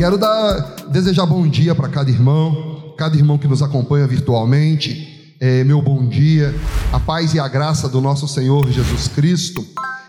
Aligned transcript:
Quero 0.00 0.16
dar, 0.16 0.86
desejar 0.90 1.26
bom 1.26 1.46
dia 1.46 1.74
para 1.74 1.86
cada 1.86 2.10
irmão, 2.10 2.94
cada 2.96 3.14
irmão 3.14 3.36
que 3.36 3.46
nos 3.46 3.62
acompanha 3.62 4.06
virtualmente. 4.06 5.34
É, 5.38 5.62
meu 5.62 5.82
bom 5.82 6.08
dia, 6.08 6.54
a 6.90 6.98
paz 6.98 7.34
e 7.34 7.38
a 7.38 7.46
graça 7.46 7.86
do 7.86 8.00
nosso 8.00 8.26
Senhor 8.26 8.66
Jesus 8.70 9.08
Cristo. 9.08 9.62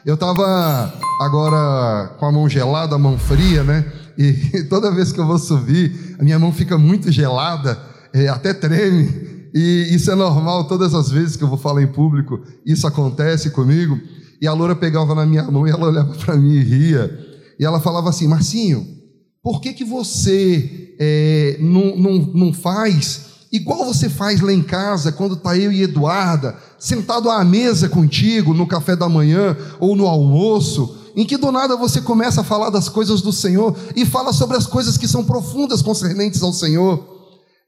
Eu 0.05 0.13
estava 0.13 0.93
agora 1.19 2.07
com 2.17 2.25
a 2.25 2.31
mão 2.31 2.47
gelada, 2.47 2.95
a 2.95 2.97
mão 2.97 3.17
fria, 3.17 3.65
né? 3.65 3.85
E 4.17 4.63
toda 4.71 4.95
vez 4.95 5.11
que 5.11 5.19
eu 5.19 5.27
vou 5.27 5.37
subir, 5.37 6.15
a 6.17 6.23
minha 6.23 6.39
mão 6.39 6.53
fica 6.53 6.77
muito 6.77 7.11
gelada, 7.11 7.77
é, 8.13 8.29
até 8.29 8.53
treme. 8.53 9.49
E 9.53 9.89
isso 9.91 10.09
é 10.09 10.15
normal, 10.15 10.69
todas 10.69 10.95
as 10.95 11.11
vezes 11.11 11.35
que 11.35 11.43
eu 11.43 11.49
vou 11.49 11.57
falar 11.57 11.83
em 11.83 11.87
público, 11.87 12.39
isso 12.65 12.87
acontece 12.87 13.49
comigo. 13.49 13.99
E 14.41 14.47
a 14.47 14.53
loura 14.53 14.73
pegava 14.73 15.13
na 15.13 15.25
minha 15.25 15.43
mão 15.51 15.67
e 15.67 15.69
ela 15.69 15.85
olhava 15.85 16.13
para 16.13 16.37
mim 16.37 16.53
e 16.53 16.63
ria. 16.63 17.11
E 17.59 17.65
ela 17.65 17.81
falava 17.81 18.07
assim: 18.07 18.25
Marcinho, 18.25 19.00
por 19.43 19.61
que, 19.61 19.73
que 19.73 19.83
você 19.83 20.95
é, 20.99 21.57
não, 21.59 21.95
não, 21.95 22.13
não 22.33 22.53
faz 22.53 23.31
igual 23.51 23.85
você 23.85 24.07
faz 24.07 24.39
lá 24.39 24.53
em 24.53 24.61
casa, 24.61 25.11
quando 25.11 25.33
está 25.33 25.57
eu 25.57 25.71
e 25.71 25.83
Eduarda, 25.83 26.55
sentado 26.79 27.29
à 27.29 27.43
mesa 27.43 27.89
contigo, 27.89 28.53
no 28.53 28.65
café 28.65 28.95
da 28.95 29.09
manhã 29.09 29.57
ou 29.79 29.95
no 29.95 30.07
almoço, 30.07 30.97
em 31.15 31.25
que 31.25 31.35
do 31.35 31.51
nada 31.51 31.75
você 31.75 31.99
começa 31.99 32.41
a 32.41 32.45
falar 32.45 32.69
das 32.69 32.87
coisas 32.87 33.21
do 33.21 33.33
Senhor 33.33 33.75
e 33.95 34.05
fala 34.05 34.31
sobre 34.31 34.55
as 34.55 34.65
coisas 34.65 34.97
que 34.97 35.07
são 35.07 35.25
profundas 35.25 35.81
concernentes 35.81 36.41
ao 36.41 36.53
Senhor. 36.53 37.11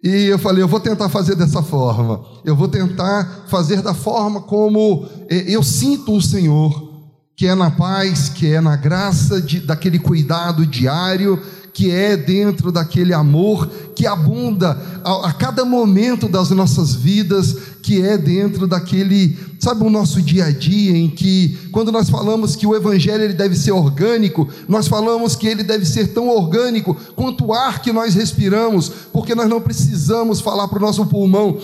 E 0.02 0.26
eu 0.26 0.40
falei, 0.40 0.64
eu 0.64 0.68
vou 0.68 0.80
tentar 0.80 1.10
fazer 1.10 1.36
dessa 1.36 1.62
forma, 1.62 2.24
eu 2.46 2.56
vou 2.56 2.68
tentar 2.68 3.46
fazer 3.48 3.82
da 3.82 3.94
forma 3.94 4.42
como 4.42 5.06
é, 5.30 5.54
eu 5.54 5.62
sinto 5.64 6.16
o 6.16 6.22
Senhor, 6.22 6.92
que 7.36 7.48
é 7.48 7.56
na 7.56 7.72
paz, 7.72 8.30
que 8.30 8.48
é 8.48 8.62
na 8.62 8.76
graça 8.76 9.42
de, 9.42 9.60
daquele 9.60 10.00
cuidado 10.00 10.66
diário, 10.66 11.42
que 11.74 11.90
é 11.90 12.16
dentro 12.16 12.72
daquele 12.72 13.14
amor 13.14 13.68
que 13.96 14.06
abunda 14.06 14.80
a, 15.04 15.30
a, 15.30 15.34
cada 15.34 15.66
momento 15.66 16.28
das 16.28 16.52
nossas 16.52 16.94
vidas, 16.94 17.58
que 17.82 18.00
é 18.00 18.16
dentro 18.16 18.68
daquele, 18.68 19.36
sabe, 19.60 19.84
o 19.84 19.90
nosso 19.90 20.22
dia 20.22 20.46
a 20.46 20.52
dia, 20.52 20.96
em 20.96 21.10
que, 21.10 21.58
quando 21.72 21.92
nós 21.92 22.10
falamos 22.10 22.56
que 22.56 22.68
o 22.68 22.76
Evangelho 22.76 23.24
ele 23.24 23.34
deve 23.34 23.56
ser 23.56 23.72
orgânico, 23.72 24.48
nós 24.70 24.88
falamos 24.88 25.36
que 25.36 25.48
ele 25.48 25.64
deve 25.64 25.86
ser 25.86 26.14
tão 26.14 26.30
orgânico 26.30 26.96
quanto 27.16 27.46
o 27.46 27.54
ar 27.54 27.82
que 27.82 27.92
nós 27.92 28.14
respiramos, 28.14 28.92
porque 29.12 29.34
nós 29.34 29.50
não 29.50 29.60
precisamos 29.60 30.40
falar 30.40 30.68
para 30.68 30.78
o 30.78 30.82
nosso 30.82 31.06
pulmão, 31.08 31.58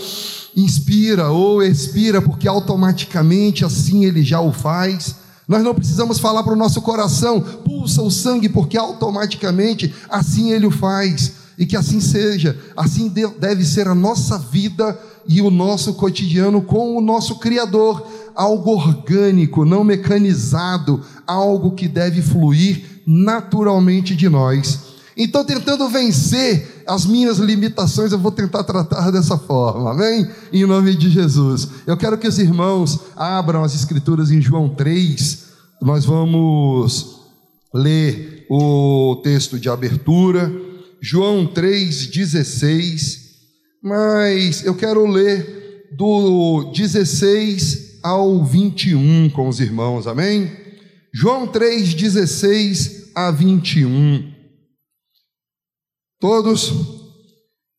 inspira 0.56 1.30
ou 1.30 1.62
expira, 1.62 2.20
porque 2.20 2.48
automaticamente 2.48 3.64
assim 3.64 4.06
ele 4.06 4.24
já 4.24 4.42
o 4.42 4.52
faz. 4.52 5.16
Nós 5.50 5.64
não 5.64 5.74
precisamos 5.74 6.20
falar 6.20 6.44
para 6.44 6.54
o 6.54 6.56
nosso 6.56 6.80
coração, 6.80 7.42
pulsa 7.42 8.04
o 8.04 8.12
sangue, 8.12 8.48
porque 8.48 8.78
automaticamente 8.78 9.92
assim 10.08 10.52
ele 10.52 10.68
o 10.68 10.72
faz. 10.72 11.40
E 11.58 11.66
que 11.66 11.76
assim 11.76 12.00
seja, 12.00 12.58
assim 12.78 13.12
deve 13.40 13.66
ser 13.66 13.88
a 13.88 13.96
nossa 13.96 14.38
vida 14.38 14.98
e 15.28 15.42
o 15.42 15.50
nosso 15.50 15.96
cotidiano 15.96 16.62
com 16.62 16.96
o 16.96 17.02
nosso 17.02 17.40
Criador. 17.40 18.06
Algo 18.36 18.74
orgânico, 18.74 19.66
não 19.66 19.84
mecanizado, 19.84 21.02
algo 21.26 21.72
que 21.72 21.88
deve 21.88 22.22
fluir 22.22 23.02
naturalmente 23.04 24.16
de 24.16 24.30
nós. 24.30 24.80
Então, 25.18 25.44
tentando 25.44 25.90
vencer 25.90 26.79
as 26.90 27.06
minhas 27.06 27.38
limitações, 27.38 28.12
eu 28.12 28.18
vou 28.18 28.32
tentar 28.32 28.64
tratar 28.64 29.12
dessa 29.12 29.38
forma, 29.38 29.92
amém? 29.92 30.28
Em 30.52 30.66
nome 30.66 30.96
de 30.96 31.10
Jesus. 31.10 31.68
Eu 31.86 31.96
quero 31.96 32.18
que 32.18 32.28
os 32.28 32.40
irmãos 32.40 33.00
abram 33.16 33.64
as 33.64 33.76
Escrituras 33.76 34.32
em 34.32 34.42
João 34.42 34.70
3. 34.70 35.46
Nós 35.82 36.04
vamos 36.04 37.20
ler 37.72 38.48
o 38.50 39.22
texto 39.24 39.60
de 39.60 39.70
abertura, 39.70 40.52
João 41.00 41.46
3,16. 41.46 43.20
Mas 43.84 44.66
eu 44.66 44.74
quero 44.74 45.06
ler 45.06 45.86
do 45.96 46.72
16 46.76 48.00
ao 48.02 48.44
21 48.44 49.30
com 49.30 49.48
os 49.48 49.60
irmãos, 49.60 50.08
amém? 50.08 50.52
João 51.14 51.48
3,16 51.48 53.12
a 53.14 53.30
21. 53.30 54.39
Todos, 56.20 56.74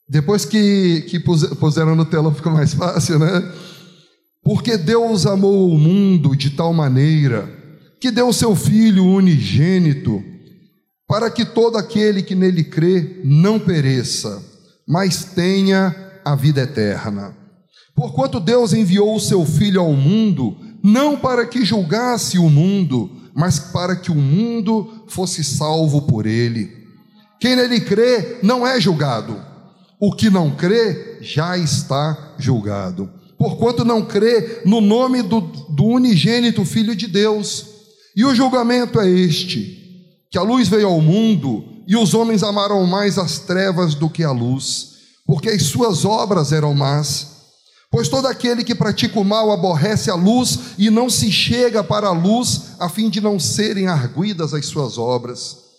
depois 0.09 0.45
que, 0.45 1.03
que 1.03 1.21
puseram 1.21 1.95
no 1.95 2.05
telão 2.05 2.35
fica 2.35 2.51
mais 2.51 2.73
fácil, 2.75 3.19
né? 3.19 3.53
Porque 4.43 4.77
Deus 4.77 5.27
amou 5.27 5.71
o 5.71 5.79
mundo 5.79 6.35
de 6.35 6.51
tal 6.51 6.73
maneira 6.73 7.61
que 8.01 8.11
deu 8.11 8.33
seu 8.33 8.57
Filho 8.57 9.05
unigênito, 9.05 10.25
para 11.07 11.31
que 11.31 11.45
todo 11.45 11.77
aquele 11.77 12.23
que 12.23 12.35
nele 12.35 12.65
crê 12.65 13.21
não 13.23 13.59
pereça, 13.59 14.43
mas 14.89 15.25
tenha 15.35 15.95
a 16.25 16.35
vida 16.35 16.63
eterna. 16.63 17.37
Porquanto 17.95 18.41
Deus 18.41 18.73
enviou 18.73 19.15
o 19.15 19.21
seu 19.21 19.45
Filho 19.45 19.83
ao 19.83 19.93
mundo, 19.93 20.57
não 20.83 21.19
para 21.19 21.47
que 21.47 21.63
julgasse 21.63 22.39
o 22.39 22.49
mundo, 22.49 23.11
mas 23.35 23.59
para 23.59 23.95
que 23.95 24.11
o 24.11 24.15
mundo 24.15 25.05
fosse 25.09 25.45
salvo 25.45 26.03
por 26.03 26.25
ele. 26.25 26.80
Quem 27.41 27.57
nele 27.57 27.81
crê 27.81 28.39
não 28.43 28.67
é 28.67 28.79
julgado. 28.79 29.41
O 29.99 30.13
que 30.13 30.29
não 30.29 30.51
crê 30.51 31.19
já 31.23 31.57
está 31.57 32.35
julgado. 32.39 33.11
Porquanto 33.39 33.85
não 33.85 34.05
crê 34.05 34.61
no 34.67 34.83
nome 34.83 35.23
do, 35.23 35.41
do 35.41 35.85
unigênito 35.85 36.65
Filho 36.67 36.95
de 36.95 37.07
Deus. 37.07 37.65
E 38.15 38.25
o 38.25 38.35
julgamento 38.35 39.01
é 39.01 39.09
este: 39.09 39.81
que 40.31 40.37
a 40.37 40.43
luz 40.43 40.69
veio 40.69 40.89
ao 40.89 41.01
mundo 41.01 41.65
e 41.89 41.97
os 41.97 42.13
homens 42.13 42.43
amaram 42.43 42.87
mais 42.87 43.17
as 43.19 43.39
trevas 43.39 43.95
do 43.95 44.11
que 44.11 44.23
a 44.23 44.31
luz, 44.31 44.91
porque 45.27 45.49
as 45.49 45.63
suas 45.63 46.05
obras 46.05 46.53
eram 46.53 46.75
más. 46.75 47.29
Pois 47.91 48.09
todo 48.09 48.27
aquele 48.27 48.63
que 48.63 48.75
pratica 48.75 49.19
o 49.19 49.25
mal 49.25 49.51
aborrece 49.51 50.11
a 50.11 50.15
luz 50.15 50.59
e 50.79 50.91
não 50.91 51.09
se 51.09 51.33
chega 51.33 51.83
para 51.83 52.09
a 52.09 52.13
luz, 52.13 52.75
a 52.79 52.89
fim 52.89 53.09
de 53.09 53.21
não 53.21 53.41
serem 53.41 53.89
arguidas 53.89 54.55
as 54.55 54.67
suas 54.67 54.99
obras. 54.99 55.70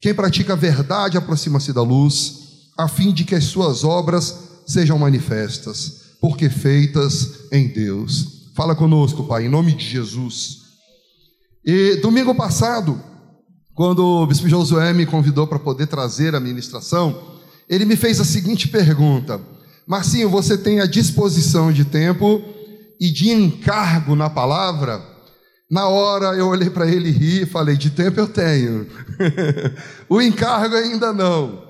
Quem 0.00 0.14
pratica 0.14 0.52
a 0.52 0.56
verdade 0.56 1.16
aproxima-se 1.16 1.72
da 1.72 1.82
luz, 1.82 2.70
a 2.76 2.86
fim 2.86 3.12
de 3.12 3.24
que 3.24 3.34
as 3.34 3.44
suas 3.44 3.82
obras 3.82 4.62
sejam 4.66 4.98
manifestas, 4.98 6.16
porque 6.20 6.48
feitas 6.48 7.46
em 7.50 7.66
Deus. 7.68 8.50
Fala 8.54 8.74
conosco, 8.74 9.24
Pai, 9.24 9.46
em 9.46 9.48
nome 9.48 9.74
de 9.74 9.84
Jesus. 9.84 10.58
E 11.64 11.96
domingo 11.96 12.34
passado, 12.34 13.00
quando 13.74 14.04
o 14.04 14.26
bispo 14.26 14.48
Josué 14.48 14.92
me 14.92 15.06
convidou 15.06 15.46
para 15.46 15.58
poder 15.58 15.86
trazer 15.86 16.34
a 16.34 16.40
ministração, 16.40 17.38
ele 17.68 17.84
me 17.84 17.96
fez 17.96 18.20
a 18.20 18.24
seguinte 18.24 18.68
pergunta: 18.68 19.40
Marcinho, 19.86 20.30
você 20.30 20.56
tem 20.56 20.80
a 20.80 20.86
disposição 20.86 21.72
de 21.72 21.84
tempo 21.84 22.42
e 23.00 23.10
de 23.10 23.30
encargo 23.30 24.14
na 24.14 24.30
palavra? 24.30 25.17
Na 25.70 25.86
hora 25.86 26.34
eu 26.36 26.48
olhei 26.48 26.70
para 26.70 26.86
ele 26.86 27.10
e 27.10 27.12
ri 27.12 27.42
e 27.42 27.46
falei: 27.46 27.76
de 27.76 27.90
tempo 27.90 28.18
eu 28.18 28.26
tenho, 28.26 28.86
o 30.08 30.20
encargo 30.20 30.74
ainda 30.74 31.12
não. 31.12 31.62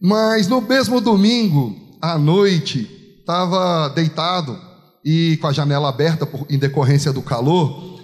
Mas 0.00 0.48
no 0.48 0.60
mesmo 0.60 1.00
domingo, 1.00 1.74
à 2.02 2.18
noite, 2.18 3.16
estava 3.20 3.88
deitado 3.88 4.58
e 5.04 5.36
com 5.36 5.46
a 5.46 5.52
janela 5.52 5.88
aberta 5.88 6.26
por, 6.26 6.44
em 6.50 6.58
decorrência 6.58 7.12
do 7.12 7.22
calor. 7.22 8.00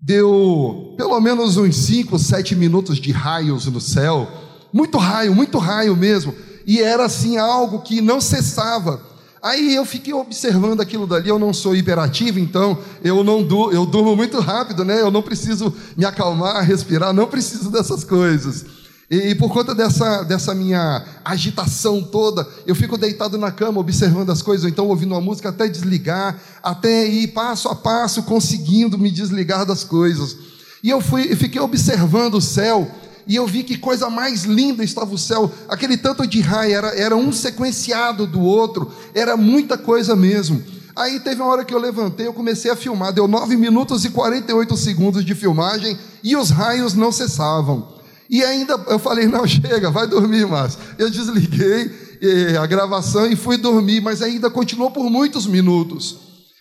Deu 0.00 0.94
pelo 0.96 1.20
menos 1.20 1.56
uns 1.56 1.76
5, 1.76 2.18
7 2.18 2.56
minutos 2.56 2.98
de 2.98 3.12
raios 3.12 3.66
no 3.66 3.80
céu, 3.80 4.26
muito 4.72 4.96
raio, 4.96 5.34
muito 5.34 5.58
raio 5.58 5.94
mesmo, 5.94 6.34
e 6.66 6.80
era 6.80 7.04
assim 7.04 7.36
algo 7.36 7.80
que 7.80 8.00
não 8.00 8.20
cessava. 8.20 9.02
Aí 9.42 9.74
eu 9.74 9.84
fiquei 9.84 10.12
observando 10.12 10.80
aquilo 10.80 11.06
dali, 11.06 11.28
eu 11.28 11.38
não 11.38 11.52
sou 11.52 11.76
hiperativo, 11.76 12.38
então 12.38 12.78
eu 13.02 13.22
não 13.22 13.42
du 13.42 13.70
eu 13.70 13.86
durmo 13.86 14.16
muito 14.16 14.40
rápido, 14.40 14.84
né? 14.84 15.00
Eu 15.00 15.10
não 15.10 15.22
preciso 15.22 15.72
me 15.96 16.04
acalmar, 16.04 16.64
respirar, 16.64 17.12
não 17.12 17.26
preciso 17.26 17.70
dessas 17.70 18.02
coisas. 18.02 18.64
E, 19.10 19.30
e 19.30 19.34
por 19.34 19.50
conta 19.50 19.74
dessa, 19.74 20.22
dessa 20.22 20.54
minha 20.54 21.04
agitação 21.24 22.02
toda, 22.02 22.46
eu 22.66 22.74
fico 22.74 22.98
deitado 22.98 23.38
na 23.38 23.50
cama 23.50 23.80
observando 23.80 24.30
as 24.30 24.42
coisas, 24.42 24.64
ou 24.64 24.70
então 24.70 24.86
ouvindo 24.88 25.12
uma 25.12 25.20
música 25.20 25.48
até 25.48 25.66
desligar, 25.68 26.38
até 26.62 27.06
ir 27.06 27.28
passo 27.28 27.68
a 27.68 27.74
passo 27.74 28.24
conseguindo 28.24 28.98
me 28.98 29.10
desligar 29.10 29.64
das 29.64 29.82
coisas. 29.84 30.36
E 30.82 30.90
eu 30.90 31.00
fui, 31.00 31.34
fiquei 31.36 31.60
observando 31.60 32.34
o 32.34 32.40
céu 32.40 32.90
e 33.28 33.36
eu 33.36 33.46
vi 33.46 33.62
que 33.62 33.76
coisa 33.76 34.08
mais 34.08 34.44
linda 34.44 34.82
estava 34.82 35.14
o 35.14 35.18
céu. 35.18 35.52
Aquele 35.68 35.98
tanto 35.98 36.26
de 36.26 36.40
raio 36.40 36.74
era, 36.74 36.88
era 36.98 37.14
um 37.14 37.30
sequenciado 37.30 38.26
do 38.26 38.40
outro, 38.40 38.90
era 39.14 39.36
muita 39.36 39.76
coisa 39.76 40.16
mesmo. 40.16 40.64
Aí 40.96 41.20
teve 41.20 41.42
uma 41.42 41.52
hora 41.52 41.64
que 41.64 41.74
eu 41.74 41.78
levantei, 41.78 42.26
eu 42.26 42.32
comecei 42.32 42.70
a 42.70 42.74
filmar, 42.74 43.12
deu 43.12 43.28
9 43.28 43.54
minutos 43.54 44.06
e 44.06 44.10
48 44.10 44.74
segundos 44.78 45.24
de 45.24 45.34
filmagem 45.34 45.96
e 46.24 46.34
os 46.34 46.48
raios 46.48 46.94
não 46.94 47.12
cessavam. 47.12 47.96
E 48.30 48.42
ainda 48.42 48.82
eu 48.88 48.98
falei: 48.98 49.26
não, 49.26 49.46
chega, 49.46 49.90
vai 49.90 50.06
dormir, 50.06 50.46
Márcio. 50.46 50.80
Eu 50.96 51.10
desliguei 51.10 51.90
eh, 52.22 52.56
a 52.56 52.66
gravação 52.66 53.26
e 53.26 53.36
fui 53.36 53.58
dormir, 53.58 54.00
mas 54.00 54.22
ainda 54.22 54.48
continuou 54.50 54.90
por 54.90 55.08
muitos 55.10 55.46
minutos. 55.46 56.16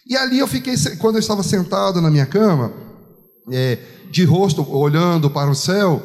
E 0.05 0.17
ali 0.17 0.39
eu 0.39 0.47
fiquei, 0.47 0.75
quando 0.99 1.15
eu 1.15 1.19
estava 1.19 1.43
sentado 1.43 2.01
na 2.01 2.11
minha 2.11 2.25
cama, 2.25 2.73
eh, 3.51 3.79
de 4.11 4.25
rosto 4.25 4.65
olhando 4.69 5.29
para 5.29 5.49
o 5.49 5.55
céu, 5.55 6.01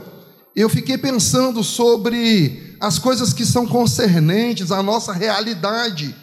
eu 0.54 0.68
fiquei 0.68 0.98
pensando 0.98 1.62
sobre 1.64 2.76
as 2.78 2.98
coisas 2.98 3.32
que 3.32 3.46
são 3.46 3.66
concernentes 3.66 4.70
à 4.70 4.82
nossa 4.82 5.12
realidade, 5.12 6.14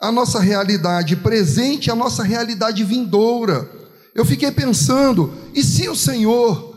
a 0.00 0.12
nossa 0.12 0.40
realidade 0.40 1.16
presente, 1.16 1.90
a 1.90 1.94
nossa 1.94 2.22
realidade 2.22 2.84
vindoura. 2.84 3.68
Eu 4.14 4.24
fiquei 4.24 4.50
pensando, 4.50 5.32
e 5.54 5.62
se 5.62 5.88
o 5.88 5.96
Senhor 5.96 6.72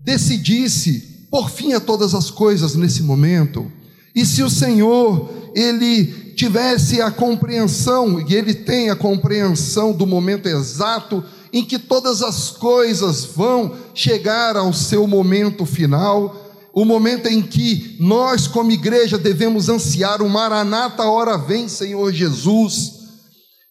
decidisse 0.00 1.26
por 1.30 1.48
fim 1.48 1.72
a 1.72 1.80
todas 1.80 2.14
as 2.14 2.30
coisas 2.30 2.74
nesse 2.74 3.02
momento? 3.02 3.72
E 4.14 4.26
se 4.26 4.42
o 4.42 4.50
Senhor, 4.50 5.30
ele 5.54 6.34
tivesse 6.34 7.00
a 7.00 7.10
compreensão, 7.10 8.20
e 8.20 8.34
ele 8.34 8.52
tem 8.52 8.90
a 8.90 8.96
compreensão 8.96 9.92
do 9.92 10.06
momento 10.06 10.46
exato 10.46 11.24
em 11.52 11.64
que 11.64 11.78
todas 11.78 12.22
as 12.22 12.50
coisas 12.50 13.24
vão 13.24 13.74
chegar 13.94 14.56
ao 14.56 14.72
seu 14.72 15.06
momento 15.06 15.64
final, 15.64 16.41
o 16.72 16.84
momento 16.84 17.28
em 17.28 17.42
que 17.42 17.96
nós, 18.00 18.46
como 18.46 18.72
igreja, 18.72 19.18
devemos 19.18 19.68
ansiar 19.68 20.22
o 20.22 20.28
Maranata, 20.28 21.02
hora 21.04 21.36
vem, 21.36 21.68
Senhor 21.68 22.12
Jesus. 22.12 22.92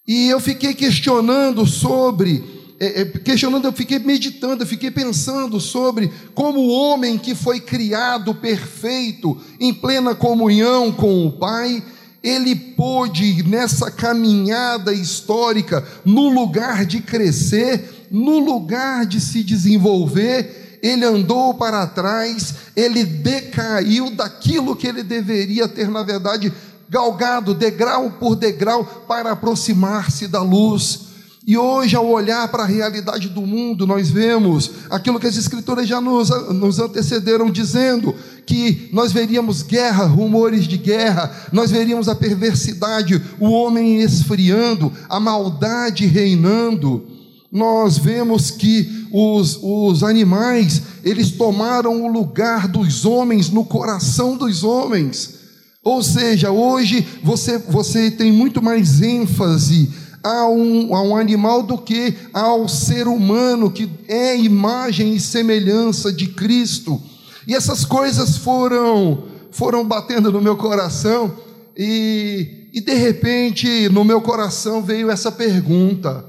E 0.07 0.27
eu 0.27 0.39
fiquei 0.39 0.73
questionando 0.73 1.65
sobre, 1.65 2.43
é, 2.79 3.01
é, 3.01 3.05
questionando, 3.05 3.65
eu 3.65 3.73
fiquei 3.73 3.97
meditando, 3.97 4.63
eu 4.63 4.67
fiquei 4.67 4.91
pensando 4.91 5.59
sobre 5.59 6.11
como 6.35 6.59
o 6.59 6.69
homem 6.69 7.17
que 7.17 7.33
foi 7.33 7.59
criado 7.59 8.35
perfeito, 8.35 9.35
em 9.59 9.73
plena 9.73 10.13
comunhão 10.13 10.91
com 10.91 11.25
o 11.25 11.31
Pai, 11.31 11.83
ele 12.23 12.55
pôde, 12.55 13.41
nessa 13.47 13.89
caminhada 13.89 14.93
histórica, 14.93 15.83
no 16.05 16.29
lugar 16.29 16.85
de 16.85 17.01
crescer, 17.01 18.07
no 18.11 18.37
lugar 18.37 19.07
de 19.07 19.19
se 19.19 19.43
desenvolver, 19.43 20.60
ele 20.81 21.05
andou 21.05 21.53
para 21.53 21.85
trás, 21.87 22.55
ele 22.75 23.03
decaiu 23.03 24.11
daquilo 24.11 24.75
que 24.75 24.87
ele 24.87 25.03
deveria 25.03 25.67
ter, 25.67 25.89
na 25.89 26.03
verdade, 26.03 26.51
galgado 26.89 27.53
degrau 27.53 28.11
por 28.11 28.35
degrau 28.35 28.83
para 29.07 29.31
aproximar-se 29.31 30.27
da 30.27 30.41
luz. 30.41 31.11
E 31.45 31.57
hoje, 31.57 31.95
ao 31.95 32.07
olhar 32.07 32.47
para 32.49 32.63
a 32.63 32.67
realidade 32.67 33.27
do 33.29 33.41
mundo, 33.41 33.87
nós 33.87 34.09
vemos 34.09 34.71
aquilo 34.89 35.19
que 35.19 35.25
as 35.25 35.37
Escrituras 35.37 35.87
já 35.87 35.99
nos, 35.99 36.29
nos 36.53 36.79
antecederam 36.79 37.49
dizendo: 37.49 38.15
que 38.45 38.89
nós 38.91 39.11
veríamos 39.11 39.63
guerra, 39.63 40.05
rumores 40.05 40.67
de 40.67 40.77
guerra, 40.77 41.31
nós 41.51 41.71
veríamos 41.71 42.09
a 42.09 42.15
perversidade, 42.15 43.21
o 43.39 43.49
homem 43.49 44.01
esfriando, 44.01 44.91
a 45.07 45.19
maldade 45.19 46.05
reinando. 46.05 47.07
Nós 47.51 47.97
vemos 47.97 48.49
que 48.49 49.07
os, 49.11 49.59
os 49.61 50.03
animais, 50.03 50.81
eles 51.03 51.31
tomaram 51.31 52.05
o 52.05 52.11
lugar 52.11 52.67
dos 52.67 53.03
homens 53.05 53.49
no 53.49 53.65
coração 53.65 54.37
dos 54.37 54.63
homens. 54.63 55.41
Ou 55.83 56.01
seja, 56.01 56.51
hoje 56.51 57.05
você, 57.23 57.57
você 57.57 58.09
tem 58.09 58.31
muito 58.31 58.61
mais 58.61 59.01
ênfase 59.01 59.89
a 60.23 60.47
um, 60.47 60.95
a 60.95 61.01
um 61.01 61.15
animal 61.15 61.63
do 61.63 61.77
que 61.77 62.13
ao 62.31 62.69
ser 62.69 63.07
humano, 63.07 63.71
que 63.71 63.89
é 64.07 64.37
imagem 64.37 65.15
e 65.15 65.19
semelhança 65.19 66.13
de 66.13 66.27
Cristo. 66.27 67.01
E 67.47 67.55
essas 67.55 67.83
coisas 67.83 68.37
foram, 68.37 69.25
foram 69.51 69.85
batendo 69.85 70.31
no 70.31 70.39
meu 70.39 70.55
coração, 70.55 71.33
e, 71.75 72.69
e 72.71 72.79
de 72.79 72.93
repente 72.93 73.89
no 73.89 74.03
meu 74.03 74.21
coração 74.21 74.81
veio 74.83 75.09
essa 75.09 75.31
pergunta: 75.31 76.23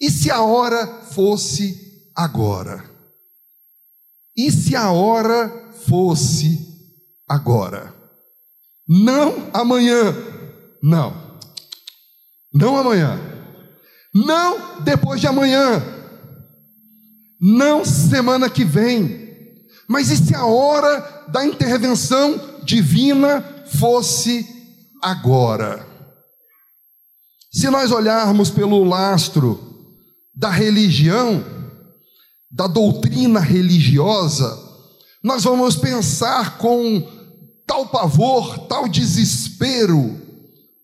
e 0.00 0.10
se 0.10 0.30
a 0.30 0.42
hora 0.42 0.86
fosse 0.86 2.10
agora? 2.16 2.84
E 4.36 4.50
se 4.50 4.74
a 4.74 4.90
hora 4.90 5.72
fosse 5.86 6.58
agora? 7.28 7.94
Não 8.86 9.50
amanhã, 9.52 10.14
não. 10.82 11.38
Não 12.52 12.76
amanhã. 12.76 13.18
Não 14.14 14.80
depois 14.82 15.20
de 15.20 15.26
amanhã. 15.26 15.82
Não 17.40 17.84
semana 17.84 18.48
que 18.48 18.64
vem. 18.64 19.24
Mas 19.88 20.10
e 20.10 20.16
se 20.16 20.34
a 20.34 20.44
hora 20.44 21.26
da 21.28 21.44
intervenção 21.44 22.60
divina 22.62 23.42
fosse 23.66 24.46
agora? 25.02 25.86
Se 27.52 27.68
nós 27.70 27.92
olharmos 27.92 28.50
pelo 28.50 28.82
lastro 28.84 29.73
da 30.34 30.50
religião, 30.50 31.44
da 32.50 32.66
doutrina 32.66 33.40
religiosa, 33.40 34.58
nós 35.22 35.44
vamos 35.44 35.76
pensar 35.76 36.58
com 36.58 37.06
tal 37.66 37.86
pavor, 37.88 38.58
tal 38.66 38.88
desespero, 38.88 40.20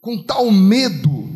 com 0.00 0.22
tal 0.22 0.50
medo, 0.50 1.28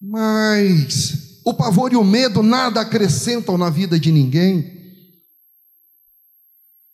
mas 0.00 1.40
o 1.44 1.54
pavor 1.54 1.92
e 1.92 1.96
o 1.96 2.04
medo 2.04 2.42
nada 2.42 2.80
acrescentam 2.80 3.56
na 3.56 3.70
vida 3.70 3.98
de 3.98 4.10
ninguém. 4.10 4.72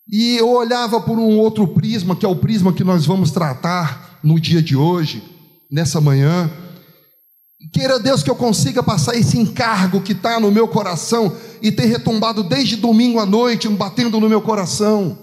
E 0.08 0.36
eu 0.36 0.50
olhava 0.50 1.00
por 1.00 1.18
um 1.18 1.38
outro 1.38 1.68
prisma, 1.68 2.16
que 2.16 2.26
é 2.26 2.28
o 2.28 2.36
prisma 2.36 2.72
que 2.72 2.82
nós 2.82 3.06
vamos 3.06 3.30
tratar 3.30 4.18
no 4.22 4.40
dia 4.40 4.60
de 4.60 4.76
hoje, 4.76 5.22
nessa 5.70 6.00
manhã. 6.00 6.50
Queira 7.72 7.98
Deus 7.98 8.22
que 8.22 8.30
eu 8.30 8.34
consiga 8.34 8.82
passar 8.82 9.14
esse 9.14 9.38
encargo 9.38 10.00
que 10.00 10.12
está 10.12 10.40
no 10.40 10.50
meu 10.50 10.66
coração 10.66 11.36
e 11.60 11.70
ter 11.70 11.84
retumbado 11.84 12.42
desde 12.42 12.76
domingo 12.76 13.20
à 13.20 13.26
noite, 13.26 13.68
batendo 13.68 14.18
no 14.18 14.28
meu 14.28 14.40
coração. 14.40 15.18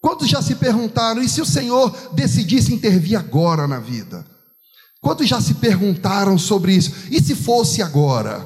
Quantos 0.00 0.28
já 0.28 0.42
se 0.42 0.56
perguntaram, 0.56 1.22
e 1.22 1.28
se 1.28 1.40
o 1.40 1.46
Senhor 1.46 2.10
decidisse 2.12 2.74
intervir 2.74 3.16
agora 3.16 3.68
na 3.68 3.78
vida? 3.78 4.26
Quantos 5.00 5.28
já 5.28 5.40
se 5.40 5.54
perguntaram 5.54 6.36
sobre 6.36 6.74
isso? 6.74 6.92
E 7.10 7.22
se 7.22 7.34
fosse 7.34 7.80
agora? 7.80 8.44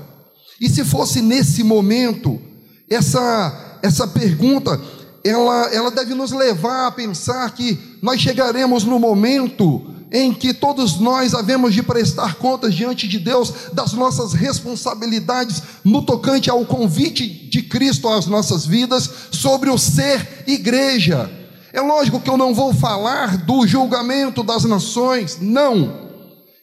E 0.60 0.68
se 0.68 0.84
fosse 0.84 1.22
nesse 1.22 1.62
momento? 1.62 2.40
Essa, 2.88 3.78
essa 3.82 4.06
pergunta, 4.06 4.80
ela, 5.26 5.68
ela 5.72 5.90
deve 5.90 6.14
nos 6.14 6.32
levar 6.32 6.86
a 6.86 6.92
pensar 6.92 7.50
que 7.50 7.98
nós 8.02 8.20
chegaremos 8.20 8.84
no 8.84 8.98
momento 8.98 9.94
em 10.12 10.32
que 10.32 10.54
todos 10.54 10.98
nós 11.00 11.34
havemos 11.34 11.74
de 11.74 11.82
prestar 11.82 12.36
contas 12.36 12.74
diante 12.74 13.08
de 13.08 13.18
Deus 13.18 13.52
das 13.72 13.92
nossas 13.92 14.32
responsabilidades 14.32 15.62
no 15.84 16.02
tocante 16.02 16.48
ao 16.48 16.64
convite 16.64 17.26
de 17.26 17.62
Cristo 17.62 18.08
às 18.08 18.26
nossas 18.26 18.64
vidas 18.64 19.10
sobre 19.30 19.68
o 19.68 19.78
ser 19.78 20.44
igreja. 20.46 21.30
É 21.72 21.80
lógico 21.80 22.20
que 22.20 22.30
eu 22.30 22.36
não 22.36 22.54
vou 22.54 22.72
falar 22.72 23.36
do 23.38 23.66
julgamento 23.66 24.42
das 24.42 24.64
nações, 24.64 25.38
não. 25.40 26.06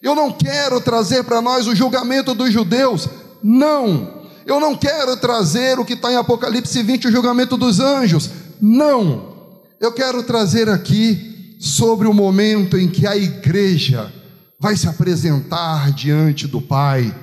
Eu 0.02 0.16
não 0.16 0.32
quero 0.32 0.82
trazer 0.82 1.24
para 1.24 1.42
nós 1.42 1.68
o 1.68 1.76
julgamento 1.76 2.34
dos 2.34 2.52
judeus, 2.52 3.08
não. 3.44 4.24
Eu 4.46 4.60
não 4.60 4.76
quero 4.76 5.16
trazer 5.18 5.80
o 5.80 5.86
que 5.86 5.94
está 5.94 6.12
em 6.12 6.18
Apocalipse 6.18 6.82
20, 6.82 7.08
o 7.08 7.12
julgamento 7.12 7.56
dos 7.56 7.80
anjos, 7.80 8.30
não. 8.64 9.62
Eu 9.82 9.92
quero 9.92 10.24
trazer 10.24 10.70
aqui 10.70 11.58
sobre 11.60 12.08
o 12.08 12.14
momento 12.14 12.78
em 12.78 12.90
que 12.90 13.06
a 13.06 13.18
igreja 13.18 14.12
vai 14.60 14.78
se 14.78 14.88
apresentar 14.88 15.92
diante 15.92 16.48
do 16.48 16.62
Pai 16.62 17.14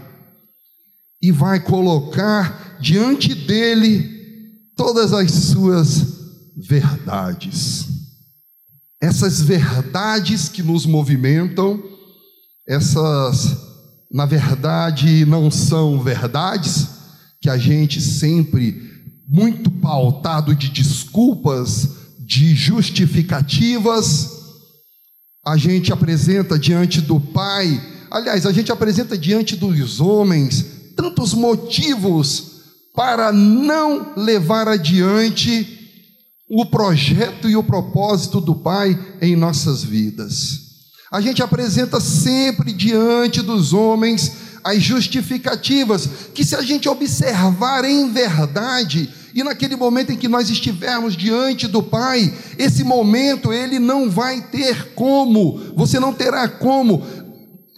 e 1.23 1.32
vai 1.32 1.59
colocar 1.59 2.76
diante 2.80 3.35
dele 3.35 4.20
todas 4.76 5.14
as 5.14 5.30
suas 5.30 6.06
verdades. 6.56 7.87
Essas 9.00 9.40
verdades 9.40 10.49
que 10.49 10.62
nos 10.62 10.85
movimentam, 10.85 11.82
essas, 12.68 13.56
na 14.12 14.26
verdade, 14.26 15.25
não 15.25 15.50
são 15.50 16.02
verdades, 16.02 16.88
que 17.40 17.49
a 17.49 17.56
gente 17.56 18.00
sempre, 18.00 18.89
muito 19.31 19.71
pautado 19.71 20.57
de 20.57 20.69
desculpas, 20.69 21.89
de 22.19 22.53
justificativas, 22.53 24.29
a 25.47 25.57
gente 25.57 25.93
apresenta 25.93 26.59
diante 26.59 27.01
do 27.01 27.21
Pai, 27.21 27.81
aliás, 28.11 28.45
a 28.45 28.53
gente 28.53 28.73
apresenta 28.73 29.17
diante 29.17 29.55
dos 29.55 30.01
homens 30.01 30.67
tantos 30.97 31.33
motivos 31.33 32.51
para 32.93 33.33
não 33.33 34.15
levar 34.17 34.67
adiante 34.67 35.79
o 36.51 36.67
projeto 36.67 37.49
e 37.49 37.55
o 37.55 37.63
propósito 37.63 38.41
do 38.41 38.57
Pai 38.57 38.99
em 39.23 39.37
nossas 39.37 39.85
vidas. 39.85 40.71
A 41.13 41.21
gente 41.21 41.41
apresenta 41.41 42.01
sempre 42.01 42.73
diante 42.73 43.43
dos 43.43 43.73
homens 43.73 44.51
as 44.65 44.83
justificativas, 44.83 46.09
que 46.35 46.45
se 46.45 46.57
a 46.57 46.63
gente 46.63 46.89
observar 46.89 47.85
em 47.85 48.13
verdade, 48.13 49.09
e 49.35 49.43
naquele 49.43 49.77
momento 49.77 50.13
em 50.13 50.17
que 50.17 50.29
nós 50.29 50.51
estivermos 50.51 51.17
diante 51.17 51.67
do 51.67 51.83
Pai, 51.83 52.33
esse 52.59 52.83
momento 52.83 53.53
ele 53.53 53.79
não 53.79 54.11
vai 54.11 54.41
ter 54.41 54.95
como, 54.95 55.59
você 55.77 56.01
não 56.01 56.13
terá 56.13 56.49
como 56.49 57.03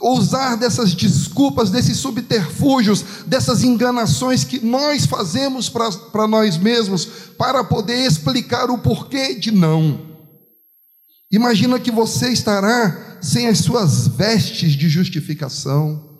usar 0.02 0.56
dessas 0.56 0.94
desculpas, 0.94 1.70
desses 1.70 1.96
subterfúgios, 1.98 3.04
dessas 3.26 3.62
enganações 3.62 4.42
que 4.42 4.64
nós 4.64 5.06
fazemos 5.06 5.68
para 5.68 6.26
nós 6.26 6.56
mesmos, 6.56 7.04
para 7.38 7.62
poder 7.62 8.04
explicar 8.04 8.68
o 8.70 8.78
porquê 8.78 9.34
de 9.34 9.52
não. 9.52 10.12
Imagina 11.30 11.78
que 11.78 11.90
você 11.90 12.30
estará 12.30 13.18
sem 13.22 13.46
as 13.46 13.58
suas 13.58 14.08
vestes 14.08 14.72
de 14.72 14.88
justificação, 14.88 16.10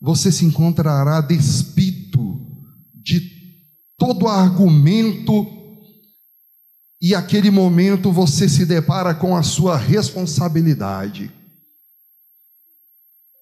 você 0.00 0.32
se 0.32 0.44
encontrará 0.44 1.20
despido 1.20 2.40
de 3.02 3.33
todo 4.04 4.28
argumento, 4.28 5.46
e 7.00 7.14
aquele 7.14 7.50
momento 7.50 8.12
você 8.12 8.48
se 8.48 8.66
depara 8.66 9.14
com 9.14 9.36
a 9.36 9.42
sua 9.42 9.76
responsabilidade 9.76 11.32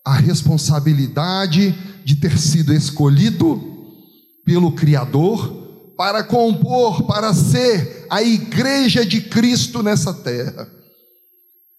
a 0.05 0.15
responsabilidade 0.15 1.71
de 2.05 2.17
ter 2.17 2.37
sido 2.37 2.75
escolhido 2.75 3.63
pelo 4.45 4.73
Criador 4.73 5.95
para 5.97 6.25
compor, 6.25 7.05
para 7.07 7.33
ser 7.33 8.07
a 8.11 8.21
igreja 8.23 9.07
de 9.07 9.21
Cristo 9.21 9.83
nessa 9.83 10.13
terra, 10.13 10.69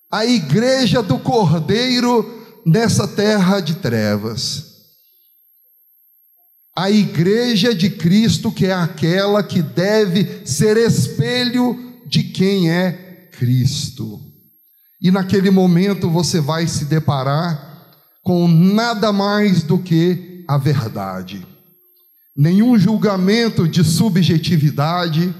a 0.09 0.25
igreja 0.25 1.03
do 1.03 1.19
Cordeiro 1.19 2.61
nessa 2.65 3.05
terra 3.07 3.59
de 3.59 3.75
trevas. 3.75 4.72
A 6.75 6.89
igreja 6.89 7.75
de 7.75 7.89
Cristo, 7.89 8.51
que 8.51 8.65
é 8.65 8.73
aquela 8.73 9.43
que 9.43 9.61
deve 9.61 10.45
ser 10.45 10.75
espelho 10.77 12.01
de 12.07 12.23
quem 12.23 12.71
é 12.71 13.29
Cristo. 13.31 14.19
E 15.01 15.11
naquele 15.11 15.51
momento 15.51 16.09
você 16.09 16.39
vai 16.39 16.67
se 16.67 16.85
deparar 16.85 17.93
com 18.23 18.47
nada 18.47 19.11
mais 19.11 19.61
do 19.61 19.77
que 19.77 20.43
a 20.47 20.57
verdade. 20.57 21.45
Nenhum 22.35 22.79
julgamento 22.79 23.67
de 23.67 23.83
subjetividade, 23.83 25.33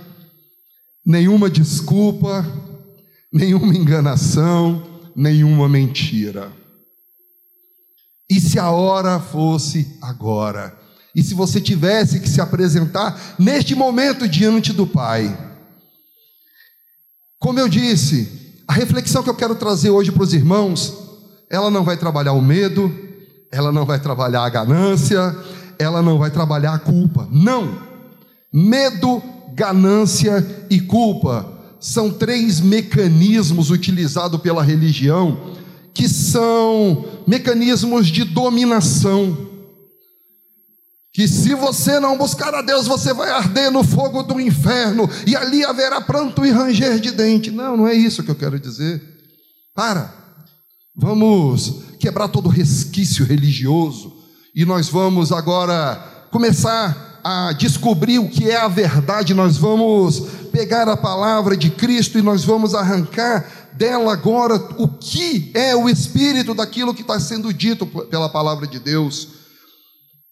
nenhuma 1.03 1.49
desculpa, 1.49 2.45
nenhuma 3.31 3.75
enganação, 3.75 5.01
nenhuma 5.15 5.67
mentira. 5.67 6.51
E 8.29 8.39
se 8.39 8.59
a 8.59 8.69
hora 8.69 9.19
fosse 9.19 9.97
agora? 10.01 10.82
E 11.15 11.21
se 11.21 11.33
você 11.33 11.61
tivesse 11.61 12.19
que 12.19 12.29
se 12.29 12.41
apresentar 12.41 13.35
neste 13.37 13.75
momento 13.75 14.27
diante 14.27 14.73
do 14.73 14.87
Pai? 14.87 15.37
Como 17.39 17.59
eu 17.59 17.69
disse, 17.69 18.61
a 18.67 18.73
reflexão 18.73 19.21
que 19.21 19.29
eu 19.29 19.35
quero 19.35 19.55
trazer 19.55 19.89
hoje 19.89 20.11
para 20.11 20.23
os 20.23 20.33
irmãos 20.33 21.03
ela 21.53 21.69
não 21.69 21.83
vai 21.83 21.95
trabalhar 21.95 22.33
o 22.33 22.41
medo, 22.41 22.91
ela 23.51 23.71
não 23.71 23.85
vai 23.85 23.99
trabalhar 23.99 24.43
a 24.43 24.49
ganância, 24.49 25.37
ela 25.77 26.01
não 26.01 26.17
vai 26.17 26.31
trabalhar 26.31 26.73
a 26.73 26.79
culpa. 26.79 27.27
Não! 27.31 27.77
Medo, 28.51 29.21
ganância 29.53 30.43
e 30.67 30.79
culpa 30.79 31.47
são 31.79 32.09
três 32.09 32.59
mecanismos 32.59 33.69
utilizados 33.69 34.41
pela 34.41 34.63
religião 34.63 35.53
que 35.93 36.09
são 36.09 37.05
mecanismos 37.27 38.07
de 38.07 38.23
dominação. 38.23 39.52
Que 41.13 41.27
se 41.27 41.53
você 41.53 41.99
não 41.99 42.17
buscar 42.17 42.55
a 42.55 42.63
Deus, 42.63 42.87
você 42.87 43.13
vai 43.13 43.29
arder 43.29 43.71
no 43.71 43.83
fogo 43.83 44.23
do 44.23 44.41
inferno 44.41 45.07
e 45.27 45.35
ali 45.35 45.63
haverá 45.63 46.01
pranto 46.01 46.43
e 46.43 46.49
ranger 46.49 46.99
de 46.99 47.11
dente. 47.11 47.51
Não, 47.51 47.77
não 47.77 47.87
é 47.87 47.93
isso 47.93 48.23
que 48.23 48.31
eu 48.31 48.35
quero 48.35 48.59
dizer. 48.59 48.99
Para. 49.75 50.11
Vamos 50.95 51.83
quebrar 51.99 52.27
todo 52.29 52.49
resquício 52.49 53.23
religioso 53.25 54.11
e 54.55 54.65
nós 54.65 54.89
vamos 54.89 55.31
agora 55.31 55.95
começar 56.31 57.19
a 57.23 57.53
descobrir 57.53 58.17
o 58.17 58.27
que 58.27 58.49
é 58.49 58.57
a 58.57 58.67
verdade. 58.67 59.35
Nós 59.35 59.55
vamos 59.55 60.19
pegar 60.51 60.89
a 60.89 60.97
palavra 60.97 61.55
de 61.55 61.69
Cristo 61.69 62.17
e 62.17 62.23
nós 62.23 62.43
vamos 62.43 62.73
arrancar 62.73 63.69
dela 63.73 64.13
agora 64.13 64.55
o 64.77 64.87
que 64.87 65.51
é 65.53 65.75
o 65.75 65.87
espírito 65.87 66.55
daquilo 66.55 66.93
que 66.93 67.01
está 67.01 67.19
sendo 67.19 67.53
dito 67.53 67.85
pela 67.85 68.29
palavra 68.29 68.65
de 68.65 68.79
Deus. 68.79 69.42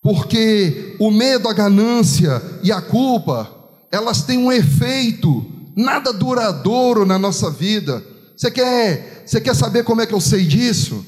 Porque 0.01 0.96
o 1.00 1.12
medo, 1.12 1.48
a 1.48 1.53
ganância 1.53 2.41
e 2.63 2.72
a 2.72 2.81
culpa, 2.81 3.50
elas 3.91 4.24
têm 4.24 4.38
um 4.38 4.51
efeito 4.51 5.46
nada 5.75 6.12
duradouro 6.12 7.05
na 7.05 7.20
nossa 7.20 7.51
vida. 7.51 8.03
Você 8.36 8.50
quer, 8.50 9.24
você 9.25 9.39
quer 9.39 9.55
saber 9.55 9.84
como 9.84 10.01
é 10.01 10.05
que 10.05 10.13
eu 10.13 10.22
sei 10.22 10.46
disso? 10.46 11.05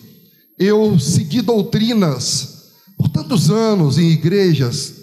Eu 0.60 1.00
segui 1.00 1.42
doutrinas 1.42 2.54
por 2.98 3.10
tantos 3.10 3.50
anos 3.50 3.98
em 3.98 4.12
igrejas, 4.12 4.94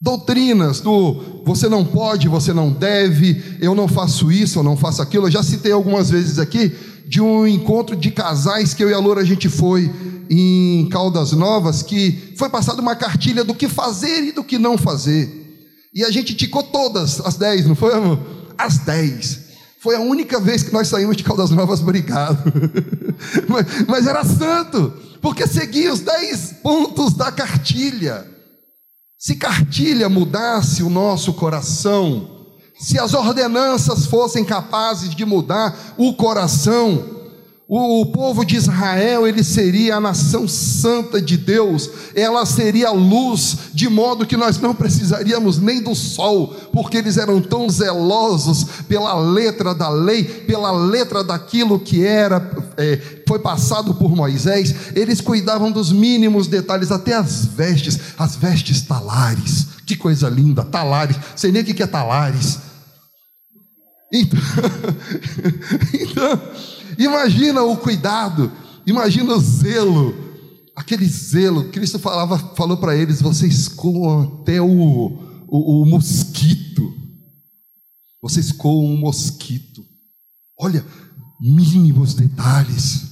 doutrinas 0.00 0.80
do 0.80 1.42
você 1.44 1.68
não 1.68 1.84
pode, 1.84 2.28
você 2.28 2.52
não 2.52 2.72
deve, 2.72 3.58
eu 3.60 3.74
não 3.74 3.86
faço 3.86 4.32
isso, 4.32 4.58
eu 4.58 4.62
não 4.62 4.76
faço 4.76 5.02
aquilo. 5.02 5.26
Eu 5.26 5.30
já 5.30 5.42
citei 5.42 5.72
algumas 5.72 6.08
vezes 6.08 6.38
aqui 6.38 6.74
de 7.06 7.20
um 7.20 7.46
encontro 7.46 7.94
de 7.94 8.10
casais 8.10 8.72
que 8.72 8.82
eu 8.82 8.88
e 8.88 8.94
a 8.94 8.98
Loura 8.98 9.20
a 9.20 9.24
gente 9.24 9.48
foi 9.48 9.90
em 10.30 10.88
Caldas 10.88 11.32
Novas, 11.32 11.82
que 11.82 12.34
foi 12.36 12.48
passada 12.48 12.80
uma 12.80 12.96
cartilha 12.96 13.44
do 13.44 13.54
que 13.54 13.68
fazer 13.68 14.22
e 14.24 14.32
do 14.32 14.44
que 14.44 14.58
não 14.58 14.78
fazer. 14.78 15.42
E 15.94 16.04
a 16.04 16.10
gente 16.10 16.34
ticou 16.34 16.62
todas 16.62 17.20
as 17.20 17.36
dez, 17.36 17.66
não 17.66 17.74
foi, 17.74 17.94
amor? 17.94 18.18
As 18.56 18.78
dez. 18.78 19.40
Foi 19.80 19.96
a 19.96 20.00
única 20.00 20.38
vez 20.40 20.62
que 20.62 20.72
nós 20.72 20.88
saímos 20.88 21.16
de 21.16 21.24
Caldas 21.24 21.50
Novas 21.50 21.80
brigado. 21.80 22.52
mas, 23.48 23.66
mas 23.86 24.06
era 24.06 24.24
santo, 24.24 24.92
porque 25.20 25.46
seguia 25.46 25.92
os 25.92 26.00
dez 26.00 26.54
pontos 26.62 27.14
da 27.14 27.32
cartilha. 27.32 28.26
Se 29.18 29.36
cartilha 29.36 30.08
mudasse 30.08 30.82
o 30.82 30.90
nosso 30.90 31.32
coração, 31.34 32.28
se 32.78 32.98
as 32.98 33.14
ordenanças 33.14 34.06
fossem 34.06 34.44
capazes 34.44 35.14
de 35.14 35.24
mudar 35.24 35.94
o 35.96 36.14
coração, 36.14 37.21
o 37.74 38.06
povo 38.06 38.44
de 38.44 38.54
Israel, 38.54 39.26
ele 39.26 39.42
seria 39.42 39.96
a 39.96 40.00
nação 40.00 40.46
santa 40.46 41.22
de 41.22 41.38
Deus, 41.38 41.88
ela 42.14 42.44
seria 42.44 42.90
luz, 42.90 43.56
de 43.72 43.88
modo 43.88 44.26
que 44.26 44.36
nós 44.36 44.58
não 44.58 44.74
precisaríamos 44.74 45.58
nem 45.58 45.82
do 45.82 45.94
sol, 45.94 46.48
porque 46.70 46.98
eles 46.98 47.16
eram 47.16 47.40
tão 47.40 47.66
zelosos 47.70 48.66
pela 48.86 49.18
letra 49.18 49.74
da 49.74 49.88
lei, 49.88 50.22
pela 50.22 50.70
letra 50.70 51.24
daquilo 51.24 51.80
que 51.80 52.04
era, 52.04 52.46
é, 52.76 53.22
foi 53.26 53.38
passado 53.38 53.94
por 53.94 54.14
Moisés, 54.14 54.74
eles 54.94 55.22
cuidavam 55.22 55.72
dos 55.72 55.90
mínimos 55.90 56.46
detalhes, 56.48 56.92
até 56.92 57.14
as 57.14 57.46
vestes, 57.46 57.98
as 58.18 58.36
vestes 58.36 58.82
talares, 58.82 59.68
que 59.86 59.96
coisa 59.96 60.28
linda, 60.28 60.62
talares, 60.62 61.16
sei 61.34 61.50
nem 61.50 61.62
o 61.62 61.64
que 61.64 61.82
é 61.82 61.86
talares. 61.86 62.58
Então, 64.12 64.38
então 65.94 66.38
Imagina 66.98 67.62
o 67.62 67.76
cuidado, 67.76 68.50
imagina 68.86 69.34
o 69.34 69.40
zelo, 69.40 70.14
aquele 70.74 71.06
zelo. 71.06 71.70
Cristo 71.70 71.98
falava, 71.98 72.38
falou 72.56 72.76
para 72.76 72.96
eles: 72.96 73.20
vocês 73.20 73.68
coam 73.68 74.40
até 74.40 74.60
o, 74.60 74.66
o, 75.48 75.82
o 75.82 75.86
mosquito. 75.86 76.92
Vocês 78.20 78.52
coam 78.52 78.84
um 78.84 78.96
mosquito. 78.96 79.84
Olha, 80.58 80.84
mínimos 81.40 82.14
detalhes. 82.14 83.11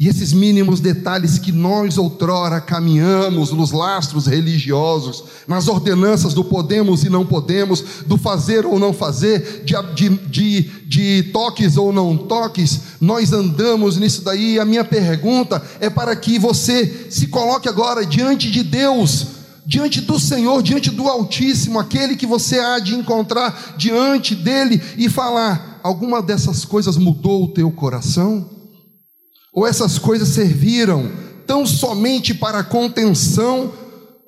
E 0.00 0.08
esses 0.08 0.32
mínimos 0.32 0.80
detalhes 0.80 1.38
que 1.38 1.52
nós 1.52 1.98
outrora 1.98 2.60
caminhamos 2.60 3.52
nos 3.52 3.70
lastros 3.70 4.26
religiosos, 4.26 5.22
nas 5.46 5.68
ordenanças 5.68 6.32
do 6.32 6.42
podemos 6.42 7.04
e 7.04 7.10
não 7.10 7.26
podemos, 7.26 7.84
do 8.06 8.16
fazer 8.16 8.64
ou 8.64 8.78
não 8.78 8.92
fazer, 8.92 9.62
de, 9.64 9.74
de, 9.94 10.08
de, 10.08 10.62
de 10.88 11.22
toques 11.24 11.76
ou 11.76 11.92
não 11.92 12.16
toques, 12.16 12.80
nós 13.00 13.32
andamos 13.32 13.98
nisso 13.98 14.22
daí. 14.22 14.58
A 14.58 14.64
minha 14.64 14.84
pergunta 14.84 15.62
é 15.78 15.90
para 15.90 16.16
que 16.16 16.38
você 16.38 17.06
se 17.10 17.26
coloque 17.26 17.68
agora 17.68 18.04
diante 18.06 18.50
de 18.50 18.62
Deus, 18.62 19.26
diante 19.64 20.00
do 20.00 20.18
Senhor, 20.18 20.62
diante 20.62 20.90
do 20.90 21.06
Altíssimo, 21.06 21.78
aquele 21.78 22.16
que 22.16 22.26
você 22.26 22.58
há 22.58 22.78
de 22.78 22.94
encontrar 22.94 23.74
diante 23.76 24.34
dele 24.34 24.82
e 24.96 25.10
falar: 25.10 25.80
alguma 25.82 26.22
dessas 26.22 26.64
coisas 26.64 26.96
mudou 26.96 27.44
o 27.44 27.48
teu 27.48 27.70
coração? 27.70 28.61
Ou 29.52 29.66
essas 29.66 29.98
coisas 29.98 30.28
serviram 30.28 31.10
tão 31.46 31.66
somente 31.66 32.32
para 32.32 32.60
a 32.60 32.64
contenção 32.64 33.72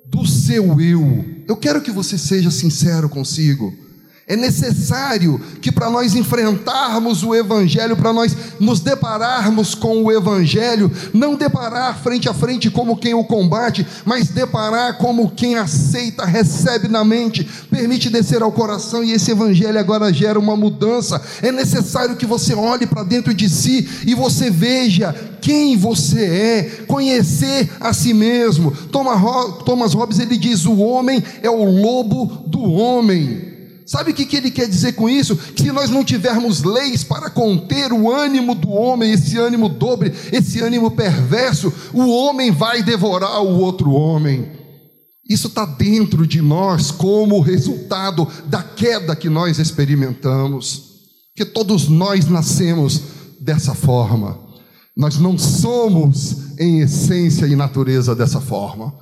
do 0.04 0.26
seu 0.26 0.80
eu? 0.80 1.24
Eu 1.48 1.56
quero 1.56 1.80
que 1.80 1.90
você 1.90 2.18
seja 2.18 2.50
sincero 2.50 3.08
consigo. 3.08 3.83
É 4.26 4.36
necessário 4.36 5.38
que 5.60 5.70
para 5.70 5.90
nós 5.90 6.14
enfrentarmos 6.14 7.22
o 7.22 7.34
Evangelho, 7.34 7.94
para 7.94 8.10
nós 8.10 8.34
nos 8.58 8.80
depararmos 8.80 9.74
com 9.74 10.02
o 10.02 10.10
Evangelho, 10.10 10.90
não 11.12 11.34
deparar 11.34 12.02
frente 12.02 12.26
a 12.26 12.32
frente 12.32 12.70
como 12.70 12.96
quem 12.96 13.12
o 13.12 13.24
combate, 13.24 13.86
mas 14.02 14.28
deparar 14.28 14.96
como 14.96 15.30
quem 15.30 15.56
aceita, 15.56 16.24
recebe 16.24 16.88
na 16.88 17.04
mente, 17.04 17.46
permite 17.70 18.08
descer 18.08 18.42
ao 18.42 18.50
coração 18.50 19.04
e 19.04 19.12
esse 19.12 19.30
Evangelho 19.30 19.78
agora 19.78 20.10
gera 20.10 20.38
uma 20.38 20.56
mudança. 20.56 21.20
É 21.42 21.52
necessário 21.52 22.16
que 22.16 22.24
você 22.24 22.54
olhe 22.54 22.86
para 22.86 23.02
dentro 23.02 23.34
de 23.34 23.46
si 23.46 23.86
e 24.06 24.14
você 24.14 24.48
veja 24.48 25.14
quem 25.42 25.76
você 25.76 26.24
é, 26.24 26.62
conhecer 26.86 27.70
a 27.78 27.92
si 27.92 28.14
mesmo. 28.14 28.70
Thomas 28.70 29.92
Hobbes 29.92 30.18
ele 30.18 30.38
diz: 30.38 30.64
o 30.64 30.78
homem 30.78 31.22
é 31.42 31.50
o 31.50 31.62
lobo 31.62 32.24
do 32.46 32.62
homem. 32.62 33.53
Sabe 33.86 34.12
o 34.12 34.14
que 34.14 34.34
ele 34.36 34.50
quer 34.50 34.66
dizer 34.66 34.92
com 34.92 35.08
isso? 35.08 35.36
Que 35.36 35.64
se 35.64 35.72
nós 35.72 35.90
não 35.90 36.02
tivermos 36.02 36.62
leis 36.62 37.04
para 37.04 37.28
conter 37.28 37.92
o 37.92 38.10
ânimo 38.10 38.54
do 38.54 38.70
homem, 38.70 39.12
esse 39.12 39.36
ânimo 39.36 39.68
dobre, 39.68 40.12
esse 40.32 40.60
ânimo 40.60 40.90
perverso, 40.90 41.72
o 41.92 42.08
homem 42.08 42.50
vai 42.50 42.82
devorar 42.82 43.42
o 43.42 43.60
outro 43.60 43.90
homem. 43.90 44.50
Isso 45.28 45.48
está 45.48 45.66
dentro 45.66 46.26
de 46.26 46.40
nós 46.40 46.90
como 46.90 47.40
resultado 47.40 48.26
da 48.46 48.62
queda 48.62 49.14
que 49.14 49.28
nós 49.28 49.58
experimentamos. 49.58 50.94
Que 51.36 51.44
todos 51.44 51.88
nós 51.88 52.26
nascemos 52.26 53.02
dessa 53.40 53.74
forma. 53.74 54.38
Nós 54.96 55.18
não 55.18 55.36
somos, 55.36 56.58
em 56.58 56.80
essência 56.80 57.46
e 57.46 57.56
natureza, 57.56 58.14
dessa 58.14 58.40
forma, 58.40 58.94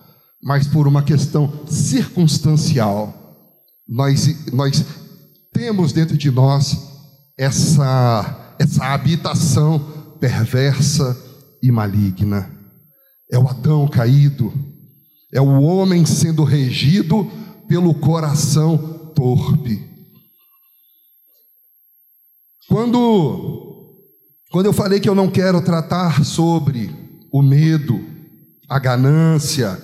mas 0.43 0.67
por 0.67 0.89
uma 0.89 1.03
questão 1.03 1.53
circunstancial 1.69 3.22
nós, 3.89 4.53
nós 4.53 4.85
temos 5.53 5.93
dentro 5.93 6.17
de 6.17 6.31
nós 6.31 6.77
essa, 7.39 8.55
essa 8.59 8.85
habitação 8.87 9.79
perversa 10.21 11.17
e 11.63 11.71
maligna. 11.71 12.51
É 13.31 13.39
o 13.39 13.49
Adão 13.49 13.89
caído, 13.89 14.53
é 15.33 15.41
o 15.41 15.61
homem 15.63 16.05
sendo 16.05 16.45
regido 16.45 17.31
pelo 17.69 17.95
coração 17.95 19.13
torpe. 19.15 19.91
Quando, 22.69 23.99
quando 24.51 24.67
eu 24.67 24.73
falei 24.73 25.01
que 25.01 25.09
eu 25.09 25.15
não 25.15 25.31
quero 25.31 25.61
tratar 25.63 26.25
sobre 26.25 26.91
o 27.33 27.43
medo, 27.43 28.01
a 28.69 28.79
ganância, 28.79 29.81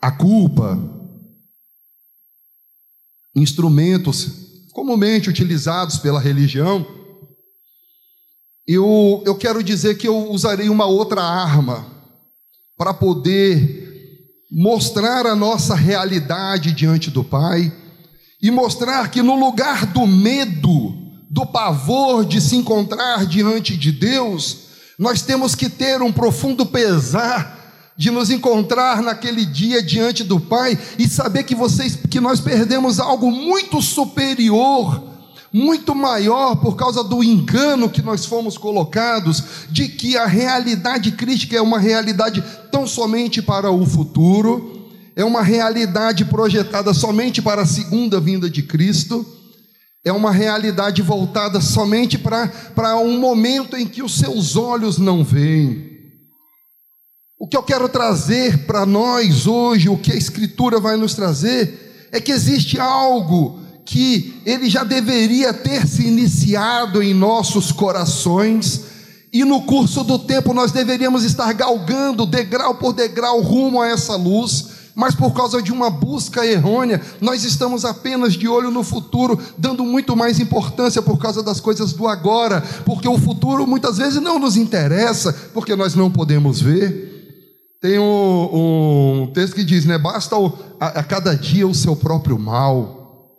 a 0.00 0.10
culpa, 0.10 0.93
instrumentos 3.34 4.44
comumente 4.72 5.30
utilizados 5.30 5.98
pela 5.98 6.20
religião, 6.20 6.86
eu, 8.66 9.22
eu 9.26 9.36
quero 9.36 9.62
dizer 9.62 9.96
que 9.96 10.08
eu 10.08 10.30
usarei 10.30 10.68
uma 10.68 10.86
outra 10.86 11.22
arma 11.22 11.86
para 12.76 12.92
poder 12.92 13.84
mostrar 14.50 15.26
a 15.26 15.34
nossa 15.34 15.74
realidade 15.74 16.72
diante 16.72 17.10
do 17.10 17.22
Pai 17.22 17.72
e 18.42 18.50
mostrar 18.50 19.10
que 19.10 19.22
no 19.22 19.38
lugar 19.38 19.86
do 19.86 20.06
medo, 20.06 20.94
do 21.30 21.46
pavor 21.46 22.24
de 22.24 22.40
se 22.40 22.56
encontrar 22.56 23.26
diante 23.26 23.76
de 23.76 23.92
Deus, 23.92 24.64
nós 24.98 25.22
temos 25.22 25.54
que 25.54 25.68
ter 25.68 26.02
um 26.02 26.12
profundo 26.12 26.66
pesar 26.66 27.63
de 27.96 28.10
nos 28.10 28.30
encontrar 28.30 29.02
naquele 29.02 29.44
dia 29.44 29.82
diante 29.82 30.24
do 30.24 30.40
Pai 30.40 30.78
e 30.98 31.08
saber 31.08 31.44
que 31.44 31.54
vocês 31.54 31.96
que 32.10 32.20
nós 32.20 32.40
perdemos 32.40 32.98
algo 32.98 33.30
muito 33.30 33.80
superior, 33.80 35.02
muito 35.52 35.94
maior 35.94 36.56
por 36.56 36.74
causa 36.74 37.04
do 37.04 37.22
engano 37.22 37.88
que 37.88 38.02
nós 38.02 38.26
fomos 38.26 38.58
colocados 38.58 39.44
de 39.70 39.86
que 39.88 40.16
a 40.16 40.26
realidade 40.26 41.12
crítica 41.12 41.56
é 41.56 41.60
uma 41.60 41.78
realidade 41.78 42.42
tão 42.72 42.86
somente 42.86 43.40
para 43.40 43.70
o 43.70 43.86
futuro, 43.86 44.90
é 45.14 45.24
uma 45.24 45.42
realidade 45.42 46.24
projetada 46.24 46.92
somente 46.92 47.40
para 47.40 47.62
a 47.62 47.66
segunda 47.66 48.18
vinda 48.18 48.50
de 48.50 48.62
Cristo. 48.62 49.24
É 50.06 50.12
uma 50.12 50.30
realidade 50.30 51.00
voltada 51.00 51.62
somente 51.62 52.18
para, 52.18 52.50
um 52.96 53.18
momento 53.18 53.74
em 53.74 53.86
que 53.86 54.02
os 54.02 54.18
seus 54.18 54.54
olhos 54.54 54.98
não 54.98 55.24
veem 55.24 55.93
o 57.44 57.46
que 57.46 57.58
eu 57.58 57.62
quero 57.62 57.90
trazer 57.90 58.60
para 58.60 58.86
nós 58.86 59.46
hoje, 59.46 59.90
o 59.90 59.98
que 59.98 60.10
a 60.10 60.16
Escritura 60.16 60.80
vai 60.80 60.96
nos 60.96 61.12
trazer, 61.12 62.08
é 62.10 62.18
que 62.18 62.32
existe 62.32 62.80
algo 62.80 63.58
que 63.84 64.40
ele 64.46 64.70
já 64.70 64.82
deveria 64.82 65.52
ter 65.52 65.86
se 65.86 66.06
iniciado 66.06 67.02
em 67.02 67.12
nossos 67.12 67.70
corações, 67.70 68.84
e 69.30 69.44
no 69.44 69.60
curso 69.60 70.02
do 70.02 70.18
tempo 70.18 70.54
nós 70.54 70.72
deveríamos 70.72 71.22
estar 71.22 71.52
galgando 71.52 72.24
degrau 72.24 72.76
por 72.76 72.94
degrau 72.94 73.42
rumo 73.42 73.82
a 73.82 73.88
essa 73.88 74.16
luz, 74.16 74.68
mas 74.94 75.14
por 75.14 75.34
causa 75.34 75.60
de 75.60 75.70
uma 75.70 75.90
busca 75.90 76.46
errônea, 76.46 77.02
nós 77.20 77.44
estamos 77.44 77.84
apenas 77.84 78.32
de 78.32 78.48
olho 78.48 78.70
no 78.70 78.82
futuro, 78.82 79.38
dando 79.58 79.84
muito 79.84 80.16
mais 80.16 80.40
importância 80.40 81.02
por 81.02 81.18
causa 81.18 81.42
das 81.42 81.60
coisas 81.60 81.92
do 81.92 82.08
agora, 82.08 82.62
porque 82.86 83.06
o 83.06 83.18
futuro 83.18 83.66
muitas 83.66 83.98
vezes 83.98 84.18
não 84.22 84.38
nos 84.38 84.56
interessa, 84.56 85.30
porque 85.52 85.76
nós 85.76 85.94
não 85.94 86.10
podemos 86.10 86.58
ver. 86.58 87.03
Tem 87.84 87.98
um, 87.98 89.24
um 89.24 89.26
texto 89.34 89.56
que 89.56 89.62
diz, 89.62 89.84
né? 89.84 89.98
Basta 89.98 90.34
o, 90.38 90.58
a, 90.80 91.00
a 91.00 91.04
cada 91.04 91.34
dia 91.34 91.68
o 91.68 91.74
seu 91.74 91.94
próprio 91.94 92.38
mal. 92.38 93.36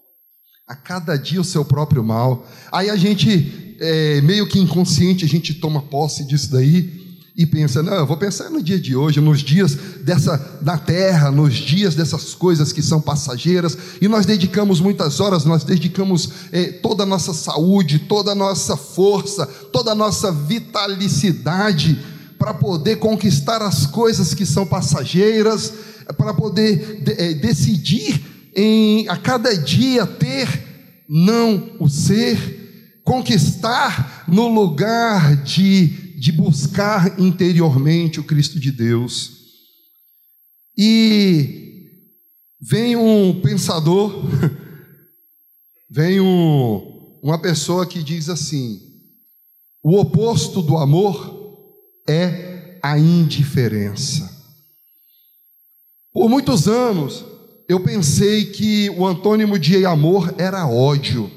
A 0.68 0.76
cada 0.76 1.18
dia 1.18 1.42
o 1.42 1.44
seu 1.44 1.66
próprio 1.66 2.04
mal. 2.04 2.46
Aí 2.72 2.92
a 2.92 2.96
gente, 2.96 3.76
é, 3.80 4.22
meio 4.22 4.48
que 4.48 4.60
inconsciente, 4.60 5.26
a 5.26 5.28
gente 5.28 5.56
toma 5.56 5.82
posse 5.82 6.24
disso 6.28 6.52
daí 6.52 6.94
e 7.36 7.44
pensa, 7.44 7.82
não, 7.82 7.96
eu 7.96 8.06
vou 8.06 8.18
pensar 8.18 8.52
no 8.52 8.62
dia 8.62 8.80
de 8.80 8.96
hoje, 8.96 9.20
nos 9.20 9.40
dias 9.40 9.74
dessa 10.04 10.60
na 10.62 10.78
terra, 10.78 11.32
nos 11.32 11.56
dias 11.56 11.96
dessas 11.96 12.36
coisas 12.36 12.72
que 12.72 12.84
são 12.84 13.02
passageiras, 13.02 13.76
e 14.00 14.08
nós 14.08 14.28
dedicamos 14.28 14.80
muitas 14.80 15.20
horas, 15.20 15.44
nós 15.44 15.64
dedicamos 15.64 16.30
é, 16.52 16.66
toda 16.66 17.02
a 17.02 17.06
nossa 17.06 17.34
saúde, 17.34 17.98
toda 17.98 18.34
a 18.34 18.36
nossa 18.36 18.78
força, 18.78 19.48
toda 19.74 19.92
a 19.92 19.96
nossa 19.96 20.32
vitalicidade 20.32 22.15
para 22.46 22.54
poder 22.54 22.98
conquistar 22.98 23.60
as 23.64 23.88
coisas 23.88 24.36
que 24.36 24.46
são 24.46 24.68
passageiras, 24.68 25.74
para 26.16 26.32
poder 26.32 27.02
de, 27.02 27.12
é, 27.14 27.34
decidir 27.34 28.24
em 28.56 29.10
a 29.10 29.18
cada 29.18 29.58
dia 29.58 30.06
ter, 30.06 30.48
não 31.10 31.76
o 31.80 31.90
ser, 31.90 33.02
conquistar 33.04 34.26
no 34.28 34.48
lugar 34.48 35.38
de, 35.38 35.88
de 36.20 36.32
buscar 36.32 37.20
interiormente 37.20 38.20
o 38.20 38.24
Cristo 38.24 38.60
de 38.60 38.72
Deus. 38.72 39.32
E 40.78 41.90
vem 42.62 42.96
um 42.96 43.42
pensador, 43.42 44.24
vem 45.90 46.22
um, 46.22 47.18
uma 47.24 47.42
pessoa 47.42 47.88
que 47.88 48.04
diz 48.04 48.30
assim: 48.30 48.80
o 49.84 50.00
oposto 50.00 50.62
do 50.62 50.78
amor 50.78 51.35
é 52.08 52.78
a 52.82 52.98
indiferença. 52.98 54.32
Por 56.14 56.30
muitos 56.30 56.68
anos, 56.68 57.26
eu 57.68 57.80
pensei 57.80 58.46
que 58.46 58.90
o 58.92 59.06
antônimo 59.06 59.58
de 59.58 59.86
amor 59.86 60.34
era 60.38 60.68
ódio. 60.68 61.30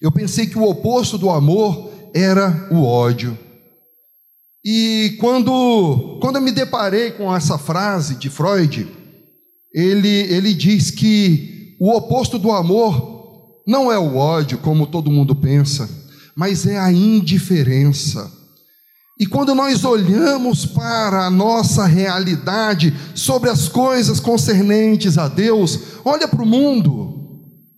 Eu 0.00 0.10
pensei 0.10 0.46
que 0.46 0.56
o 0.56 0.68
oposto 0.68 1.18
do 1.18 1.28
amor 1.28 1.90
era 2.14 2.68
o 2.72 2.84
ódio. 2.84 3.36
E 4.64 5.16
quando, 5.18 6.18
quando 6.20 6.36
eu 6.36 6.42
me 6.42 6.52
deparei 6.52 7.10
com 7.10 7.34
essa 7.34 7.58
frase 7.58 8.14
de 8.14 8.30
Freud, 8.30 8.88
ele, 9.74 10.08
ele 10.08 10.54
diz 10.54 10.90
que 10.90 11.76
o 11.80 11.90
oposto 11.90 12.38
do 12.38 12.52
amor 12.52 13.62
não 13.66 13.90
é 13.90 13.98
o 13.98 14.16
ódio, 14.16 14.58
como 14.58 14.86
todo 14.86 15.10
mundo 15.10 15.34
pensa, 15.34 15.88
mas 16.34 16.66
é 16.66 16.78
a 16.78 16.92
indiferença. 16.92 18.39
E 19.20 19.26
quando 19.26 19.54
nós 19.54 19.84
olhamos 19.84 20.64
para 20.64 21.26
a 21.26 21.30
nossa 21.30 21.84
realidade 21.84 22.96
sobre 23.14 23.50
as 23.50 23.68
coisas 23.68 24.18
concernentes 24.18 25.18
a 25.18 25.28
Deus, 25.28 25.78
olha 26.02 26.26
para 26.26 26.42
o 26.42 26.46
mundo. 26.46 27.18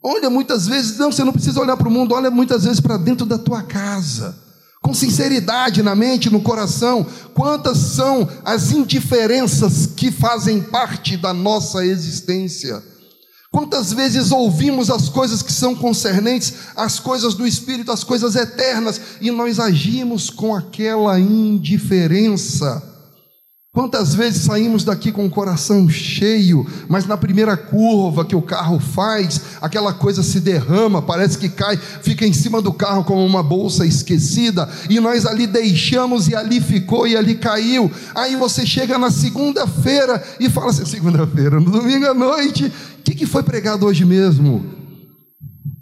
Olha 0.00 0.30
muitas 0.30 0.68
vezes, 0.68 0.98
não, 0.98 1.10
você 1.10 1.24
não 1.24 1.32
precisa 1.32 1.60
olhar 1.60 1.76
para 1.76 1.88
o 1.88 1.90
mundo, 1.90 2.14
olha 2.14 2.30
muitas 2.30 2.62
vezes 2.62 2.78
para 2.78 2.96
dentro 2.96 3.26
da 3.26 3.38
tua 3.38 3.60
casa. 3.60 4.38
Com 4.80 4.94
sinceridade 4.94 5.82
na 5.82 5.96
mente, 5.96 6.30
no 6.30 6.40
coração, 6.40 7.04
quantas 7.34 7.78
são 7.78 8.28
as 8.44 8.70
indiferenças 8.70 9.86
que 9.86 10.12
fazem 10.12 10.60
parte 10.60 11.16
da 11.16 11.34
nossa 11.34 11.84
existência? 11.84 12.80
Quantas 13.52 13.92
vezes 13.92 14.32
ouvimos 14.32 14.88
as 14.88 15.10
coisas 15.10 15.42
que 15.42 15.52
são 15.52 15.74
concernentes 15.74 16.54
às 16.74 16.98
coisas 16.98 17.34
do 17.34 17.46
Espírito, 17.46 17.92
as 17.92 18.02
coisas 18.02 18.34
eternas, 18.34 18.98
e 19.20 19.30
nós 19.30 19.60
agimos 19.60 20.30
com 20.30 20.56
aquela 20.56 21.20
indiferença? 21.20 22.90
Quantas 23.74 24.14
vezes 24.14 24.42
saímos 24.42 24.84
daqui 24.84 25.10
com 25.10 25.24
o 25.24 25.30
coração 25.30 25.88
cheio, 25.88 26.66
mas 26.88 27.06
na 27.06 27.16
primeira 27.16 27.56
curva 27.56 28.22
que 28.22 28.36
o 28.36 28.42
carro 28.42 28.78
faz, 28.78 29.40
aquela 29.62 29.94
coisa 29.94 30.22
se 30.22 30.40
derrama, 30.40 31.00
parece 31.00 31.38
que 31.38 31.48
cai, 31.48 31.78
fica 31.78 32.26
em 32.26 32.34
cima 32.34 32.60
do 32.60 32.70
carro 32.70 33.02
como 33.02 33.24
uma 33.24 33.42
bolsa 33.42 33.86
esquecida, 33.86 34.68
e 34.90 35.00
nós 35.00 35.24
ali 35.24 35.46
deixamos 35.46 36.28
e 36.28 36.34
ali 36.34 36.60
ficou 36.60 37.06
e 37.06 37.16
ali 37.16 37.34
caiu. 37.34 37.90
Aí 38.14 38.36
você 38.36 38.66
chega 38.66 38.98
na 38.98 39.10
segunda-feira 39.10 40.22
e 40.38 40.50
fala 40.50 40.68
assim: 40.68 40.84
segunda-feira, 40.84 41.58
no 41.58 41.70
domingo 41.70 42.04
à 42.04 42.12
noite, 42.12 42.70
que, 43.12 43.14
que 43.14 43.26
foi 43.26 43.42
pregado 43.42 43.86
hoje 43.86 44.04
mesmo? 44.04 44.64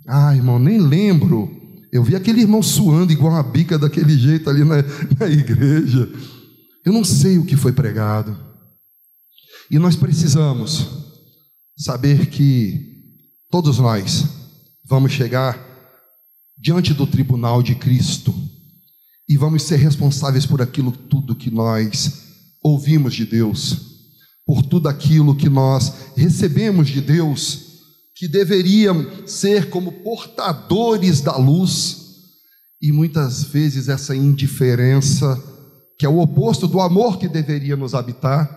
Ah, 0.06 0.34
irmão, 0.34 0.58
nem 0.58 0.78
lembro. 0.78 1.48
Eu 1.92 2.02
vi 2.02 2.14
aquele 2.14 2.40
irmão 2.40 2.62
suando 2.62 3.12
igual 3.12 3.32
uma 3.32 3.42
bica 3.42 3.78
daquele 3.78 4.16
jeito 4.16 4.48
ali 4.50 4.64
na, 4.64 4.76
na 5.18 5.26
igreja. 5.26 6.08
Eu 6.84 6.92
não 6.92 7.04
sei 7.04 7.38
o 7.38 7.44
que 7.44 7.56
foi 7.56 7.72
pregado. 7.72 8.36
E 9.70 9.78
nós 9.78 9.96
precisamos 9.96 10.88
saber 11.76 12.26
que 12.26 12.98
todos 13.48 13.78
nós 13.78 14.26
vamos 14.84 15.12
chegar 15.12 15.58
diante 16.58 16.92
do 16.92 17.06
tribunal 17.06 17.62
de 17.62 17.74
Cristo 17.74 18.34
e 19.28 19.36
vamos 19.36 19.62
ser 19.62 19.76
responsáveis 19.76 20.44
por 20.44 20.60
aquilo 20.60 20.90
tudo 20.90 21.36
que 21.36 21.50
nós 21.50 22.24
ouvimos 22.62 23.14
de 23.14 23.24
Deus, 23.24 23.89
por 24.50 24.64
tudo 24.64 24.88
aquilo 24.88 25.36
que 25.36 25.48
nós 25.48 25.92
recebemos 26.16 26.88
de 26.88 27.00
Deus, 27.00 27.66
que 28.16 28.26
deveriam 28.26 29.06
ser 29.24 29.70
como 29.70 30.02
portadores 30.02 31.20
da 31.20 31.36
luz, 31.36 31.98
e 32.82 32.90
muitas 32.90 33.44
vezes 33.44 33.88
essa 33.88 34.12
indiferença 34.12 35.40
que 35.96 36.04
é 36.04 36.08
o 36.08 36.18
oposto 36.18 36.66
do 36.66 36.80
amor 36.80 37.16
que 37.16 37.28
deveria 37.28 37.76
nos 37.76 37.94
habitar, 37.94 38.50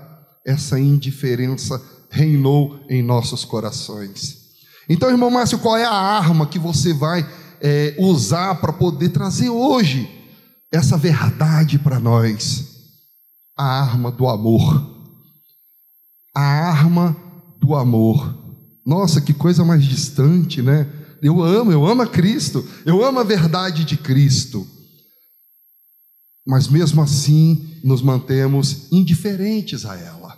essa 0.44 0.80
indiferença 0.80 1.80
reinou 2.10 2.80
em 2.90 3.04
nossos 3.04 3.46
corações. 3.46 4.38
Então, 4.90 5.12
irmão 5.12 5.30
Márcio, 5.30 5.60
qual 5.60 5.78
é 5.78 5.86
a 5.86 5.94
arma 5.94 6.48
que 6.48 6.58
você 6.58 6.92
vai 6.92 7.24
é, 7.62 7.96
usar 8.00 8.56
para 8.56 8.74
poder 8.74 9.10
trazer 9.10 9.50
hoje 9.50 10.10
essa 10.74 10.98
verdade 10.98 11.78
para 11.78 12.00
nós? 12.00 12.66
A 13.56 13.84
arma 13.84 14.12
do 14.12 14.28
amor. 14.28 14.93
A 16.36 16.42
arma 16.42 17.16
do 17.60 17.76
amor. 17.76 18.38
Nossa, 18.86 19.22
que 19.22 19.34
coisa 19.34 19.64
mais 19.64 19.84
distante, 19.84 20.62
né? 20.62 20.88
Eu 21.22 21.42
amo, 21.42 21.72
eu 21.72 21.86
amo 21.86 22.02
a 22.02 22.08
Cristo, 22.08 22.68
eu 22.86 23.04
amo 23.04 23.20
a 23.20 23.24
verdade 23.24 23.86
de 23.86 23.96
Cristo 23.96 24.68
mas 26.46 26.68
mesmo 26.68 27.02
assim 27.02 27.80
nos 27.84 28.02
mantemos 28.02 28.88
indiferentes 28.92 29.86
a 29.86 29.96
ela. 29.96 30.38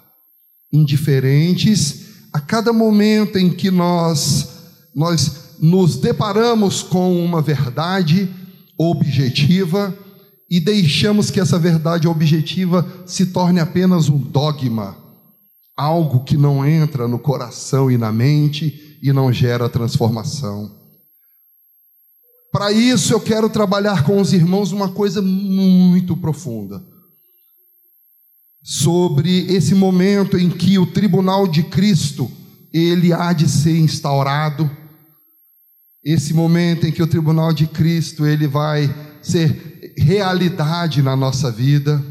Indiferentes 0.71 2.05
a 2.31 2.39
cada 2.39 2.71
momento 2.71 3.37
em 3.37 3.49
que 3.49 3.71
nós 3.71 4.53
nós 4.93 5.55
nos 5.59 5.97
deparamos 5.97 6.81
com 6.81 7.23
uma 7.23 7.41
verdade 7.41 8.29
objetiva 8.77 9.97
e 10.49 10.59
deixamos 10.59 11.29
que 11.29 11.39
essa 11.39 11.57
verdade 11.57 12.07
objetiva 12.07 12.85
se 13.05 13.27
torne 13.27 13.59
apenas 13.59 14.07
um 14.07 14.17
dogma, 14.17 14.95
algo 15.75 16.23
que 16.23 16.37
não 16.37 16.65
entra 16.65 17.07
no 17.07 17.19
coração 17.19 17.91
e 17.91 17.97
na 17.97 18.11
mente 18.11 18.97
e 19.01 19.11
não 19.11 19.31
gera 19.31 19.69
transformação. 19.69 20.71
Para 22.51 22.71
isso 22.71 23.13
eu 23.13 23.19
quero 23.19 23.49
trabalhar 23.49 24.05
com 24.05 24.19
os 24.19 24.31
irmãos 24.31 24.71
uma 24.71 24.89
coisa 24.89 25.21
muito 25.21 26.15
profunda. 26.15 26.81
Sobre 28.63 29.53
esse 29.53 29.75
momento 29.75 30.37
em 30.37 30.49
que 30.49 30.79
o 30.79 30.85
tribunal 30.85 31.47
de 31.47 31.63
Cristo 31.63 32.31
ele 32.73 33.13
há 33.13 33.31
de 33.31 33.47
ser 33.47 33.77
instaurado, 33.77 34.69
esse 36.03 36.33
momento 36.33 36.85
em 36.85 36.91
que 36.91 37.03
o 37.03 37.07
tribunal 37.07 37.53
de 37.53 37.67
Cristo 37.67 38.25
ele 38.25 38.47
vai 38.47 38.93
ser 39.21 39.93
realidade 39.97 41.01
na 41.01 41.15
nossa 41.15 41.51
vida. 41.51 42.03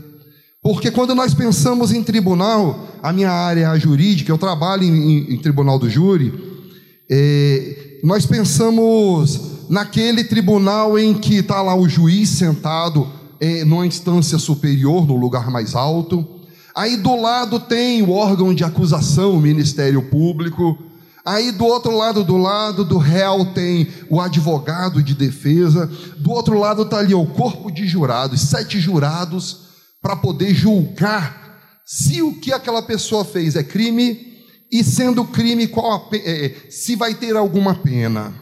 Porque 0.63 0.91
quando 0.91 1.15
nós 1.15 1.35
pensamos 1.35 1.93
em 1.93 2.03
tribunal, 2.03 2.84
a 3.05 3.13
minha 3.13 3.31
área 3.31 3.79
jurídica, 3.79 4.33
eu 4.33 4.39
trabalho 4.39 4.83
em, 4.83 5.35
em 5.35 5.37
tribunal 5.37 5.79
do 5.79 5.91
júri, 5.91 6.33
é, 7.11 7.99
nós 8.03 8.25
pensamos 8.25 9.69
naquele 9.69 10.25
tribunal 10.25 10.99
em 10.99 11.13
que 11.13 11.41
está 11.41 11.61
lá 11.61 11.75
o 11.75 11.87
juiz 11.87 12.31
sentado 12.31 13.07
é, 13.39 13.63
numa 13.63 13.87
instância 13.87 14.39
superior, 14.39 15.07
no 15.07 15.17
lugar 15.17 15.51
mais 15.51 15.75
alto. 15.75 16.27
Aí 16.75 16.97
do 16.97 17.15
lado 17.15 17.61
tem 17.61 18.03
o 18.03 18.11
órgão 18.11 18.55
de 18.55 18.65
acusação, 18.65 19.33
o 19.33 19.41
Ministério 19.41 20.01
Público. 20.05 20.79
Aí 21.27 21.53
do 21.53 21.67
outro 21.67 21.95
lado, 21.95 22.25
do 22.25 22.39
lado 22.39 22.87
do 22.87 22.97
réu, 22.97 23.45
tem 23.53 23.87
o 24.09 24.19
advogado 24.19 25.03
de 25.03 25.15
defesa. 25.15 25.91
Do 26.17 26.31
outro 26.31 26.59
lado 26.59 26.85
está 26.85 27.01
ali 27.01 27.13
o 27.13 27.27
corpo 27.27 27.71
de 27.71 27.87
jurados, 27.87 28.41
sete 28.41 28.81
jurados, 28.81 29.59
para 30.01 30.17
poder 30.17 30.55
julgar 30.55 31.44
se 31.85 32.23
o 32.23 32.35
que 32.41 32.53
aquela 32.53 32.83
pessoa 32.83 33.25
fez 33.25 33.57
é 33.57 33.63
crime 33.63 34.35
e, 34.73 34.83
sendo 34.83 35.25
crime, 35.25 35.69
qual 35.69 35.93
a, 35.93 36.17
é, 36.17 36.55
se 36.71 36.97
vai 36.97 37.15
ter 37.15 37.37
alguma 37.37 37.75
pena. 37.75 38.35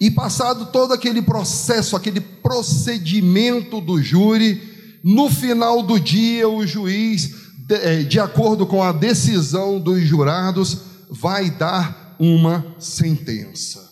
E 0.00 0.10
passado 0.10 0.66
todo 0.66 0.92
aquele 0.92 1.20
processo, 1.20 1.96
aquele 1.96 2.20
procedimento 2.20 3.80
do 3.80 4.00
júri, 4.00 4.62
no 5.04 5.28
final 5.28 5.82
do 5.82 5.98
dia, 5.98 6.48
o 6.48 6.66
juiz, 6.66 7.30
de, 7.66 7.74
é, 7.74 8.02
de 8.02 8.18
acordo 8.18 8.66
com 8.66 8.82
a 8.82 8.92
decisão 8.92 9.78
dos 9.78 10.00
jurados, 10.02 10.78
vai 11.10 11.50
dar 11.50 12.16
uma 12.18 12.76
sentença. 12.78 13.86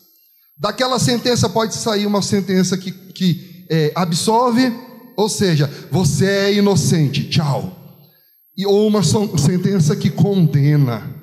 Daquela 0.59 0.99
sentença 0.99 1.49
pode 1.49 1.75
sair 1.75 2.07
uma 2.07 2.23
sentença 2.23 2.79
que, 2.79 2.91
que 2.91 3.67
é, 3.71 3.93
absolve, 3.95 4.73
ou 5.17 5.29
seja, 5.29 5.71
você 5.91 6.27
é 6.27 6.55
inocente, 6.55 7.29
tchau. 7.29 7.76
E, 8.57 8.65
ou 8.67 8.87
uma 8.87 9.03
sentença 9.03 9.95
que 9.95 10.11
condena. 10.11 11.15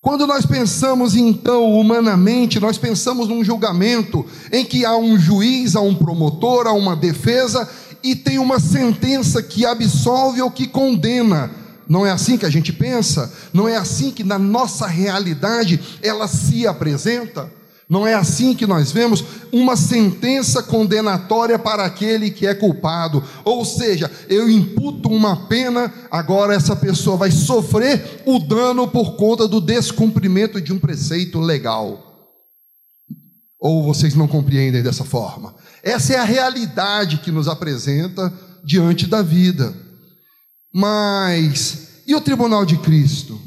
Quando 0.00 0.26
nós 0.26 0.44
pensamos 0.44 1.14
então 1.14 1.78
humanamente, 1.78 2.58
nós 2.58 2.76
pensamos 2.76 3.28
num 3.28 3.44
julgamento 3.44 4.26
em 4.50 4.64
que 4.64 4.84
há 4.84 4.96
um 4.96 5.16
juiz, 5.16 5.76
há 5.76 5.80
um 5.80 5.94
promotor, 5.94 6.66
há 6.66 6.72
uma 6.72 6.96
defesa 6.96 7.68
e 8.02 8.16
tem 8.16 8.38
uma 8.38 8.58
sentença 8.58 9.40
que 9.42 9.64
absolve 9.64 10.42
ou 10.42 10.50
que 10.50 10.66
condena. 10.66 11.52
Não 11.88 12.04
é 12.04 12.10
assim 12.10 12.36
que 12.36 12.46
a 12.46 12.50
gente 12.50 12.72
pensa? 12.72 13.32
Não 13.52 13.68
é 13.68 13.76
assim 13.76 14.10
que 14.10 14.24
na 14.24 14.38
nossa 14.38 14.88
realidade 14.88 15.80
ela 16.02 16.26
se 16.26 16.66
apresenta? 16.66 17.48
Não 17.92 18.06
é 18.06 18.14
assim 18.14 18.54
que 18.54 18.66
nós 18.66 18.90
vemos 18.90 19.22
uma 19.52 19.76
sentença 19.76 20.62
condenatória 20.62 21.58
para 21.58 21.84
aquele 21.84 22.30
que 22.30 22.46
é 22.46 22.54
culpado. 22.54 23.22
Ou 23.44 23.66
seja, 23.66 24.10
eu 24.30 24.48
imputo 24.48 25.10
uma 25.10 25.46
pena, 25.46 25.92
agora 26.10 26.54
essa 26.54 26.74
pessoa 26.74 27.18
vai 27.18 27.30
sofrer 27.30 28.22
o 28.24 28.38
dano 28.38 28.88
por 28.88 29.16
conta 29.16 29.46
do 29.46 29.60
descumprimento 29.60 30.58
de 30.58 30.72
um 30.72 30.78
preceito 30.78 31.38
legal. 31.38 32.32
Ou 33.60 33.84
vocês 33.84 34.14
não 34.14 34.26
compreendem 34.26 34.82
dessa 34.82 35.04
forma? 35.04 35.54
Essa 35.82 36.14
é 36.14 36.16
a 36.16 36.24
realidade 36.24 37.18
que 37.18 37.30
nos 37.30 37.46
apresenta 37.46 38.32
diante 38.64 39.06
da 39.06 39.20
vida. 39.20 39.76
Mas 40.72 41.88
e 42.06 42.14
o 42.14 42.22
tribunal 42.22 42.64
de 42.64 42.78
Cristo? 42.78 43.38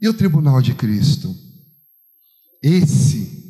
E 0.00 0.08
o 0.08 0.14
tribunal 0.14 0.62
de 0.62 0.72
Cristo? 0.72 1.36
Esse 2.62 3.41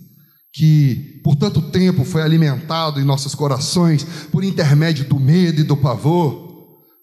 que 0.52 1.20
por 1.24 1.34
tanto 1.34 1.62
tempo 1.62 2.04
foi 2.04 2.22
alimentado 2.22 3.00
em 3.00 3.04
nossos 3.04 3.34
corações 3.34 4.04
por 4.30 4.44
intermédio 4.44 5.06
do 5.06 5.18
medo 5.18 5.62
e 5.62 5.64
do 5.64 5.76
pavor, 5.76 6.52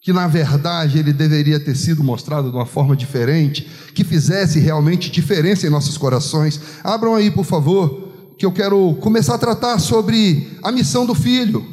que 0.02 0.14
na 0.14 0.28
verdade 0.28 1.00
ele 1.00 1.12
deveria 1.12 1.60
ter 1.60 1.76
sido 1.76 2.04
mostrado 2.04 2.50
de 2.50 2.56
uma 2.56 2.66
forma 2.66 2.96
diferente, 2.96 3.68
que 3.94 4.04
fizesse 4.04 4.60
realmente 4.60 5.10
diferença 5.10 5.66
em 5.66 5.70
nossos 5.70 5.98
corações. 5.98 6.60
Abram 6.84 7.16
aí, 7.16 7.32
por 7.32 7.44
favor, 7.44 8.36
que 8.38 8.46
eu 8.46 8.52
quero 8.52 8.96
começar 9.02 9.36
a 9.36 9.40
tratar 9.40 9.80
sobre 9.80 10.58
a 10.64 10.72
missão 10.72 11.06
do 11.06 11.16
filho. 11.16 11.66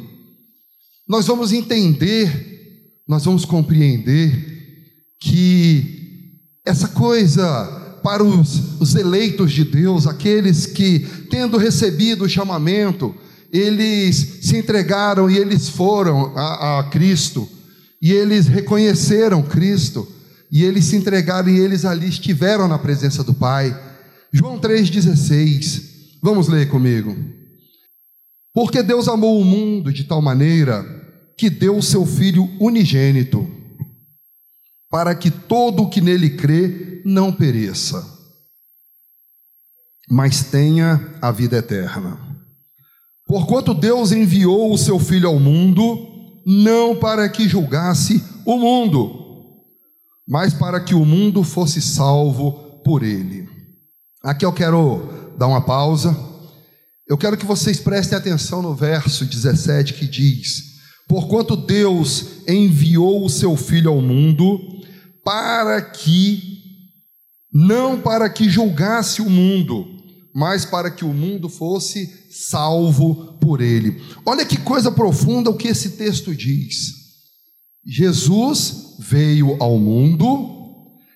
Nós 1.07 1.25
vamos 1.27 1.53
entender, 1.53 2.99
nós 3.07 3.23
vamos 3.23 3.45
compreender 3.45 4.57
que 5.21 6.41
essa 6.65 6.89
coisa 6.89 7.76
para 8.07 8.23
os, 8.23 8.79
os 8.79 8.95
eleitos 8.95 9.51
de 9.51 9.65
Deus, 9.65 10.07
aqueles 10.07 10.65
que, 10.65 10.99
tendo 11.29 11.57
recebido 11.57 12.23
o 12.23 12.29
chamamento, 12.29 13.13
eles 13.51 14.37
se 14.43 14.55
entregaram 14.55 15.29
e 15.29 15.37
eles 15.37 15.67
foram 15.67 16.31
a, 16.33 16.79
a 16.79 16.83
Cristo, 16.85 17.49
e 18.01 18.13
eles 18.13 18.47
reconheceram 18.47 19.43
Cristo, 19.43 20.07
e 20.49 20.63
eles 20.63 20.85
se 20.85 20.95
entregaram 20.95 21.49
e 21.49 21.59
eles 21.59 21.83
ali 21.83 22.07
estiveram 22.07 22.65
na 22.65 22.79
presença 22.79 23.25
do 23.25 23.33
Pai. 23.33 23.77
João 24.31 24.57
3,16, 24.57 25.81
vamos 26.23 26.47
ler 26.47 26.69
comigo. 26.69 27.13
Porque 28.53 28.81
Deus 28.81 29.09
amou 29.09 29.41
o 29.41 29.43
mundo 29.43 29.91
de 29.91 30.05
tal 30.05 30.21
maneira 30.21 30.85
que 31.37 31.49
deu 31.49 31.75
o 31.75 31.83
seu 31.83 32.05
Filho 32.05 32.49
unigênito 32.57 33.45
para 34.89 35.13
que 35.13 35.29
todo 35.29 35.83
o 35.83 35.89
que 35.89 35.99
nele 35.99 36.29
crê 36.29 36.96
não 37.07 37.31
pereça, 37.31 38.05
mas 40.09 40.43
tenha 40.43 41.17
a 41.21 41.31
vida 41.31 41.55
eterna. 41.55 42.19
Porquanto 43.25 43.73
Deus 43.73 44.11
enviou 44.11 44.73
o 44.73 44.77
seu 44.77 44.99
Filho 44.99 45.29
ao 45.29 45.39
mundo, 45.39 46.05
não 46.45 46.97
para 46.97 47.29
que 47.29 47.47
julgasse 47.47 48.21
o 48.45 48.57
mundo, 48.57 49.63
mas 50.27 50.53
para 50.53 50.81
que 50.81 50.93
o 50.93 51.05
mundo 51.05 51.45
fosse 51.45 51.81
salvo 51.81 52.81
por 52.83 53.03
ele. 53.03 53.47
Aqui 54.21 54.45
eu 54.45 54.51
quero 54.51 55.33
dar 55.37 55.47
uma 55.47 55.61
pausa. 55.61 56.13
Eu 57.07 57.17
quero 57.17 57.37
que 57.37 57.45
vocês 57.45 57.79
prestem 57.79 58.17
atenção 58.17 58.61
no 58.61 58.75
verso 58.75 59.25
17 59.25 59.93
que 59.93 60.05
diz: 60.05 60.61
Porquanto 61.07 61.55
Deus 61.55 62.45
enviou 62.45 63.25
o 63.25 63.29
seu 63.29 63.55
Filho 63.55 63.91
ao 63.91 64.01
mundo, 64.01 64.59
para 65.23 65.81
que, 65.81 66.56
não 67.59 67.99
para 67.99 68.29
que 68.29 68.47
julgasse 68.47 69.19
o 69.19 69.27
mundo, 69.27 69.87
mas 70.31 70.63
para 70.63 70.91
que 70.91 71.03
o 71.03 71.11
mundo 71.11 71.49
fosse 71.49 72.27
salvo 72.29 73.35
por 73.41 73.61
ele. 73.61 73.99
Olha 74.23 74.45
que 74.45 74.57
coisa 74.57 74.91
profunda 74.91 75.49
o 75.49 75.57
que 75.57 75.67
esse 75.67 75.91
texto 75.97 76.35
diz. 76.35 76.93
Jesus 77.83 78.97
veio 78.99 79.57
ao 79.59 79.79
mundo 79.79 80.53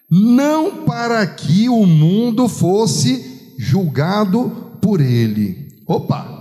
não 0.09 0.83
para 0.83 1.27
que 1.27 1.69
o 1.69 1.85
mundo 1.85 2.49
fosse 2.49 3.53
julgado 3.59 4.79
por 4.81 4.99
ele. 4.99 5.83
Opa! 5.87 6.40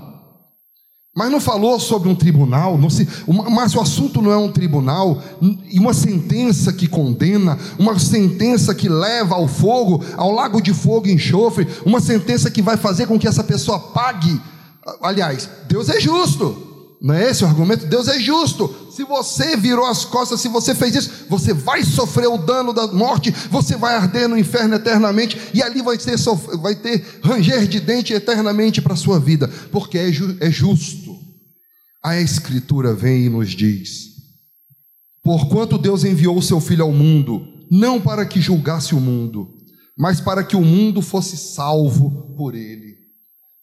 Mas 1.14 1.30
não 1.30 1.40
falou 1.40 1.80
sobre 1.80 2.08
um 2.08 2.14
tribunal, 2.14 2.78
não 2.78 2.88
se, 2.88 3.06
mas 3.50 3.74
o 3.74 3.80
assunto 3.80 4.22
não 4.22 4.30
é 4.30 4.36
um 4.36 4.52
tribunal 4.52 5.20
e 5.68 5.76
uma 5.78 5.92
sentença 5.92 6.72
que 6.72 6.86
condena, 6.86 7.58
uma 7.78 7.98
sentença 7.98 8.72
que 8.72 8.88
leva 8.88 9.34
ao 9.34 9.48
fogo, 9.48 10.04
ao 10.16 10.30
lago 10.30 10.62
de 10.62 10.72
fogo 10.72 11.08
e 11.08 11.12
enxofre, 11.12 11.66
uma 11.84 12.00
sentença 12.00 12.48
que 12.48 12.62
vai 12.62 12.76
fazer 12.76 13.08
com 13.08 13.18
que 13.18 13.26
essa 13.26 13.42
pessoa 13.42 13.78
pague. 13.78 14.40
Aliás, 15.02 15.50
Deus 15.68 15.88
é 15.88 16.00
justo. 16.00 16.69
Não 17.00 17.14
é 17.14 17.30
esse 17.30 17.42
o 17.42 17.46
argumento? 17.46 17.86
Deus 17.86 18.08
é 18.08 18.20
justo. 18.20 18.90
Se 18.90 19.04
você 19.04 19.56
virou 19.56 19.86
as 19.86 20.04
costas, 20.04 20.40
se 20.40 20.48
você 20.48 20.74
fez 20.74 20.94
isso, 20.94 21.24
você 21.30 21.54
vai 21.54 21.82
sofrer 21.82 22.28
o 22.28 22.36
dano 22.36 22.74
da 22.74 22.86
morte, 22.88 23.30
você 23.50 23.74
vai 23.74 23.94
arder 23.94 24.28
no 24.28 24.38
inferno 24.38 24.74
eternamente, 24.74 25.38
e 25.54 25.62
ali 25.62 25.80
vai 25.80 25.96
ter, 25.96 26.16
vai 26.60 26.74
ter 26.74 27.02
ranger 27.22 27.66
de 27.66 27.80
dente 27.80 28.12
eternamente 28.12 28.82
para 28.82 28.92
a 28.92 28.96
sua 28.96 29.18
vida, 29.18 29.48
porque 29.72 29.96
é, 29.96 30.12
ju, 30.12 30.36
é 30.40 30.50
justo. 30.50 31.18
A 32.04 32.20
Escritura 32.20 32.92
vem 32.92 33.24
e 33.24 33.28
nos 33.30 33.50
diz: 33.50 34.10
Porquanto 35.22 35.78
Deus 35.78 36.04
enviou 36.04 36.36
o 36.36 36.42
seu 36.42 36.60
Filho 36.60 36.84
ao 36.84 36.92
mundo, 36.92 37.46
não 37.70 37.98
para 37.98 38.26
que 38.26 38.40
julgasse 38.42 38.94
o 38.94 39.00
mundo, 39.00 39.48
mas 39.96 40.20
para 40.20 40.44
que 40.44 40.56
o 40.56 40.64
mundo 40.64 41.00
fosse 41.00 41.36
salvo 41.36 42.34
por 42.36 42.54
ele. 42.54 42.89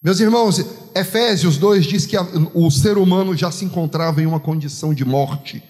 Meus 0.03 0.19
irmãos, 0.19 0.63
Efésios 0.93 1.57
2 1.57 1.86
diz 1.86 2.05
que 2.05 2.15
o 2.53 2.69
ser 2.69 2.99
humano 2.99 3.36
já 3.36 3.49
se 3.49 3.65
encontrava 3.65 4.21
em 4.21 4.27
uma 4.27 4.39
condição 4.39 4.93
de 4.93 5.03
morte, 5.03 5.63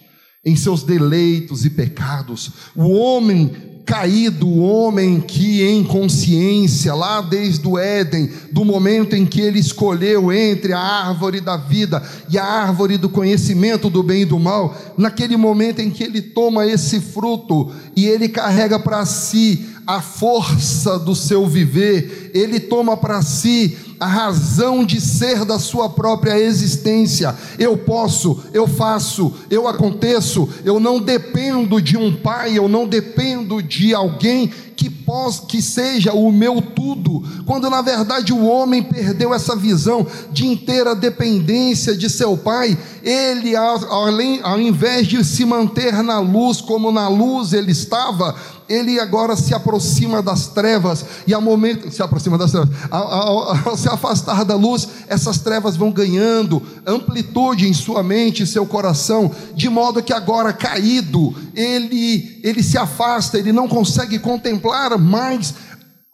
em 0.45 0.53
seus 0.53 0.83
deleitos 0.83 1.63
e 1.63 1.69
pecados. 1.69 2.51
O 2.75 2.89
homem 2.89 3.77
caído, 3.85 4.45
o 4.45 4.59
homem 4.59 5.21
que 5.21 5.63
em 5.63 5.81
consciência, 5.81 6.93
lá 6.93 7.21
desde 7.21 7.65
o 7.65 7.77
Éden, 7.77 8.29
do 8.51 8.65
momento 8.65 9.15
em 9.15 9.25
que 9.25 9.39
ele 9.39 9.59
escolheu 9.59 10.29
entre 10.29 10.73
a 10.73 10.79
árvore 10.79 11.39
da 11.39 11.55
vida 11.55 12.03
e 12.29 12.37
a 12.37 12.43
árvore 12.43 12.97
do 12.97 13.07
conhecimento 13.07 13.89
do 13.89 14.03
bem 14.03 14.23
e 14.23 14.25
do 14.25 14.37
mal, 14.37 14.75
naquele 14.97 15.37
momento 15.37 15.79
em 15.79 15.89
que 15.89 16.03
ele 16.03 16.21
toma 16.21 16.67
esse 16.67 16.99
fruto 16.99 17.71
e 17.95 18.05
ele 18.05 18.27
carrega 18.27 18.77
para 18.77 19.05
si 19.05 19.65
a 19.87 20.01
força 20.01 20.99
do 20.99 21.15
seu 21.15 21.47
viver, 21.47 22.29
ele 22.33 22.59
toma 22.59 22.97
para 22.97 23.21
si 23.21 23.77
a 23.97 24.05
razão 24.05 24.85
de 24.85 24.99
ser 24.99 25.45
da 25.45 25.57
sua 25.57 25.89
própria 25.89 26.37
existência. 26.37 27.33
Eu 27.57 27.77
posso, 27.77 28.43
eu 28.53 28.67
faço, 28.67 29.33
eu 29.49 29.65
aconteço, 29.65 30.47
eu 30.65 30.77
não 30.79 30.99
dependo 30.99 31.81
de 31.81 31.95
um 31.97 32.13
pai, 32.15 32.57
eu 32.57 32.67
não 32.67 32.85
dependo 32.85 33.63
de 33.63 33.93
alguém 33.93 34.51
que 34.75 34.91
possa, 34.91 35.47
que 35.47 35.59
seja 35.59 36.13
o 36.13 36.31
meu 36.31 36.61
tudo, 36.61 37.23
quando 37.47 37.67
na 37.67 37.81
verdade 37.81 38.31
o 38.31 38.45
homem 38.45 38.83
perdeu 38.83 39.33
essa 39.33 39.55
visão 39.55 40.05
de 40.31 40.45
inteira 40.45 40.93
dependência 40.93 41.97
de 41.97 42.07
seu 42.07 42.37
pai, 42.37 42.77
ele 43.01 43.55
além, 43.55 44.39
ao 44.43 44.59
invés 44.59 45.07
de 45.07 45.25
se 45.25 45.43
manter 45.45 46.03
na 46.03 46.19
luz 46.19 46.61
como 46.61 46.91
na 46.91 47.07
luz 47.07 47.53
ele 47.53 47.71
estava, 47.71 48.35
ele 48.69 48.99
agora 48.99 49.35
se 49.35 49.53
aproxima 49.53 50.21
das 50.21 50.47
trevas, 50.47 51.05
e 51.25 51.33
ao 51.33 51.41
momento, 51.41 51.91
se 51.91 52.01
aproxima 52.01 52.37
das 52.37 52.51
trevas, 52.51 52.69
ao, 52.89 53.07
ao, 53.07 53.69
ao, 53.69 53.77
se 53.77 53.87
afastar 53.87 54.43
da 54.43 54.55
luz, 54.55 54.87
essas 55.07 55.39
trevas 55.39 55.75
vão 55.75 55.91
ganhando 55.91 56.61
amplitude 56.85 57.67
em 57.67 57.73
sua 57.73 58.03
mente 58.03 58.45
seu 58.45 58.65
coração, 58.65 59.31
de 59.55 59.69
modo 59.69 60.03
que 60.03 60.13
agora 60.13 60.53
caído, 60.53 61.35
ele, 61.53 62.39
ele 62.43 62.63
se 62.63 62.77
afasta, 62.77 63.37
ele 63.37 63.51
não 63.51 63.67
consegue 63.67 64.19
contemplar 64.19 64.97
mais 64.97 65.53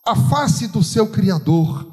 a 0.06 0.16
face 0.16 0.68
do 0.68 0.84
seu 0.84 1.08
Criador. 1.08 1.88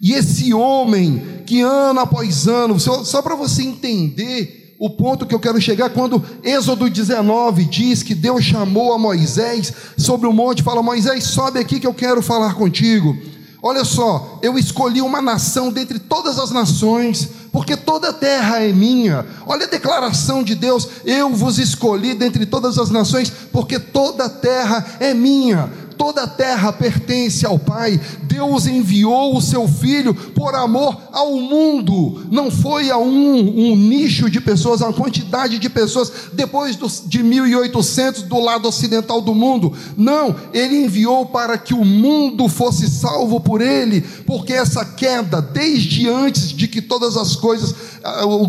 E 0.00 0.12
esse 0.12 0.52
homem 0.52 1.42
que 1.46 1.60
ano 1.62 2.00
após 2.00 2.46
ano, 2.46 2.78
só, 2.78 3.02
só 3.02 3.22
para 3.22 3.34
você 3.34 3.62
entender 3.62 4.65
o 4.78 4.90
ponto 4.90 5.24
que 5.24 5.34
eu 5.34 5.40
quero 5.40 5.60
chegar 5.60 5.90
quando 5.90 6.22
Êxodo 6.42 6.90
19 6.90 7.64
diz 7.64 8.02
que 8.02 8.14
Deus 8.14 8.44
chamou 8.44 8.92
a 8.92 8.98
Moisés 8.98 9.72
sobre 9.96 10.26
o 10.26 10.32
monte, 10.32 10.62
fala: 10.62 10.82
Moisés, 10.82 11.24
sobe 11.24 11.58
aqui 11.58 11.80
que 11.80 11.86
eu 11.86 11.94
quero 11.94 12.20
falar 12.20 12.54
contigo. 12.54 13.16
Olha 13.62 13.84
só, 13.84 14.38
eu 14.42 14.58
escolhi 14.58 15.00
uma 15.00 15.20
nação 15.22 15.72
dentre 15.72 15.98
todas 15.98 16.38
as 16.38 16.50
nações, 16.50 17.28
porque 17.50 17.76
toda 17.76 18.10
a 18.10 18.12
terra 18.12 18.60
é 18.60 18.72
minha. 18.72 19.26
Olha 19.46 19.64
a 19.64 19.70
declaração 19.70 20.42
de 20.42 20.54
Deus: 20.54 20.88
eu 21.04 21.30
vos 21.30 21.58
escolhi 21.58 22.14
dentre 22.14 22.44
todas 22.44 22.78
as 22.78 22.90
nações, 22.90 23.32
porque 23.50 23.78
toda 23.78 24.26
a 24.26 24.30
terra 24.30 24.84
é 25.00 25.14
minha 25.14 25.85
toda 25.96 26.22
a 26.22 26.26
terra 26.26 26.72
pertence 26.72 27.44
ao 27.44 27.58
Pai. 27.58 28.00
Deus 28.22 28.66
enviou 28.66 29.36
o 29.36 29.40
seu 29.40 29.66
Filho 29.66 30.14
por 30.14 30.54
amor 30.54 30.96
ao 31.12 31.36
mundo. 31.36 32.26
Não 32.30 32.50
foi 32.50 32.90
a 32.90 32.98
um, 32.98 33.72
um 33.72 33.76
nicho 33.76 34.30
de 34.30 34.40
pessoas, 34.40 34.82
a 34.82 34.92
quantidade 34.92 35.58
de 35.58 35.68
pessoas 35.68 36.12
depois 36.32 36.76
dos, 36.76 37.02
de 37.06 37.22
1800 37.22 38.22
do 38.22 38.38
lado 38.40 38.68
ocidental 38.68 39.20
do 39.20 39.34
mundo. 39.34 39.72
Não, 39.96 40.34
ele 40.52 40.84
enviou 40.84 41.26
para 41.26 41.58
que 41.58 41.74
o 41.74 41.84
mundo 41.84 42.48
fosse 42.48 42.88
salvo 42.88 43.40
por 43.40 43.60
ele, 43.60 44.00
porque 44.26 44.52
essa 44.52 44.84
queda, 44.84 45.40
desde 45.40 46.08
antes 46.08 46.52
de 46.52 46.68
que 46.68 46.80
todas 46.80 47.16
as 47.16 47.36
coisas, 47.36 47.74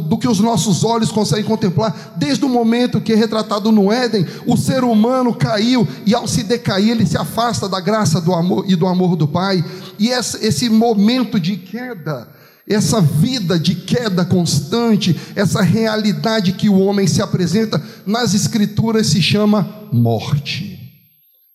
do 0.08 0.18
que 0.18 0.28
os 0.28 0.40
nossos 0.40 0.84
olhos 0.84 1.12
conseguem 1.12 1.46
contemplar, 1.46 2.14
desde 2.18 2.46
o 2.46 2.50
momento 2.50 3.02
que 3.02 3.14
é 3.14 3.16
retratado 3.16 3.72
no 3.72 3.92
Éden, 3.92 4.26
o 4.46 4.56
ser 4.58 4.84
humano 4.84 5.34
caiu 5.34 5.88
e 6.06 6.14
ao 6.14 6.28
se 6.28 6.44
decair, 6.44 6.92
ele 6.92 7.06
se 7.06 7.18
afasta 7.18 7.68
da 7.68 7.80
graça 7.80 8.22
do 8.22 8.34
amor 8.34 8.66
e 8.68 8.76
do 8.76 8.88
amor 8.88 9.16
do 9.16 9.28
Pai. 9.28 9.64
E 10.00 10.10
esse 10.10 10.70
momento 10.70 11.40
de 11.40 11.58
queda, 11.58 12.28
essa 12.68 13.02
vida 13.02 13.60
de 13.60 13.76
queda 13.76 14.26
constante, 14.26 15.20
essa 15.36 15.62
realidade 15.62 16.54
que 16.54 16.70
o 16.70 16.80
homem 16.80 17.08
se 17.08 17.22
apresenta 17.22 17.82
nas 18.06 18.34
Escrituras 18.34 19.08
se 19.08 19.22
chama 19.22 19.88
morte. 19.92 20.78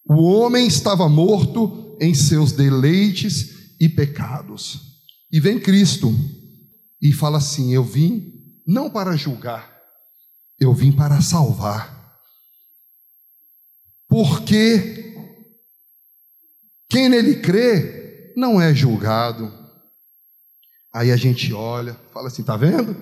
O 0.08 0.22
homem 0.22 0.66
estava 0.66 1.08
morto 1.08 1.96
em 2.00 2.14
seus 2.14 2.52
deleites 2.52 3.50
e 3.80 3.88
pecados. 3.88 4.80
E 5.32 5.40
vem 5.40 5.58
Cristo 5.58 6.14
e 7.02 7.12
fala 7.12 7.38
assim: 7.38 7.74
Eu 7.74 7.82
vim 7.82 8.32
não 8.64 8.88
para 8.88 9.16
julgar, 9.16 9.76
eu 10.60 10.72
vim 10.72 10.92
para 10.92 11.20
salvar. 11.20 12.00
Porque 14.08 15.14
quem 16.88 17.08
nele 17.08 17.40
crê 17.40 18.34
não 18.36 18.60
é 18.60 18.72
julgado. 18.72 19.52
Aí 20.94 21.10
a 21.10 21.16
gente 21.16 21.52
olha, 21.52 21.96
fala 22.12 22.28
assim: 22.28 22.44
tá 22.44 22.56
vendo? 22.56 22.94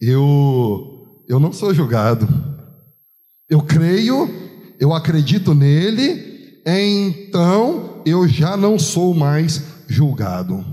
Eu, 0.00 1.24
eu 1.28 1.38
não 1.38 1.52
sou 1.52 1.72
julgado. 1.72 2.26
Eu 3.48 3.62
creio, 3.62 4.28
eu 4.78 4.94
acredito 4.94 5.54
nele, 5.54 6.62
então 6.64 8.02
eu 8.06 8.26
já 8.26 8.56
não 8.56 8.78
sou 8.78 9.12
mais 9.12 9.62
julgado. 9.86 10.64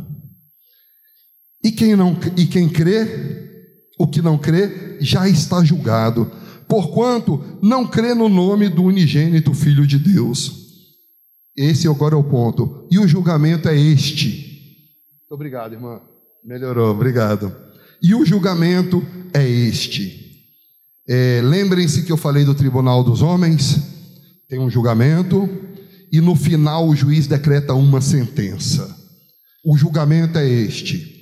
E 1.63 1.71
quem 1.71 1.95
não 1.95 2.17
e 2.35 2.45
quem 2.45 2.69
crê, 2.69 3.67
o 3.97 4.07
que 4.07 4.21
não 4.21 4.37
crê, 4.37 4.97
já 4.99 5.27
está 5.27 5.63
julgado, 5.63 6.31
porquanto 6.67 7.43
não 7.61 7.87
crê 7.87 8.13
no 8.13 8.29
nome 8.29 8.69
do 8.69 8.83
unigênito 8.83 9.53
Filho 9.53 9.85
de 9.85 9.97
Deus. 9.97 10.67
Esse 11.55 11.87
agora 11.87 12.13
é 12.13 12.17
o 12.17 12.23
ponto. 12.23 12.87
E 12.91 12.99
o 12.99 13.07
julgamento 13.07 13.67
é 13.67 13.75
este. 13.75 14.27
Muito 15.21 15.33
obrigado, 15.33 15.73
irmã. 15.73 15.99
Melhorou, 16.45 16.91
obrigado. 16.91 17.53
E 18.01 18.13
o 18.13 18.23
julgamento 18.23 19.03
é 19.33 19.47
este. 19.47 20.27
É, 21.09 21.41
Lembrem-se 21.43 22.03
que 22.03 22.11
eu 22.11 22.17
falei 22.17 22.45
do 22.45 22.53
tribunal 22.53 23.03
dos 23.03 23.21
homens. 23.21 23.81
tem 24.47 24.59
um 24.59 24.69
julgamento 24.69 25.49
e 26.11 26.21
no 26.21 26.35
final 26.35 26.87
o 26.87 26.95
juiz 26.95 27.27
decreta 27.27 27.73
uma 27.73 28.01
sentença. 28.01 28.95
O 29.65 29.75
julgamento 29.75 30.37
é 30.37 30.47
este: 30.47 31.16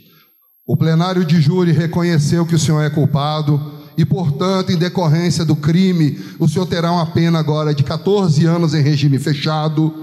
o 0.67 0.75
plenário 0.75 1.23
de 1.23 1.39
júri 1.39 1.71
reconheceu 1.71 2.45
que 2.45 2.55
o 2.55 2.59
senhor 2.59 2.81
é 2.81 2.89
culpado 2.89 3.73
e, 3.97 4.03
portanto, 4.03 4.71
em 4.71 4.77
decorrência 4.77 5.45
do 5.45 5.55
crime, 5.55 6.19
o 6.39 6.47
senhor 6.47 6.65
terá 6.65 6.91
uma 6.91 7.05
pena 7.05 7.39
agora 7.39 7.73
de 7.73 7.83
14 7.83 8.45
anos 8.45 8.73
em 8.73 8.81
regime 8.81 9.19
fechado. 9.19 9.93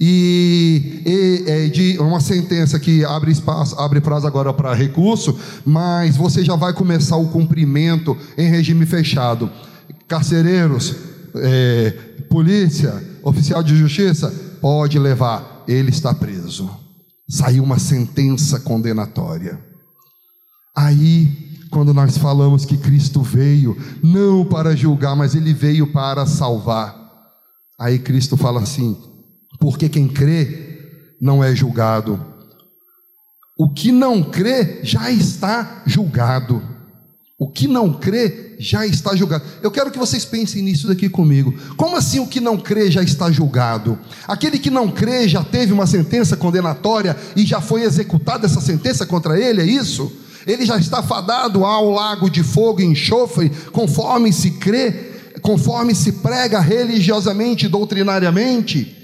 E, 0.00 1.02
e 1.06 1.44
é, 1.46 1.68
de 1.68 1.98
uma 1.98 2.20
sentença 2.20 2.78
que 2.80 3.04
abre 3.04 3.30
espaço, 3.30 3.78
abre 3.78 4.00
prazo 4.00 4.26
agora 4.26 4.52
para 4.52 4.74
recurso, 4.74 5.38
mas 5.64 6.16
você 6.16 6.44
já 6.44 6.56
vai 6.56 6.72
começar 6.72 7.16
o 7.16 7.28
cumprimento 7.28 8.16
em 8.36 8.48
regime 8.48 8.86
fechado. 8.86 9.50
Carcereiros, 10.08 10.94
é, 11.36 11.90
polícia, 12.28 13.02
oficial 13.22 13.62
de 13.62 13.76
justiça, 13.76 14.32
pode 14.60 14.98
levar, 14.98 15.64
ele 15.68 15.90
está 15.90 16.12
preso. 16.12 16.68
Saiu 17.28 17.62
uma 17.62 17.78
sentença 17.78 18.58
condenatória. 18.60 19.73
Aí 20.76 21.44
quando 21.70 21.92
nós 21.92 22.16
falamos 22.16 22.64
que 22.64 22.76
Cristo 22.76 23.20
veio 23.20 23.76
não 24.02 24.44
para 24.44 24.76
julgar, 24.76 25.16
mas 25.16 25.34
ele 25.34 25.52
veio 25.52 25.92
para 25.92 26.24
salvar. 26.24 26.94
Aí 27.78 27.98
Cristo 27.98 28.36
fala 28.36 28.60
assim: 28.60 28.96
porque 29.58 29.88
quem 29.88 30.06
crê 30.06 31.16
não 31.20 31.42
é 31.42 31.54
julgado. 31.54 32.24
O 33.58 33.72
que 33.72 33.90
não 33.90 34.22
crê 34.22 34.80
já 34.82 35.10
está 35.10 35.82
julgado. 35.86 36.62
O 37.38 37.50
que 37.50 37.66
não 37.66 37.92
crê 37.92 38.56
já 38.58 38.86
está 38.86 39.14
julgado. 39.16 39.44
Eu 39.60 39.70
quero 39.70 39.90
que 39.90 39.98
vocês 39.98 40.24
pensem 40.24 40.62
nisso 40.62 40.86
daqui 40.86 41.08
comigo. 41.08 41.52
Como 41.76 41.96
assim 41.96 42.20
o 42.20 42.26
que 42.26 42.40
não 42.40 42.56
crê 42.56 42.90
já 42.90 43.02
está 43.02 43.30
julgado? 43.30 43.98
Aquele 44.28 44.58
que 44.58 44.70
não 44.70 44.90
crê 44.90 45.28
já 45.28 45.42
teve 45.42 45.72
uma 45.72 45.86
sentença 45.86 46.36
condenatória 46.36 47.16
e 47.34 47.44
já 47.44 47.60
foi 47.60 47.82
executada 47.82 48.46
essa 48.46 48.60
sentença 48.60 49.04
contra 49.04 49.38
ele, 49.38 49.60
é 49.60 49.66
isso? 49.66 50.23
Ele 50.46 50.66
já 50.66 50.78
está 50.78 51.02
fadado 51.02 51.64
ao 51.64 51.90
lago 51.90 52.28
de 52.28 52.42
fogo 52.42 52.80
e 52.80 52.84
enxofre, 52.84 53.50
conforme 53.72 54.32
se 54.32 54.52
crê, 54.52 54.92
conforme 55.42 55.94
se 55.94 56.12
prega 56.12 56.60
religiosamente 56.60 57.68
doutrinariamente, 57.68 58.96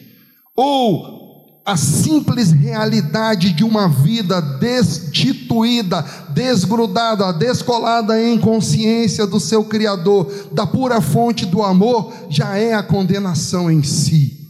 ou 0.57 1.20
a 1.64 1.76
simples 1.76 2.50
realidade 2.50 3.53
de 3.53 3.62
uma 3.62 3.88
vida 3.88 4.40
destituída, 4.40 6.05
desgrudada, 6.31 7.33
descolada 7.33 8.20
em 8.20 8.38
consciência 8.38 9.26
do 9.26 9.38
seu 9.38 9.64
Criador, 9.64 10.48
da 10.53 10.66
pura 10.66 11.00
fonte 11.00 11.44
do 11.46 11.62
amor, 11.62 12.12
já 12.29 12.57
é 12.57 12.74
a 12.74 12.83
condenação 12.83 13.70
em 13.70 13.83
si. 13.83 14.48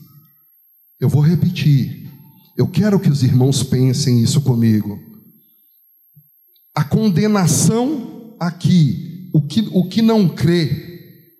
Eu 1.01 1.09
vou 1.09 1.21
repetir, 1.21 2.11
eu 2.57 2.67
quero 2.67 3.01
que 3.01 3.11
os 3.11 3.23
irmãos 3.23 3.63
pensem 3.63 4.23
isso 4.23 4.41
comigo. 4.41 5.10
A 6.75 6.85
condenação 6.85 8.37
aqui, 8.39 9.31
o 9.35 9.47
que, 9.47 9.69
o 9.73 9.89
que 9.89 10.03
não 10.03 10.29
crê, 10.29 10.91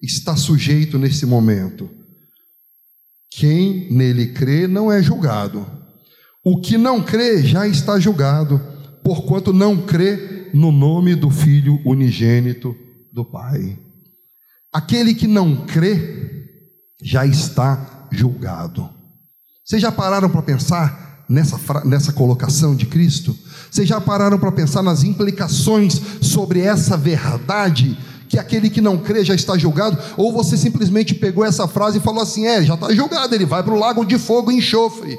está 0.03 0.37
sujeito 0.37 0.99
nesse 0.99 1.27
momento. 1.27 1.89
Quem 3.31 3.93
nele 3.93 4.29
crê 4.33 4.67
não 4.67 4.91
é 4.91 5.03
julgado. 5.03 5.67
O 6.45 6.61
que 6.61 6.77
não 6.77 7.03
crê 7.03 7.43
já 7.43 7.69
está 7.69 7.99
julgado, 7.99 8.61
porquanto 9.05 9.53
não 9.53 9.87
crê 9.87 10.51
no 10.53 10.73
nome 10.73 11.15
do 11.15 11.31
Filho 11.31 11.81
unigênito 11.85 12.75
do 13.13 13.25
Pai. 13.25 13.79
Aquele 14.73 15.15
que 15.15 15.27
não 15.27 15.67
crê 15.67 16.47
já 17.03 17.27
está 17.27 18.09
julgado. 18.13 18.89
Vocês 19.65 19.81
já 19.81 19.93
pararam 19.93 20.29
para 20.29 20.43
pensar 20.43 21.10
nessa, 21.31 21.59
nessa 21.85 22.13
colocação 22.13 22.75
de 22.75 22.87
Cristo? 22.87 23.37
Vocês 23.71 23.89
já 23.89 24.01
pararam 24.01 24.39
para 24.39 24.51
pensar 24.51 24.83
nas 24.83 25.05
implicações 25.05 26.01
sobre 26.21 26.61
essa 26.61 26.97
verdade? 26.97 27.97
Que 28.29 28.39
aquele 28.39 28.69
que 28.69 28.81
não 28.81 28.99
crê 28.99 29.25
já 29.25 29.35
está 29.35 29.57
julgado? 29.57 29.97
Ou 30.17 30.33
você 30.33 30.57
simplesmente 30.57 31.15
pegou 31.15 31.45
essa 31.45 31.69
frase 31.69 31.99
e 31.99 32.01
falou 32.03 32.23
assim: 32.23 32.47
é, 32.47 32.65
já 32.65 32.75
está 32.75 32.93
julgado, 32.93 33.35
ele 33.35 33.47
vai 33.47 33.63
para 33.63 33.75
o 33.75 33.79
lago 33.79 34.05
de 34.05 34.19
fogo 34.19 34.51
e 34.51 34.57
enxofre. 34.57 35.19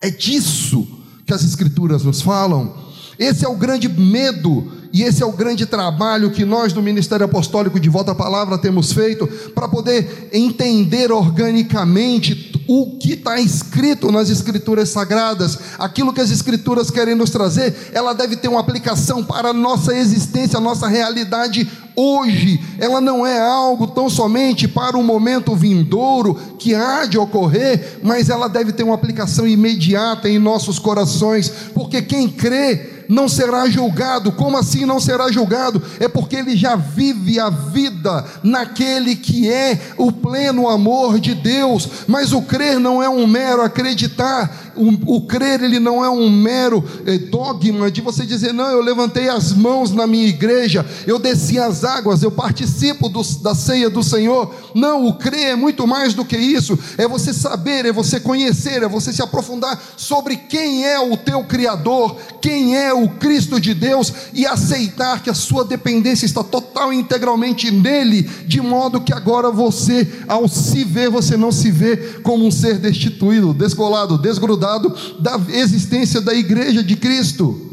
É 0.00 0.08
disso 0.10 0.86
que 1.26 1.34
as 1.34 1.44
Escrituras 1.44 2.04
nos 2.04 2.22
falam. 2.22 2.88
Esse 3.18 3.44
é 3.44 3.48
o 3.48 3.54
grande 3.54 3.86
medo 3.86 4.72
e 4.92 5.02
esse 5.02 5.22
é 5.22 5.26
o 5.26 5.32
grande 5.32 5.66
trabalho 5.66 6.30
que 6.30 6.44
nós 6.44 6.72
do 6.72 6.82
Ministério 6.82 7.26
Apostólico 7.26 7.78
de 7.78 7.88
Volta 7.88 8.12
à 8.12 8.14
Palavra 8.14 8.56
temos 8.56 8.92
feito 8.92 9.26
para 9.54 9.68
poder 9.68 10.30
entender 10.32 11.12
organicamente 11.12 12.49
o 12.72 12.96
que 13.00 13.14
está 13.14 13.40
escrito 13.40 14.12
nas 14.12 14.30
Escrituras 14.30 14.90
Sagradas, 14.90 15.58
aquilo 15.76 16.12
que 16.12 16.20
as 16.20 16.30
Escrituras 16.30 16.88
querem 16.88 17.16
nos 17.16 17.28
trazer, 17.28 17.90
ela 17.92 18.12
deve 18.12 18.36
ter 18.36 18.46
uma 18.46 18.60
aplicação 18.60 19.24
para 19.24 19.48
a 19.48 19.52
nossa 19.52 19.92
existência, 19.92 20.56
a 20.56 20.60
nossa 20.60 20.86
realidade 20.86 21.68
hoje. 21.96 22.60
Ela 22.78 23.00
não 23.00 23.26
é 23.26 23.40
algo 23.40 23.88
tão 23.88 24.08
somente 24.08 24.68
para 24.68 24.96
o 24.96 25.02
momento 25.02 25.56
vindouro 25.56 26.36
que 26.60 26.72
há 26.72 27.06
de 27.06 27.18
ocorrer, 27.18 27.98
mas 28.04 28.28
ela 28.28 28.48
deve 28.48 28.70
ter 28.70 28.84
uma 28.84 28.94
aplicação 28.94 29.48
imediata 29.48 30.28
em 30.28 30.38
nossos 30.38 30.78
corações, 30.78 31.48
porque 31.74 32.00
quem 32.00 32.28
crê 32.28 32.99
não 33.10 33.28
será 33.28 33.68
julgado. 33.68 34.30
Como 34.30 34.56
assim 34.56 34.86
não 34.86 35.00
será 35.00 35.32
julgado? 35.32 35.82
É 35.98 36.06
porque 36.06 36.36
ele 36.36 36.56
já 36.56 36.76
vive 36.76 37.40
a 37.40 37.50
vida 37.50 38.24
naquele 38.40 39.16
que 39.16 39.50
é 39.50 39.78
o 39.98 40.12
pleno 40.12 40.68
amor 40.68 41.18
de 41.18 41.34
Deus. 41.34 41.88
Mas 42.06 42.32
o 42.32 42.40
crer 42.42 42.78
não 42.78 43.02
é 43.02 43.08
um 43.08 43.26
mero 43.26 43.62
acreditar, 43.62 44.59
o, 44.76 45.16
o 45.16 45.20
crer 45.22 45.62
ele 45.62 45.80
não 45.80 46.04
é 46.04 46.10
um 46.10 46.30
mero 46.30 46.84
é, 47.06 47.18
dogma 47.18 47.90
de 47.90 48.00
você 48.00 48.24
dizer, 48.24 48.52
não, 48.52 48.68
eu 48.68 48.80
levantei 48.80 49.28
as 49.28 49.52
mãos 49.52 49.90
na 49.90 50.06
minha 50.06 50.26
igreja, 50.26 50.86
eu 51.06 51.18
desci 51.18 51.58
as 51.58 51.84
águas, 51.84 52.22
eu 52.22 52.30
participo 52.30 53.08
do, 53.08 53.22
da 53.42 53.54
ceia 53.54 53.90
do 53.90 54.02
Senhor. 54.02 54.54
Não, 54.74 55.06
o 55.06 55.14
crer 55.14 55.48
é 55.48 55.56
muito 55.56 55.86
mais 55.86 56.14
do 56.14 56.24
que 56.24 56.36
isso, 56.36 56.78
é 56.96 57.08
você 57.08 57.32
saber, 57.32 57.86
é 57.86 57.92
você 57.92 58.20
conhecer, 58.20 58.82
é 58.82 58.88
você 58.88 59.12
se 59.12 59.22
aprofundar 59.22 59.80
sobre 59.96 60.36
quem 60.36 60.86
é 60.86 61.00
o 61.00 61.16
teu 61.16 61.44
Criador, 61.44 62.16
quem 62.40 62.76
é 62.76 62.92
o 62.92 63.08
Cristo 63.08 63.60
de 63.60 63.74
Deus 63.74 64.12
e 64.32 64.46
aceitar 64.46 65.22
que 65.22 65.30
a 65.30 65.34
sua 65.34 65.64
dependência 65.64 66.26
está 66.26 66.44
total 66.44 66.92
e 66.92 66.96
integralmente 66.96 67.70
nele, 67.70 68.22
de 68.46 68.60
modo 68.60 69.00
que 69.00 69.12
agora 69.12 69.50
você, 69.50 70.06
ao 70.28 70.48
se 70.48 70.84
ver, 70.84 71.10
você 71.10 71.36
não 71.36 71.50
se 71.50 71.70
vê 71.70 71.96
como 72.22 72.46
um 72.46 72.50
ser 72.50 72.78
destituído, 72.78 73.52
descolado, 73.52 74.18
desgrudado 74.18 74.59
da 74.60 75.40
existência 75.48 76.20
da 76.20 76.34
igreja 76.34 76.82
de 76.82 76.94
Cristo. 76.94 77.68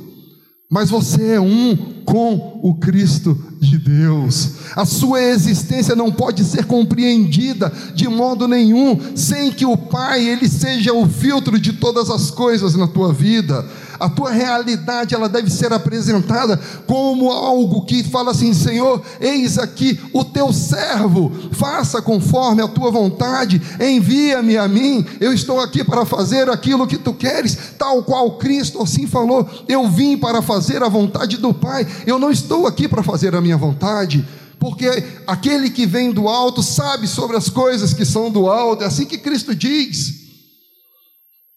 Mas 0.70 0.90
você 0.90 1.34
é 1.34 1.40
um 1.40 2.04
com 2.04 2.60
o 2.64 2.76
Cristo 2.80 3.38
de 3.60 3.78
Deus. 3.78 4.52
A 4.76 4.86
sua 4.86 5.22
existência 5.22 5.96
não 5.96 6.12
pode 6.12 6.44
ser 6.44 6.66
compreendida 6.66 7.72
de 7.94 8.08
modo 8.08 8.48
nenhum 8.48 9.00
sem 9.16 9.52
que 9.52 9.66
o 9.66 9.78
Pai 9.78 10.28
ele 10.28 10.48
seja 10.48 10.94
o 10.94 11.08
filtro 11.08 11.60
de 11.60 11.74
todas 11.74 12.10
as 12.10 12.30
coisas 12.32 12.76
na 12.76 12.88
tua 12.88 13.12
vida 13.12 13.66
a 14.00 14.10
tua 14.10 14.32
realidade 14.32 15.16
ela 15.16 15.28
deve 15.28 15.50
ser 15.50 15.74
apresentada 15.74 16.60
como 16.86 17.32
algo 17.32 17.86
que 17.86 18.04
fala 18.04 18.32
assim: 18.32 18.54
Senhor, 18.54 19.02
eis 19.20 19.58
aqui 19.58 20.00
o 20.14 20.24
teu 20.24 20.54
servo, 20.54 21.32
faça 21.52 22.02
conforme 22.02 22.62
a 22.62 22.68
tua 22.68 22.92
vontade, 22.92 23.62
envia-me 23.80 24.58
a 24.58 24.68
mim, 24.68 25.06
eu 25.20 25.34
estou 25.34 25.60
aqui 25.60 25.84
para 25.84 26.06
fazer 26.06 26.50
aquilo 26.50 26.88
que 26.88 26.98
tu 26.98 27.14
queres, 27.14 27.58
tal 27.78 28.04
qual 28.04 28.38
Cristo 28.38 28.82
assim 28.82 29.08
falou: 29.08 29.48
eu 29.68 29.88
vim 29.88 30.18
para 30.18 30.42
fazer 30.42 30.84
a 30.84 30.90
vontade 30.90 31.38
do 31.38 31.54
Pai, 31.54 31.88
eu 32.06 32.20
não 32.20 32.32
estou 32.32 32.68
aqui 32.68 32.88
para 32.88 33.04
fazer 33.04 33.36
a 33.36 33.42
minha 33.48 33.58
vontade 33.58 34.26
porque 34.60 34.88
aquele 35.26 35.70
que 35.70 35.86
vem 35.86 36.12
do 36.12 36.28
alto 36.28 36.64
sabe 36.64 37.08
sobre 37.08 37.38
as 37.38 37.50
coisas 37.50 37.94
que 37.94 38.04
são 38.04 38.32
do 38.32 38.50
alto, 38.50 38.84
é 38.84 38.88
assim 38.88 39.06
que 39.06 39.18
Cristo 39.18 39.54
diz 39.56 40.26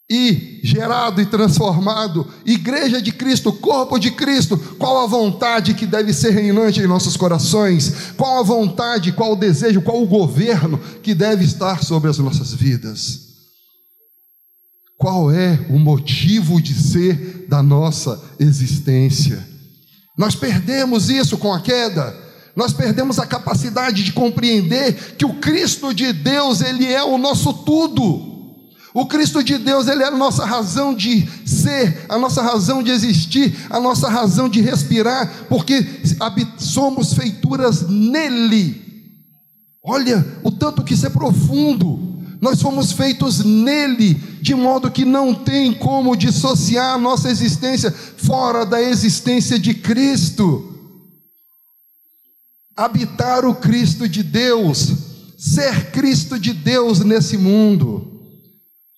e 0.09 0.59
gerado 0.61 1.21
e 1.21 1.25
transformado, 1.25 2.27
igreja 2.45 3.01
de 3.01 3.13
Cristo, 3.13 3.53
corpo 3.53 3.97
de 3.97 4.11
Cristo, 4.11 4.57
qual 4.77 5.01
a 5.01 5.07
vontade 5.07 5.73
que 5.73 5.85
deve 5.85 6.11
ser 6.11 6.31
reinante 6.31 6.81
em 6.81 6.87
nossos 6.87 7.15
corações, 7.15 8.11
qual 8.17 8.39
a 8.39 8.43
vontade, 8.43 9.13
qual 9.13 9.31
o 9.31 9.37
desejo, 9.37 9.81
qual 9.81 10.03
o 10.03 10.07
governo 10.07 10.77
que 11.01 11.15
deve 11.15 11.45
estar 11.45 11.81
sobre 11.81 12.09
as 12.09 12.17
nossas 12.17 12.53
vidas. 12.53 13.31
Qual 14.97 15.31
é 15.31 15.65
o 15.69 15.79
motivo 15.79 16.61
de 16.61 16.73
ser 16.73 17.45
da 17.47 17.63
nossa 17.63 18.21
existência? 18.37 19.50
Nós 20.17 20.35
perdemos 20.35 21.09
isso 21.09 21.37
com 21.37 21.53
a 21.53 21.61
queda. 21.61 22.15
Nós 22.55 22.73
perdemos 22.73 23.17
a 23.17 23.25
capacidade 23.25 24.03
de 24.03 24.11
compreender 24.11 25.15
que 25.17 25.25
o 25.25 25.35
Cristo 25.35 25.93
de 25.93 26.11
Deus, 26.11 26.61
ele 26.61 26.85
é 26.85 27.03
o 27.03 27.17
nosso 27.17 27.53
tudo. 27.53 28.31
O 28.93 29.05
Cristo 29.05 29.41
de 29.41 29.57
Deus, 29.57 29.87
Ele 29.87 30.03
é 30.03 30.07
a 30.07 30.11
nossa 30.11 30.45
razão 30.45 30.93
de 30.93 31.25
ser, 31.45 32.05
a 32.09 32.17
nossa 32.17 32.41
razão 32.41 32.83
de 32.83 32.91
existir, 32.91 33.55
a 33.69 33.79
nossa 33.79 34.09
razão 34.09 34.49
de 34.49 34.59
respirar, 34.59 35.45
porque 35.47 35.85
somos 36.57 37.13
feituras 37.13 37.87
nele. 37.87 38.81
Olha 39.83 40.25
o 40.43 40.51
tanto 40.51 40.83
que 40.83 40.93
isso 40.93 41.05
é 41.05 41.09
profundo. 41.09 42.19
Nós 42.41 42.61
fomos 42.61 42.91
feitos 42.91 43.43
nele, 43.43 44.21
de 44.41 44.55
modo 44.55 44.89
que 44.89 45.05
não 45.05 45.33
tem 45.33 45.71
como 45.71 46.15
dissociar 46.15 46.97
nossa 46.97 47.29
existência 47.29 47.91
fora 47.91 48.65
da 48.65 48.81
existência 48.81 49.59
de 49.59 49.75
Cristo. 49.75 50.67
Habitar 52.75 53.45
o 53.45 53.53
Cristo 53.53 54.09
de 54.09 54.23
Deus, 54.23 54.93
ser 55.37 55.91
Cristo 55.91 56.39
de 56.39 56.53
Deus 56.53 57.01
nesse 57.01 57.37
mundo. 57.37 58.07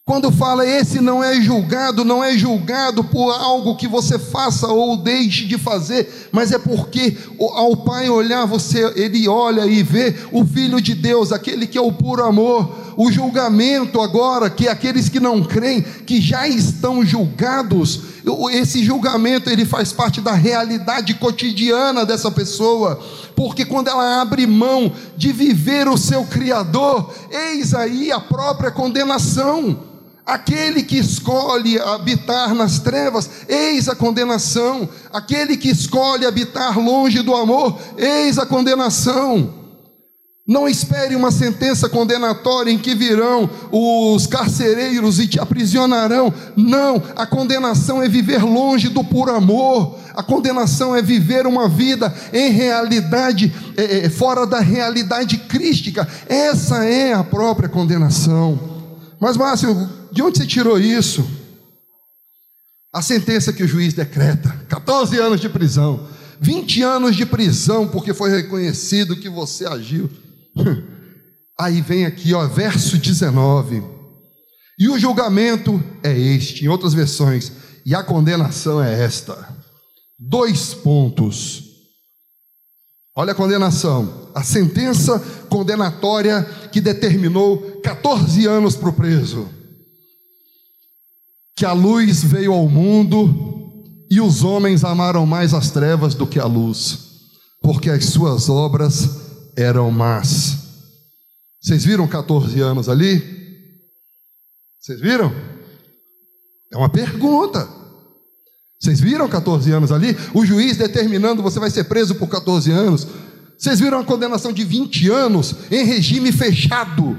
Quando 0.06 0.32
fala 0.32 0.66
esse 0.66 1.00
não 1.00 1.24
é 1.24 1.42
julgado, 1.42 2.04
não 2.04 2.22
é 2.22 2.38
julgado 2.38 3.06
por 3.06 3.32
algo 3.32 3.78
que 3.78 3.88
você 3.88 4.20
faça 4.20 4.68
ou 4.68 4.98
deixe 4.98 5.46
de 5.46 5.58
fazer, 5.58 6.30
mas 6.32 6.52
é 6.52 6.60
porque 6.60 7.18
ao 7.40 7.78
Pai 7.78 8.10
olhar 8.10 8.46
você, 8.46 8.86
ele 8.98 9.30
olha 9.30 9.66
e 9.66 9.82
vê 9.82 10.14
o 10.32 10.46
Filho 10.46 10.82
de 10.82 10.94
Deus, 10.94 11.32
aquele 11.32 11.66
que 11.66 11.78
é 11.78 11.82
o 11.82 11.94
puro 11.94 12.24
amor. 12.24 12.83
O 12.96 13.12
julgamento 13.12 14.02
agora, 14.02 14.50
que 14.50 14.68
aqueles 14.68 15.10
que 15.10 15.20
não 15.20 15.44
creem, 15.44 15.82
que 15.82 16.22
já 16.22 16.48
estão 16.48 17.06
julgados, 17.06 18.02
esse 18.52 18.84
julgamento 18.84 19.50
ele 19.50 19.66
faz 19.66 19.92
parte 19.92 20.22
da 20.22 20.34
realidade 20.34 21.14
cotidiana 21.16 22.06
dessa 22.06 22.32
pessoa, 22.32 23.02
porque 23.36 23.66
quando 23.66 23.88
ela 23.88 24.22
abre 24.22 24.46
mão 24.46 24.92
de 25.18 25.32
viver 25.32 25.88
o 25.88 25.98
seu 25.98 26.24
Criador, 26.26 27.14
eis 27.30 27.74
aí 27.74 28.12
a 28.12 28.20
própria 28.20 28.72
condenação. 28.72 29.92
Aquele 30.26 30.84
que 30.84 30.98
escolhe 30.98 31.78
habitar 31.80 32.56
nas 32.56 32.80
trevas, 32.80 33.30
eis 33.50 33.90
a 33.90 33.96
condenação. 33.96 34.88
Aquele 35.12 35.58
que 35.58 35.70
escolhe 35.70 36.26
habitar 36.26 36.80
longe 36.80 37.22
do 37.22 37.36
amor, 37.36 37.78
eis 37.98 38.38
a 38.38 38.46
condenação. 38.46 39.63
Não 40.46 40.68
espere 40.68 41.16
uma 41.16 41.32
sentença 41.32 41.88
condenatória 41.88 42.70
em 42.70 42.78
que 42.78 42.94
virão 42.94 43.50
os 43.72 44.28
carcereiros 44.28 45.18
e 45.18 45.26
te 45.26 45.40
aprisionarão. 45.40 46.34
Não, 46.54 47.02
a 47.16 47.26
condenação 47.26 48.04
é 48.04 48.10
viver 48.10 48.44
longe 48.44 48.90
do 48.90 49.06
puro 49.06 49.34
amor. 49.34 49.98
A 50.14 50.22
condenação 50.22 50.94
é 50.94 51.02
viver 51.02 51.48
uma 51.48 51.70
vida 51.70 52.14
em 52.34 52.52
realidade, 52.52 53.54
é, 53.78 54.00
é 54.00 54.10
fora 54.10 54.46
da 54.46 54.60
realidade 54.60 55.38
crística. 55.38 56.06
Essa 56.28 56.84
é 56.84 57.14
a 57.14 57.24
própria 57.24 57.70
condenação. 57.70 58.60
Mas, 59.22 59.38
Márcio, 59.38 59.90
de 60.12 60.22
onde 60.22 60.40
você 60.40 60.46
tirou 60.46 60.78
isso? 60.78 61.26
A 62.92 63.02
sentença 63.02 63.54
que 63.54 63.64
o 63.64 63.68
juiz 63.68 63.94
decreta: 63.94 64.54
14 64.68 65.18
anos 65.20 65.40
de 65.40 65.48
prisão, 65.48 66.06
20 66.42 66.82
anos 66.84 67.16
de 67.16 67.26
prisão, 67.26 67.88
porque 67.88 68.14
foi 68.14 68.30
reconhecido 68.30 69.16
que 69.16 69.30
você 69.30 69.66
agiu. 69.66 70.10
Aí 71.60 71.82
vem 71.82 72.06
aqui, 72.06 72.34
ó, 72.34 72.48
verso 72.48 72.98
19. 72.98 73.84
E 74.78 74.90
o 74.90 74.98
julgamento 74.98 75.82
é 76.04 76.18
este, 76.18 76.66
em 76.66 76.68
outras 76.68 76.94
versões, 76.94 77.52
e 77.86 77.94
a 77.94 78.04
condenação 78.04 78.82
é 78.82 79.04
esta. 79.04 79.48
Dois 80.18 80.74
pontos. 80.74 81.64
Olha 83.16 83.34
a 83.34 83.36
condenação, 83.36 84.32
a 84.34 84.44
sentença 84.44 85.20
condenatória 85.48 86.44
que 86.72 86.82
determinou 86.82 87.80
14 87.82 88.48
anos 88.48 88.76
para 88.76 88.90
o 88.90 88.94
preso. 88.94 89.48
Que 91.56 91.66
a 91.66 91.74
luz 91.74 92.24
veio 92.24 92.52
ao 92.52 92.68
mundo 92.68 93.54
e 94.10 94.20
os 94.20 94.44
homens 94.44 94.84
amaram 94.84 95.28
mais 95.28 95.54
as 95.54 95.70
trevas 95.70 96.16
do 96.16 96.26
que 96.26 96.40
a 96.40 96.46
luz, 96.46 96.98
porque 97.62 97.92
as 97.92 98.06
suas 98.06 98.50
obras 98.50 99.23
eram 99.56 99.90
más. 99.92 100.58
Vocês 101.62 101.86
viram 101.86 102.08
14 102.08 102.60
anos 102.60 102.90
ali? 102.90 103.22
Vocês 104.80 105.00
viram? 105.00 105.34
É 106.72 106.78
uma 106.78 106.90
pergunta. 106.90 107.68
Vocês 108.80 109.00
viram 109.00 109.30
14 109.30 109.72
anos 109.72 109.92
ali? 109.92 110.16
O 110.34 110.46
juiz 110.46 110.76
determinando 110.76 111.42
você 111.42 111.60
vai 111.60 111.70
ser 111.70 111.86
preso 111.86 112.16
por 112.16 112.28
14 112.28 112.70
anos. 112.72 113.08
Vocês 113.58 113.80
viram 113.80 114.00
a 114.00 114.04
condenação 114.04 114.52
de 114.52 114.66
20 114.66 115.10
anos 115.10 115.56
em 115.72 115.86
regime 115.86 116.34
fechado? 116.34 117.18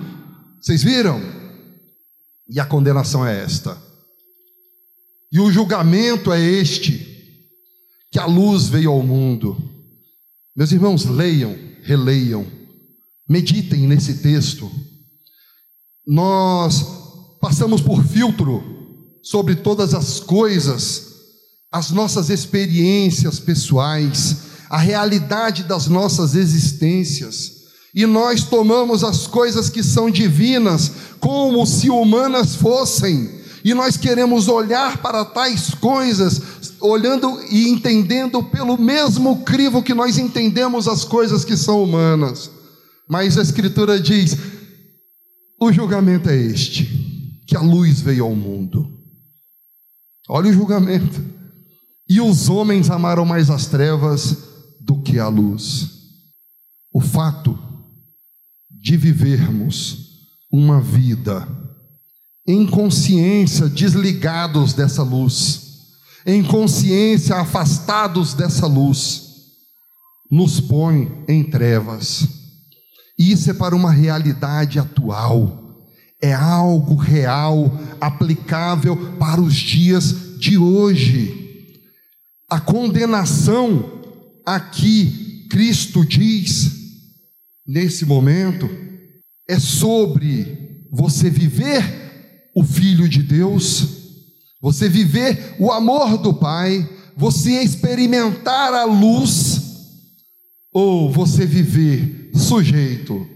Vocês 0.60 0.82
viram? 0.82 1.22
E 2.50 2.60
a 2.60 2.66
condenação 2.66 3.26
é 3.26 3.42
esta. 3.42 3.78
E 5.32 5.40
o 5.40 5.50
julgamento 5.50 6.30
é 6.30 6.40
este: 6.40 7.48
que 8.12 8.18
a 8.18 8.26
luz 8.26 8.68
veio 8.68 8.90
ao 8.90 9.02
mundo. 9.02 9.56
Meus 10.54 10.70
irmãos, 10.70 11.06
leiam, 11.06 11.56
releiam, 11.84 12.46
meditem 13.28 13.86
nesse 13.86 14.14
texto. 14.14 14.70
Nós 16.06 16.84
passamos 17.40 17.80
por 17.80 18.02
filtro 18.04 18.62
sobre 19.22 19.54
todas 19.54 19.94
as 19.94 20.18
coisas, 20.18 21.14
as 21.70 21.90
nossas 21.90 22.30
experiências 22.30 23.38
pessoais, 23.38 24.36
a 24.70 24.78
realidade 24.78 25.64
das 25.64 25.86
nossas 25.86 26.34
existências. 26.34 27.52
E 27.94 28.06
nós 28.06 28.44
tomamos 28.44 29.04
as 29.04 29.26
coisas 29.26 29.68
que 29.68 29.82
são 29.82 30.10
divinas 30.10 30.90
como 31.20 31.64
se 31.66 31.90
humanas 31.90 32.54
fossem. 32.56 33.42
E 33.64 33.72
nós 33.72 33.96
queremos 33.96 34.48
olhar 34.48 34.98
para 34.98 35.24
tais 35.24 35.70
coisas, 35.74 36.40
olhando 36.84 37.40
e 37.50 37.68
entendendo 37.68 38.42
pelo 38.42 38.76
mesmo 38.76 39.42
crivo 39.42 39.82
que 39.82 39.94
nós 39.94 40.18
entendemos 40.18 40.86
as 40.86 41.04
coisas 41.04 41.44
que 41.44 41.56
são 41.56 41.82
humanas. 41.82 42.50
Mas 43.08 43.38
a 43.38 43.42
Escritura 43.42 43.98
diz: 43.98 44.36
o 45.60 45.72
julgamento 45.72 46.28
é 46.28 46.36
este, 46.36 47.42
que 47.46 47.56
a 47.56 47.60
luz 47.60 48.00
veio 48.00 48.24
ao 48.24 48.34
mundo. 48.34 48.90
Olha 50.28 50.50
o 50.50 50.52
julgamento. 50.52 51.22
E 52.08 52.20
os 52.20 52.50
homens 52.50 52.90
amaram 52.90 53.24
mais 53.24 53.48
as 53.48 53.66
trevas 53.66 54.36
do 54.80 55.00
que 55.00 55.18
a 55.18 55.28
luz. 55.28 55.88
O 56.92 57.00
fato 57.00 57.58
de 58.70 58.96
vivermos 58.96 60.04
uma 60.52 60.80
vida 60.80 61.48
em 62.46 62.66
consciência 62.66 63.68
desligados 63.68 64.74
dessa 64.74 65.02
luz, 65.02 65.63
em 66.26 66.42
consciência 66.42 67.36
afastados 67.36 68.34
dessa 68.34 68.66
luz, 68.66 69.22
nos 70.30 70.60
põe 70.60 71.24
em 71.28 71.44
trevas. 71.44 72.28
Isso 73.18 73.50
é 73.50 73.54
para 73.54 73.76
uma 73.76 73.92
realidade 73.92 74.78
atual, 74.78 75.86
é 76.20 76.32
algo 76.32 76.94
real, 76.94 77.78
aplicável 78.00 79.14
para 79.18 79.40
os 79.40 79.54
dias 79.54 80.38
de 80.38 80.58
hoje. 80.58 81.72
A 82.48 82.60
condenação 82.60 84.02
aqui 84.44 85.46
Cristo 85.50 86.04
diz, 86.04 86.72
nesse 87.66 88.04
momento, 88.04 88.68
é 89.48 89.58
sobre 89.58 90.86
você 90.90 91.30
viver 91.30 92.50
o 92.54 92.64
Filho 92.64 93.08
de 93.08 93.22
Deus, 93.22 94.03
você 94.64 94.88
viver 94.88 95.56
o 95.58 95.70
amor 95.70 96.16
do 96.16 96.32
Pai, 96.32 96.88
você 97.14 97.60
experimentar 97.60 98.72
a 98.72 98.84
luz, 98.84 99.60
ou 100.72 101.12
você 101.12 101.44
viver 101.44 102.30
sujeito 102.34 103.28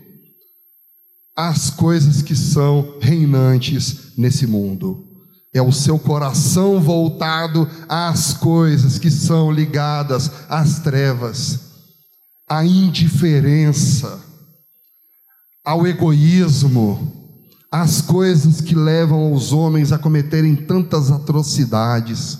às 1.36 1.68
coisas 1.68 2.22
que 2.22 2.34
são 2.34 2.94
reinantes 2.98 4.16
nesse 4.16 4.46
mundo. 4.46 5.06
É 5.52 5.60
o 5.60 5.70
seu 5.70 5.98
coração 5.98 6.80
voltado 6.80 7.68
às 7.86 8.32
coisas 8.32 8.98
que 8.98 9.10
são 9.10 9.52
ligadas 9.52 10.30
às 10.48 10.78
trevas, 10.78 11.60
à 12.48 12.64
indiferença, 12.64 14.18
ao 15.62 15.86
egoísmo, 15.86 17.17
às 17.70 18.00
coisas 18.00 18.60
que 18.60 18.74
levam 18.74 19.32
os 19.32 19.52
homens 19.52 19.92
a 19.92 19.98
cometerem 19.98 20.56
tantas 20.56 21.10
atrocidades. 21.10 22.38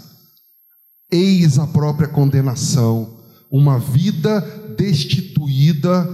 Eis 1.11 1.59
a 1.59 1.67
própria 1.67 2.09
condenação, 2.09 3.19
uma 3.51 3.79
vida 3.79 4.41
destituída 4.77 6.09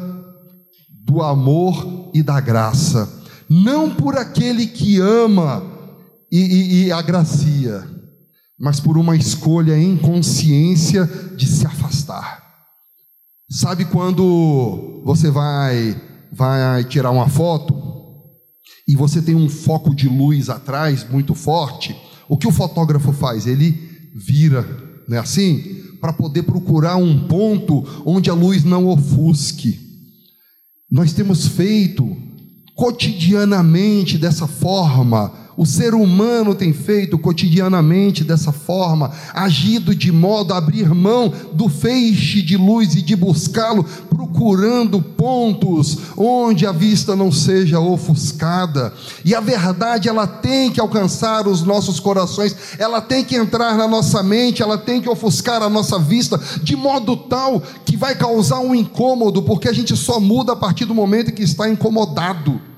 do 1.04 1.22
amor 1.22 2.10
e 2.14 2.22
da 2.22 2.40
graça, 2.40 3.08
não 3.48 3.94
por 3.94 4.16
aquele 4.16 4.66
que 4.66 4.98
ama, 5.00 5.62
e, 6.30 6.38
e, 6.38 6.84
e 6.84 6.92
agracia, 6.92 7.86
mas 8.58 8.80
por 8.80 8.98
uma 8.98 9.14
escolha 9.14 9.78
em 9.78 9.96
consciência 9.96 11.06
de 11.36 11.46
se 11.46 11.64
afastar. 11.64 12.42
Sabe 13.48 13.84
quando 13.84 15.02
você 15.04 15.30
vai 15.30 16.00
vai 16.32 16.82
tirar 16.82 17.12
uma 17.12 17.28
foto 17.28 17.93
e 18.86 18.94
você 18.94 19.22
tem 19.22 19.34
um 19.34 19.48
foco 19.48 19.94
de 19.94 20.08
luz 20.08 20.48
atrás 20.48 21.06
muito 21.08 21.34
forte? 21.34 21.96
O 22.28 22.36
que 22.36 22.46
o 22.46 22.52
fotógrafo 22.52 23.12
faz? 23.12 23.46
Ele 23.46 23.72
vira, 24.14 24.66
não 25.08 25.16
é 25.16 25.20
assim? 25.20 25.82
Para 26.00 26.12
poder 26.12 26.42
procurar 26.42 26.96
um 26.96 27.26
ponto 27.26 27.84
onde 28.04 28.28
a 28.28 28.34
luz 28.34 28.62
não 28.64 28.86
ofusque. 28.88 29.80
Nós 30.90 31.12
temos 31.12 31.46
feito 31.46 32.16
cotidianamente 32.74 34.18
dessa 34.18 34.46
forma 34.46 35.43
o 35.56 35.64
ser 35.64 35.94
humano 35.94 36.54
tem 36.54 36.72
feito 36.72 37.18
cotidianamente 37.18 38.24
dessa 38.24 38.52
forma, 38.52 39.12
agido 39.32 39.94
de 39.94 40.10
modo 40.10 40.52
a 40.52 40.58
abrir 40.58 40.88
mão 40.92 41.32
do 41.52 41.68
feixe 41.68 42.42
de 42.42 42.56
luz 42.56 42.94
e 42.94 43.02
de 43.02 43.14
buscá-lo, 43.14 43.84
procurando 44.08 45.00
pontos 45.00 45.98
onde 46.16 46.66
a 46.66 46.72
vista 46.72 47.14
não 47.14 47.30
seja 47.30 47.78
ofuscada. 47.78 48.92
E 49.24 49.34
a 49.34 49.40
verdade, 49.40 50.08
ela 50.08 50.26
tem 50.26 50.70
que 50.70 50.80
alcançar 50.80 51.46
os 51.46 51.62
nossos 51.62 52.00
corações, 52.00 52.56
ela 52.78 53.00
tem 53.00 53.24
que 53.24 53.36
entrar 53.36 53.76
na 53.76 53.86
nossa 53.86 54.22
mente, 54.22 54.62
ela 54.62 54.78
tem 54.78 55.00
que 55.00 55.08
ofuscar 55.08 55.62
a 55.62 55.68
nossa 55.68 55.98
vista, 55.98 56.40
de 56.62 56.74
modo 56.74 57.16
tal 57.16 57.62
que 57.84 57.96
vai 57.96 58.14
causar 58.14 58.58
um 58.58 58.74
incômodo, 58.74 59.42
porque 59.42 59.68
a 59.68 59.72
gente 59.72 59.96
só 59.96 60.18
muda 60.18 60.52
a 60.52 60.56
partir 60.56 60.84
do 60.84 60.94
momento 60.94 61.32
que 61.32 61.42
está 61.42 61.68
incomodado. 61.68 62.73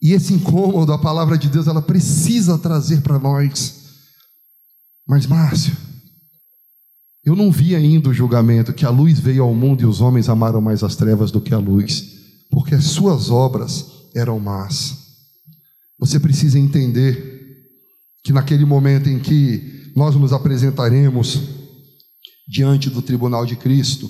E 0.00 0.12
esse 0.12 0.32
incômodo, 0.32 0.92
a 0.92 0.98
palavra 0.98 1.36
de 1.36 1.48
Deus, 1.48 1.66
ela 1.66 1.82
precisa 1.82 2.56
trazer 2.56 3.02
para 3.02 3.18
nós. 3.18 3.74
Mas, 5.06 5.26
Márcio, 5.26 5.76
eu 7.24 7.34
não 7.34 7.50
vi 7.50 7.74
ainda 7.74 8.08
o 8.08 8.14
julgamento 8.14 8.72
que 8.72 8.86
a 8.86 8.90
luz 8.90 9.18
veio 9.18 9.42
ao 9.42 9.54
mundo 9.54 9.82
e 9.82 9.86
os 9.86 10.00
homens 10.00 10.28
amaram 10.28 10.60
mais 10.60 10.82
as 10.82 10.94
trevas 10.94 11.30
do 11.30 11.40
que 11.40 11.52
a 11.52 11.58
luz, 11.58 12.04
porque 12.50 12.74
as 12.74 12.84
suas 12.84 13.28
obras 13.28 13.86
eram 14.14 14.38
más. 14.38 14.96
Você 15.98 16.20
precisa 16.20 16.58
entender 16.58 17.38
que 18.22 18.32
naquele 18.32 18.64
momento 18.64 19.08
em 19.08 19.18
que 19.18 19.92
nós 19.96 20.14
nos 20.14 20.32
apresentaremos 20.32 21.40
diante 22.46 22.88
do 22.88 23.02
tribunal 23.02 23.44
de 23.44 23.56
Cristo, 23.56 24.08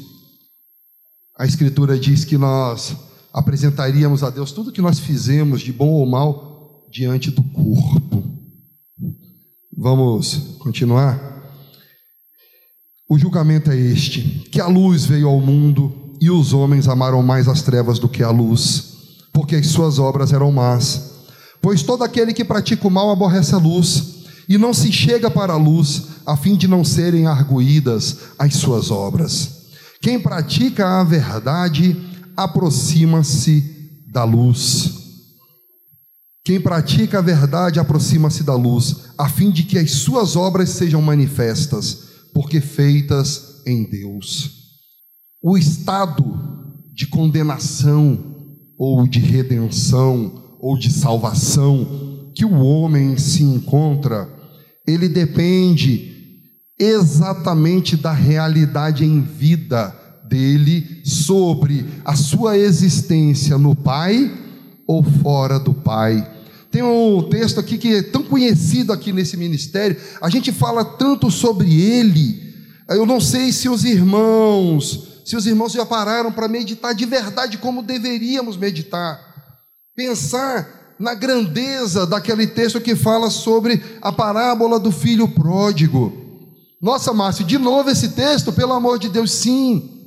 a 1.39 1.47
Escritura 1.47 1.99
diz 1.99 2.25
que 2.25 2.37
nós 2.37 2.95
apresentaríamos 3.39 4.25
a 4.25 4.31
Deus 4.31 4.51
tudo 4.51 4.73
que 4.73 4.83
nós 4.83 4.99
fizemos, 4.99 5.61
de 5.61 5.73
bom 5.73 5.91
ou 5.91 6.07
mal, 6.07 6.87
diante 6.91 7.31
do 7.31 7.43
corpo. 7.43 8.25
Vamos 9.77 10.57
continuar? 10.59 11.29
O 13.09 13.17
julgamento 13.17 13.71
é 13.71 13.77
este: 13.77 14.23
que 14.51 14.61
a 14.61 14.67
luz 14.67 15.05
veio 15.05 15.29
ao 15.29 15.41
mundo 15.41 16.17
e 16.21 16.31
os 16.31 16.53
homens 16.53 16.89
amaram 16.89 17.23
mais 17.23 17.47
as 17.47 17.63
trevas 17.63 17.99
do 17.99 18.09
que 18.09 18.23
a 18.23 18.31
luz, 18.31 19.21
porque 19.33 19.55
as 19.55 19.69
suas 19.69 20.01
obras 20.01 20.33
eram 20.33 20.51
más. 20.51 21.13
Pois 21.63 21.83
todo 21.83 22.03
aquele 22.03 22.33
que 22.33 22.45
pratica 22.45 22.87
o 22.87 22.91
mal 22.91 23.11
aborrece 23.11 23.55
a 23.55 23.59
luz 23.59 24.25
e 24.49 24.59
não 24.59 24.75
se 24.75 24.91
chega 24.91 25.31
para 25.31 25.53
a 25.53 25.57
luz, 25.57 26.03
a 26.27 26.37
fim 26.37 26.57
de 26.57 26.67
não 26.67 26.83
serem 26.83 27.27
arguídas 27.27 28.19
as 28.39 28.55
suas 28.55 28.91
obras. 28.91 29.59
Quem 30.01 30.19
pratica 30.19 31.01
a 31.01 31.05
verdade 31.05 31.97
aproxima-se 32.39 34.05
da 34.13 34.23
luz. 34.23 34.95
Quem 36.45 36.61
pratica 36.61 37.19
a 37.19 37.21
verdade 37.21 37.81
aproxima-se 37.81 38.45
da 38.45 38.55
luz, 38.55 39.09
a 39.19 39.29
fim 39.29 39.51
de 39.51 39.65
que 39.65 39.77
as 39.77 39.91
suas 39.91 40.37
obras 40.37 40.71
sejam 40.71 41.03
manifestas, 41.03 42.05
porque 42.33 42.61
feitas 42.61 43.61
em 43.67 43.83
Deus. 43.83 44.51
O 45.43 45.59
estado 45.59 46.25
de 46.95 47.09
condenação, 47.09 48.37
ou 48.79 49.05
de 49.05 49.19
redenção, 49.19 50.57
ou 50.61 50.79
de 50.79 50.93
salvação 50.93 52.31
que 52.37 52.45
o 52.45 52.61
homem 52.61 53.19
se 53.19 53.43
encontra, 53.43 54.29
ele 54.87 55.09
depende 55.09 56.15
exatamente 56.79 57.97
da 57.97 58.13
realidade 58.13 59.05
em 59.05 59.21
vida 59.21 59.98
dele 60.29 61.01
sobre 61.05 61.87
a 62.05 62.15
sua 62.15 62.59
existência 62.59 63.57
no 63.57 63.75
Pai 63.75 64.31
ou 64.87 65.03
fora 65.03 65.59
do 65.59 65.73
Pai. 65.73 66.37
Tem 66.71 66.83
um 66.83 67.23
texto 67.31 67.59
aqui 67.59 67.79
que 67.79 67.95
é 67.95 68.03
tão 68.03 68.23
conhecido 68.23 68.93
aqui 68.93 69.13
nesse 69.13 69.37
ministério, 69.37 69.97
a 70.21 70.29
gente 70.29 70.53
fala 70.53 70.85
tanto 70.85 71.31
sobre 71.31 71.81
ele. 71.81 72.47
Eu 72.89 73.07
não 73.07 73.21
sei 73.21 73.53
se 73.53 73.69
os 73.69 73.85
irmãos, 73.85 75.23
se 75.25 75.37
os 75.37 75.47
irmãos 75.47 75.73
já 75.73 75.85
pararam 75.85 76.31
para 76.31 76.49
meditar 76.49 76.95
de 76.95 77.07
verdade 77.07 77.59
como 77.59 77.83
deveríamos 77.83 78.57
meditar. 78.57 79.19
Pensar 79.97 80.95
na 80.99 81.15
grandeza 81.15 82.07
daquele 82.07 82.47
texto 82.47 82.81
que 82.81 82.95
fala 82.95 83.31
sobre 83.31 83.83
a 84.03 84.13
parábola 84.13 84.79
do 84.79 84.91
filho 84.91 85.29
pródigo. 85.29 86.13
Nossa, 86.81 87.13
Márcio, 87.13 87.45
de 87.45 87.59
novo 87.59 87.91
esse 87.91 88.11
texto, 88.11 88.53
pelo 88.53 88.73
amor 88.73 88.99
de 88.99 89.09
Deus, 89.09 89.33
sim. 89.33 89.98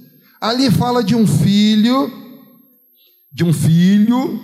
Ali 0.41 0.71
fala 0.71 1.03
de 1.03 1.13
um 1.13 1.27
filho, 1.27 2.11
de 3.31 3.43
um 3.43 3.53
filho, 3.53 4.39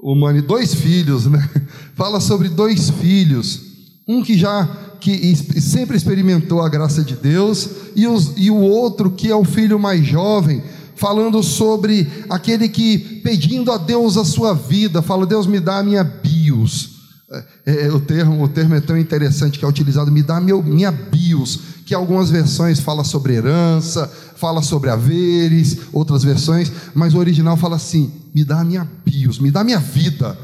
humano, 0.00 0.42
dois 0.42 0.74
filhos, 0.74 1.26
né? 1.26 1.48
Fala 1.94 2.20
sobre 2.20 2.48
dois 2.48 2.90
filhos, 2.90 3.60
um 4.08 4.24
que 4.24 4.36
já 4.36 4.66
que 5.00 5.36
sempre 5.60 5.96
experimentou 5.96 6.60
a 6.60 6.68
graça 6.68 7.04
de 7.04 7.14
Deus 7.14 7.68
e, 7.94 8.08
os, 8.08 8.32
e 8.36 8.50
o 8.50 8.56
outro 8.56 9.10
que 9.10 9.30
é 9.30 9.36
o 9.36 9.44
filho 9.44 9.78
mais 9.78 10.04
jovem, 10.04 10.60
falando 10.96 11.40
sobre 11.44 12.08
aquele 12.28 12.68
que 12.68 12.98
pedindo 13.22 13.70
a 13.70 13.76
Deus 13.76 14.16
a 14.16 14.24
sua 14.24 14.52
vida, 14.52 15.00
fala 15.00 15.24
Deus 15.26 15.46
me 15.46 15.60
dá 15.60 15.78
a 15.78 15.82
minha 15.82 16.02
bios. 16.02 16.96
É, 17.64 17.86
é, 17.86 17.92
o 17.92 18.00
termo 18.00 18.42
o 18.42 18.48
termo 18.48 18.74
é 18.74 18.80
tão 18.80 18.98
interessante 18.98 19.58
que 19.58 19.64
é 19.64 19.68
utilizado 19.68 20.10
me 20.10 20.22
dá 20.22 20.40
meu, 20.40 20.60
minha 20.62 20.90
bios 20.90 21.75
que 21.86 21.94
algumas 21.94 22.30
versões 22.30 22.80
fala 22.80 23.04
sobre 23.04 23.34
herança, 23.34 24.12
fala 24.34 24.60
sobre 24.60 24.90
haveres, 24.90 25.78
outras 25.92 26.24
versões, 26.24 26.70
mas 26.92 27.14
o 27.14 27.18
original 27.18 27.56
fala 27.56 27.76
assim: 27.76 28.12
me 28.34 28.44
dá 28.44 28.64
minha 28.64 28.86
bios, 29.04 29.38
me 29.38 29.52
dá 29.52 29.62
minha 29.62 29.78
vida. 29.78 30.36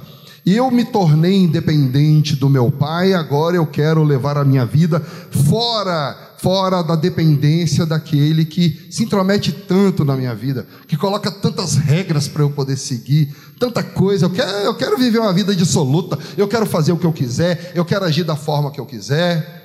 Eu 0.47 0.71
me 0.71 0.85
tornei 0.85 1.37
independente 1.37 2.35
do 2.35 2.49
meu 2.49 2.71
pai, 2.71 3.13
agora 3.13 3.57
eu 3.57 3.67
quero 3.67 4.03
levar 4.03 4.37
a 4.37 4.45
minha 4.45 4.65
vida 4.65 5.01
fora, 5.01 6.35
fora 6.39 6.83
da 6.83 6.97
dependência 6.97 7.87
daquele 7.87 8.45
que 8.45 8.89
se 8.91 9.05
intromete 9.05 9.53
tanto 9.53 10.05
na 10.05 10.17
minha 10.17 10.35
vida, 10.35 10.67
que 10.87 10.97
coloca 10.97 11.31
tantas 11.31 11.77
regras 11.77 12.27
para 12.27 12.43
eu 12.43 12.51
poder 12.51 12.77
seguir, 12.77 13.35
tanta 13.59 13.83
coisa. 13.85 14.27
Eu 14.27 14.31
quero, 14.31 14.51
eu 14.51 14.75
quero 14.75 14.99
viver 14.99 15.19
uma 15.19 15.33
vida 15.33 15.55
dissoluta, 15.55 16.19
eu 16.37 16.49
quero 16.49 16.67
fazer 16.67 16.93
o 16.93 16.97
que 16.97 17.07
eu 17.07 17.13
quiser, 17.13 17.73
eu 17.75 17.85
quero 17.85 18.05
agir 18.05 18.25
da 18.25 18.37
forma 18.37 18.71
que 18.71 18.81
eu 18.81 18.87
quiser. 18.87 19.62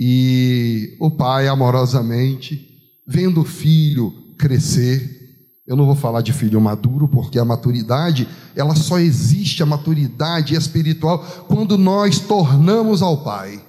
E 0.00 0.96
o 1.00 1.10
pai, 1.10 1.48
amorosamente, 1.48 2.68
vendo 3.04 3.40
o 3.40 3.44
filho 3.44 4.12
crescer. 4.38 5.18
Eu 5.66 5.74
não 5.74 5.86
vou 5.86 5.96
falar 5.96 6.22
de 6.22 6.32
filho 6.32 6.60
maduro, 6.60 7.08
porque 7.08 7.36
a 7.36 7.44
maturidade, 7.44 8.28
ela 8.54 8.76
só 8.76 9.00
existe, 9.00 9.60
a 9.60 9.66
maturidade 9.66 10.54
espiritual, 10.54 11.18
quando 11.48 11.76
nós 11.76 12.20
tornamos 12.20 13.02
ao 13.02 13.24
Pai 13.24 13.60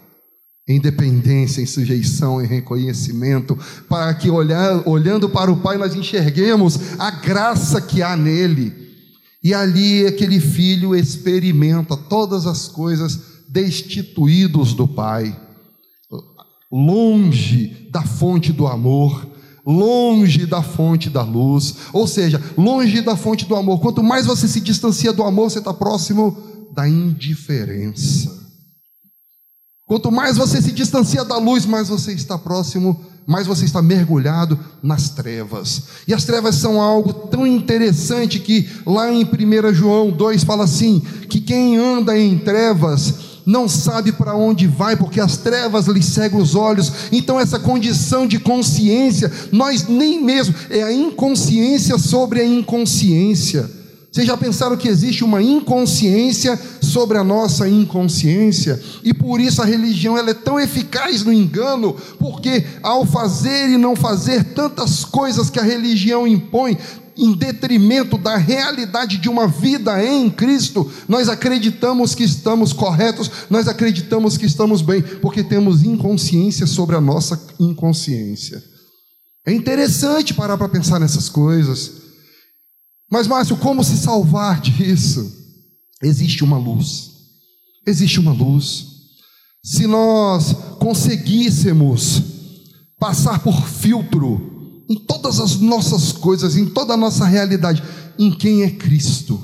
em 0.68 0.80
dependência, 0.80 1.64
em 1.64 1.66
sujeição, 1.66 2.40
em 2.40 2.46
reconhecimento, 2.46 3.58
para 3.90 4.14
que 4.14 4.30
olhar, 4.30 4.88
olhando 4.88 5.28
para 5.28 5.52
o 5.52 5.58
Pai 5.58 5.78
nós 5.78 5.96
enxerguemos 5.96 7.00
a 7.00 7.10
graça 7.10 7.82
que 7.82 8.04
há 8.04 8.16
nele. 8.16 8.72
E 9.44 9.52
ali 9.52 10.06
aquele 10.06 10.40
filho 10.40 10.96
experimenta 10.96 11.98
todas 11.98 12.46
as 12.46 12.68
coisas 12.68 13.20
destituídos 13.50 14.76
do 14.76 14.88
Pai, 14.88 15.36
longe 16.72 17.90
da 17.92 18.04
fonte 18.04 18.54
do 18.54 18.68
amor, 18.68 19.28
longe 19.66 20.46
da 20.46 20.62
fonte 20.62 21.10
da 21.10 21.24
luz, 21.24 21.76
ou 21.94 22.08
seja, 22.08 22.42
longe 22.58 23.02
da 23.02 23.16
fonte 23.16 23.46
do 23.46 23.56
amor. 23.56 23.80
Quanto 23.80 24.04
mais 24.04 24.26
você 24.26 24.48
se 24.48 24.60
distancia 24.60 25.12
do 25.14 25.24
amor, 25.24 25.50
você 25.50 25.60
está 25.60 25.74
próximo 25.74 26.38
da 26.74 26.88
indiferença. 26.88 28.38
Quanto 29.88 30.12
mais 30.12 30.38
você 30.38 30.62
se 30.62 30.72
distancia 30.72 31.26
da 31.26 31.38
luz, 31.38 31.66
mais 31.66 31.90
você 31.90 32.14
está 32.14 32.38
próximo, 32.38 33.04
mais 33.26 33.48
você 33.48 33.66
está 33.66 33.82
mergulhado 33.82 34.58
nas 34.84 35.10
trevas. 35.10 35.84
E 36.08 36.14
as 36.14 36.26
trevas 36.26 36.56
são 36.56 36.80
algo 36.80 37.12
tão 37.12 37.46
interessante 37.46 38.40
que 38.40 38.70
lá 38.86 39.12
em 39.12 39.24
1 39.24 39.74
João 39.74 40.12
2 40.12 40.44
fala 40.44 40.64
assim: 40.64 41.00
que 41.28 41.42
quem 41.42 41.78
anda 41.78 42.18
em 42.18 42.38
trevas 42.38 43.29
não 43.50 43.68
sabe 43.68 44.12
para 44.12 44.36
onde 44.36 44.68
vai, 44.68 44.96
porque 44.96 45.20
as 45.20 45.36
trevas 45.36 45.88
lhe 45.88 46.04
cegam 46.04 46.40
os 46.40 46.54
olhos. 46.54 46.92
Então, 47.12 47.40
essa 47.40 47.58
condição 47.58 48.28
de 48.28 48.40
consciência, 48.40 49.32
nós 49.52 49.88
nem 49.88 50.24
mesmo, 50.24 50.54
é 50.70 50.84
a 50.84 50.94
inconsciência 50.94 51.98
sobre 51.98 52.42
a 52.42 52.46
inconsciência. 52.46 53.68
Vocês 54.12 54.28
já 54.28 54.38
pensaram 54.38 54.78
que 54.78 54.88
existe 54.88 55.24
uma 55.24 55.42
inconsciência 55.42 56.60
sobre 56.80 57.18
a 57.18 57.24
nossa 57.24 57.68
inconsciência? 57.68 58.80
E 59.04 59.14
por 59.16 59.40
isso 59.40 59.64
a 59.64 59.66
religião 59.66 60.16
ela 60.16 60.30
é 60.30 60.36
tão 60.36 60.60
eficaz 60.60 61.24
no 61.24 61.34
engano, 61.34 61.96
porque 62.20 62.64
ao 62.84 63.04
fazer 63.04 63.70
e 63.70 63.78
não 63.78 63.96
fazer 63.96 64.44
tantas 64.54 65.04
coisas 65.04 65.50
que 65.50 65.60
a 65.60 65.64
religião 65.64 66.28
impõe, 66.28 66.78
em 67.20 67.34
detrimento 67.34 68.18
da 68.18 68.38
realidade 68.38 69.18
de 69.18 69.28
uma 69.28 69.48
vida 69.48 70.04
em 70.04 70.30
Cristo, 70.30 70.90
nós 71.08 71.28
acreditamos 71.28 72.16
que 72.16 72.24
estamos 72.24 72.72
corretos, 72.72 73.30
nós 73.50 73.68
acreditamos 73.68 74.38
que 74.38 74.46
estamos 74.46 74.82
bem, 74.82 75.02
porque 75.02 75.44
temos 75.44 75.84
inconsciência 75.84 76.66
sobre 76.66 76.96
a 76.96 77.02
nossa 77.02 77.40
inconsciência. 77.60 78.64
É 79.46 79.52
interessante 79.52 80.34
parar 80.34 80.58
para 80.58 80.70
pensar 80.70 81.00
nessas 81.00 81.28
coisas. 81.28 81.92
Mas, 83.12 83.28
Márcio, 83.28 83.58
como 83.58 83.84
se 83.84 83.98
salvar 83.98 84.62
disso? 84.62 85.30
Existe 86.02 86.44
uma 86.44 86.58
luz. 86.58 87.10
Existe 87.86 88.20
uma 88.20 88.32
luz. 88.32 88.86
Se 89.64 89.86
nós 89.88 90.54
conseguíssemos 90.80 92.22
passar 92.98 93.40
por 93.40 93.68
filtro 93.68 94.59
em 94.90 94.96
todas 94.96 95.40
as 95.40 95.58
nossas 95.58 96.12
coisas, 96.12 96.58
em 96.58 96.66
toda 96.66 96.96
a 96.96 96.98
nossa 96.98 97.26
realidade, 97.26 97.84
em 98.18 98.32
quem 98.32 98.64
é 98.64 98.72
Cristo. 98.72 99.40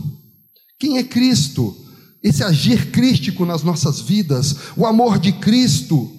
Quem 0.80 0.98
é 0.98 1.04
Cristo? 1.04 1.76
Esse 2.24 2.43
agir 2.43 2.91
crístico 2.91 3.46
nas 3.46 3.62
nossas 3.62 4.02
vidas, 4.02 4.56
o 4.76 4.86
amor 4.86 5.20
de 5.20 5.32
Cristo, 5.34 6.12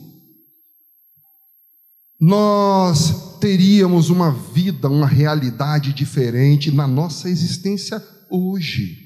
nós 2.21 3.39
teríamos 3.41 4.09
uma 4.09 4.31
vida, 4.31 4.89
uma 4.89 5.07
realidade 5.07 5.93
diferente 5.93 6.71
na 6.71 6.87
nossa 6.87 7.29
existência 7.29 8.03
hoje. 8.31 9.05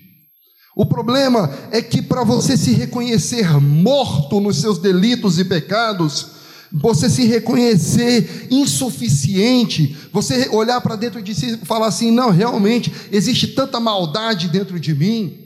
O 0.76 0.86
problema 0.86 1.50
é 1.72 1.82
que 1.82 2.00
para 2.00 2.22
você 2.22 2.56
se 2.56 2.72
reconhecer 2.72 3.60
morto 3.60 4.38
nos 4.38 4.60
seus 4.60 4.78
delitos 4.78 5.38
e 5.38 5.44
pecados, 5.44 6.39
você 6.72 7.10
se 7.10 7.24
reconhecer 7.26 8.48
insuficiente, 8.50 9.96
você 10.12 10.48
olhar 10.50 10.80
para 10.80 10.96
dentro 10.96 11.20
de 11.22 11.34
si 11.34 11.54
e 11.54 11.66
falar 11.66 11.88
assim: 11.88 12.10
não, 12.10 12.30
realmente 12.30 12.92
existe 13.10 13.48
tanta 13.48 13.80
maldade 13.80 14.48
dentro 14.48 14.78
de 14.78 14.94
mim. 14.94 15.36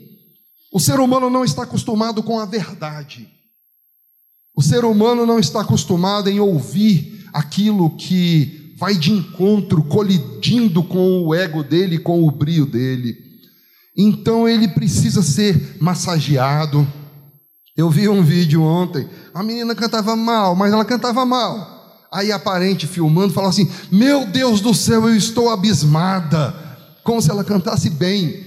O 0.71 0.79
ser 0.79 0.99
humano 0.99 1.29
não 1.29 1.43
está 1.43 1.63
acostumado 1.63 2.21
com 2.21 2.39
a 2.39 2.45
verdade. 2.45 3.27
O 4.55 4.61
ser 4.61 4.85
humano 4.85 5.25
não 5.25 5.39
está 5.39 5.61
acostumado 5.61 6.29
em 6.29 6.39
ouvir 6.39 7.25
aquilo 7.33 7.89
que 7.97 8.73
vai 8.77 8.95
de 8.95 9.11
encontro, 9.11 9.83
colidindo 9.83 10.83
com 10.83 11.21
o 11.21 11.33
ego 11.33 11.63
dele, 11.63 11.97
com 11.97 12.23
o 12.23 12.31
brio 12.31 12.65
dele. 12.65 13.17
Então 13.97 14.47
ele 14.47 14.67
precisa 14.67 15.21
ser 15.21 15.77
massageado. 15.79 16.85
Eu 17.75 17.89
vi 17.89 18.07
um 18.07 18.23
vídeo 18.23 18.63
ontem, 18.63 19.07
a 19.33 19.43
menina 19.43 19.75
cantava 19.75 20.15
mal, 20.15 20.55
mas 20.55 20.71
ela 20.71 20.85
cantava 20.85 21.25
mal. 21.25 22.07
Aí 22.11 22.31
a 22.31 22.39
parente 22.39 22.87
filmando 22.87 23.33
falou 23.33 23.49
assim: 23.49 23.69
Meu 23.91 24.25
Deus 24.25 24.61
do 24.61 24.73
céu, 24.73 25.09
eu 25.09 25.15
estou 25.15 25.49
abismada, 25.49 26.55
como 27.03 27.21
se 27.21 27.29
ela 27.29 27.43
cantasse 27.43 27.89
bem. 27.89 28.45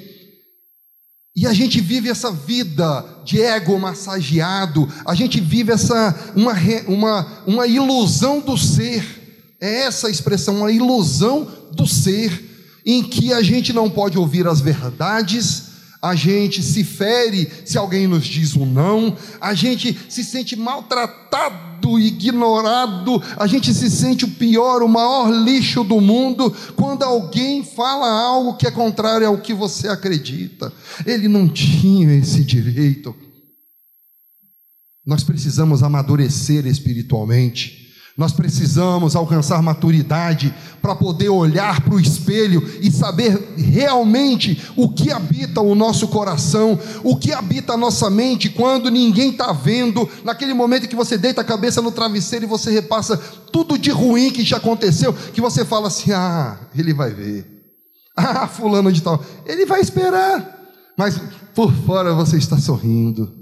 E 1.37 1.47
a 1.47 1.53
gente 1.53 1.81
vive 1.81 2.09
essa 2.09 2.33
vida 2.33 3.05
de 3.25 3.41
ego 3.43 3.79
massageado, 3.79 4.89
a 5.05 5.15
gente 5.15 5.41
vive 5.41 5.73
essa 5.73 6.33
uma, 6.35 6.55
uma, 6.87 7.43
uma 7.47 7.67
ilusão 7.67 8.41
do 8.41 8.57
ser. 8.57 9.05
É 9.61 9.83
essa 9.83 10.09
a 10.09 10.11
expressão, 10.11 10.59
uma 10.61 10.73
ilusão 10.73 11.47
do 11.73 11.87
ser 11.87 12.81
em 12.87 13.03
que 13.03 13.33
a 13.33 13.43
gente 13.43 13.73
não 13.73 13.91
pode 13.91 14.17
ouvir 14.17 14.47
as 14.47 14.61
verdades, 14.61 15.68
a 16.01 16.15
gente 16.15 16.63
se 16.63 16.85
fere 16.85 17.51
se 17.65 17.77
alguém 17.77 18.07
nos 18.07 18.25
diz 18.25 18.55
um 18.55 18.65
não, 18.65 19.17
a 19.41 19.53
gente 19.53 19.99
se 20.09 20.25
sente 20.25 20.55
maltratado, 20.55 21.99
ignorado, 21.99 23.23
a 23.37 23.47
gente 23.47 23.75
se 23.75 23.91
sente 23.91 24.25
o 24.25 24.31
pior, 24.31 24.83
o 24.83 24.89
maior 24.89 25.31
lixo 25.31 25.83
do 25.83 26.01
mundo 26.01 26.55
quando 26.77 27.03
alguém 27.03 27.65
fala 27.65 28.09
algo 28.09 28.57
que 28.57 28.67
é 28.67 28.71
contrário 28.71 29.27
ao 29.27 29.39
que 29.39 29.53
você 29.53 29.89
acredita. 29.89 30.73
Ele 31.05 31.27
não 31.27 31.49
tinha 31.49 32.15
esse 32.15 32.45
direito. 32.45 33.15
Nós 35.05 35.25
precisamos 35.25 35.83
amadurecer 35.83 36.67
espiritualmente. 36.67 37.78
Nós 38.19 38.33
precisamos 38.33 39.15
alcançar 39.15 39.63
maturidade 39.63 40.53
para 40.83 40.97
poder 40.97 41.29
olhar 41.29 41.81
para 41.83 41.95
o 41.95 42.01
espelho 42.01 42.69
e 42.83 42.91
saber 42.91 43.55
realmente 43.57 44.61
o 44.75 44.89
que 44.89 45.13
habita 45.13 45.61
o 45.61 45.73
nosso 45.77 46.09
coração, 46.09 46.77
o 47.05 47.17
que 47.17 47.31
habita 47.33 47.75
a 47.75 47.77
nossa 47.77 48.11
mente 48.11 48.51
quando 48.51 48.91
ninguém 48.91 49.31
está 49.31 49.53
vendo, 49.53 50.09
naquele 50.25 50.53
momento 50.53 50.89
que 50.89 50.97
você 50.97 51.17
deita 51.17 51.43
a 51.43 51.45
cabeça 51.45 51.81
no 51.81 51.93
travesseiro 51.93 52.45
e 52.45 52.49
você 52.49 52.73
repassa 52.73 53.17
tudo 53.53 53.79
de 53.79 53.93
ruim 53.93 54.33
que 54.33 54.43
já 54.43 54.57
aconteceu, 54.57 55.13
que 55.13 55.41
você 55.41 55.65
fala 55.65 55.87
assim: 55.87 56.11
ah, 56.11 56.59
ele 56.77 56.93
vai 56.93 57.13
ver, 57.13 57.47
ah, 58.19 58.49
fulano 58.49 58.91
de 58.91 59.01
tal, 59.01 59.23
ele 59.47 59.65
vai 59.65 59.81
esperar, 59.81 60.59
mas 60.97 61.21
por 61.55 61.73
fora 61.73 62.13
você 62.15 62.37
está 62.37 62.59
sorrindo. 62.59 63.38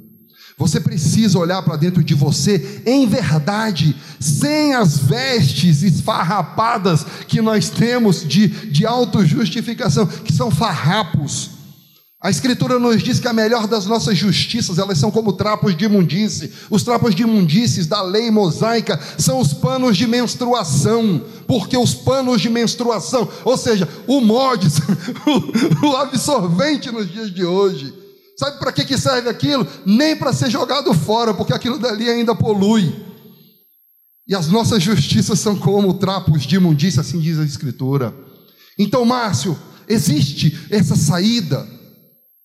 Você 0.59 0.81
precisa 0.81 1.39
olhar 1.39 1.61
para 1.63 1.77
dentro 1.77 2.03
de 2.03 2.15
você 2.15 2.81
em 2.87 3.07
verdade, 3.07 3.95
sem 4.19 4.75
as 4.75 4.97
vestes 4.97 5.83
esfarrapadas 5.83 7.05
que 7.29 7.43
nós 7.43 7.69
temos 7.69 8.27
de, 8.27 8.49
de 8.49 8.87
autojustificação, 8.87 10.07
que 10.07 10.33
são 10.33 10.51
farrapos. 10.51 11.51
A 12.23 12.31
Escritura 12.31 12.79
nos 12.79 13.03
diz 13.03 13.21
que 13.21 13.29
a 13.29 13.35
melhor 13.35 13.67
das 13.67 13.85
nossas 13.85 14.17
justiças, 14.17 14.79
elas 14.79 14.97
são 14.97 15.11
como 15.11 15.35
trapos 15.35 15.77
de 15.77 15.85
imundície. 15.85 16.51
Os 16.71 16.83
trapos 16.83 17.15
de 17.15 17.23
imundícies 17.23 17.87
da 17.87 18.01
lei 18.01 18.31
mosaica 18.31 18.99
são 19.19 19.39
os 19.39 19.53
panos 19.53 19.95
de 19.95 20.07
menstruação, 20.07 21.23
porque 21.47 21.77
os 21.77 21.95
panos 21.95 22.41
de 22.41 22.49
menstruação, 22.49 23.29
ou 23.45 23.59
seja, 23.59 23.87
o 24.07 24.23
mods, 24.23 24.79
o, 25.85 25.87
o 25.87 25.97
absorvente 25.99 26.91
nos 26.91 27.13
dias 27.13 27.31
de 27.31 27.45
hoje, 27.45 28.06
Sabe 28.37 28.59
para 28.59 28.71
que, 28.71 28.85
que 28.85 28.99
serve 28.99 29.31
aquilo? 29.31 29.67
Nem 29.85 30.15
para 30.15 30.33
ser 30.33 30.51
jogado 30.51 30.93
fora, 30.93 31.33
porque 31.33 31.55
aquilo 31.55 31.79
dali 31.79 32.09
ainda 32.09 32.35
polui. 32.35 32.95
E 34.29 34.35
as 34.35 34.49
nossas 34.49 34.83
justiças 34.83 35.39
são 35.39 35.57
como 35.57 35.95
trapos 35.95 36.43
de 36.43 36.57
imundícia, 36.57 37.01
assim 37.01 37.19
diz 37.19 37.39
a 37.39 37.45
Escritura. 37.45 38.15
Então, 38.79 39.05
Márcio, 39.05 39.57
existe 39.89 40.67
essa 40.71 40.95
saída. 40.95 41.67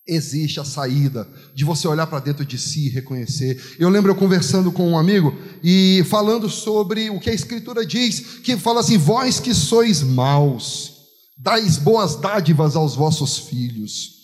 Existe 0.06 0.58
a 0.58 0.64
saída 0.64 1.28
de 1.54 1.64
você 1.64 1.86
olhar 1.86 2.06
para 2.08 2.18
dentro 2.18 2.44
de 2.44 2.58
si 2.58 2.86
e 2.86 2.90
reconhecer. 2.90 3.76
Eu 3.78 3.88
lembro 3.88 4.10
eu 4.10 4.16
conversando 4.16 4.72
com 4.72 4.90
um 4.90 4.98
amigo 4.98 5.36
e 5.62 6.04
falando 6.08 6.48
sobre 6.48 7.08
o 7.08 7.20
que 7.20 7.30
a 7.30 7.34
Escritura 7.34 7.86
diz, 7.86 8.40
que 8.42 8.56
fala 8.56 8.80
assim: 8.80 8.98
Vós 8.98 9.38
que 9.38 9.54
sois 9.54 10.02
maus, 10.02 10.92
dais 11.38 11.78
boas 11.78 12.16
dádivas 12.16 12.74
aos 12.74 12.96
vossos 12.96 13.38
filhos. 13.38 14.21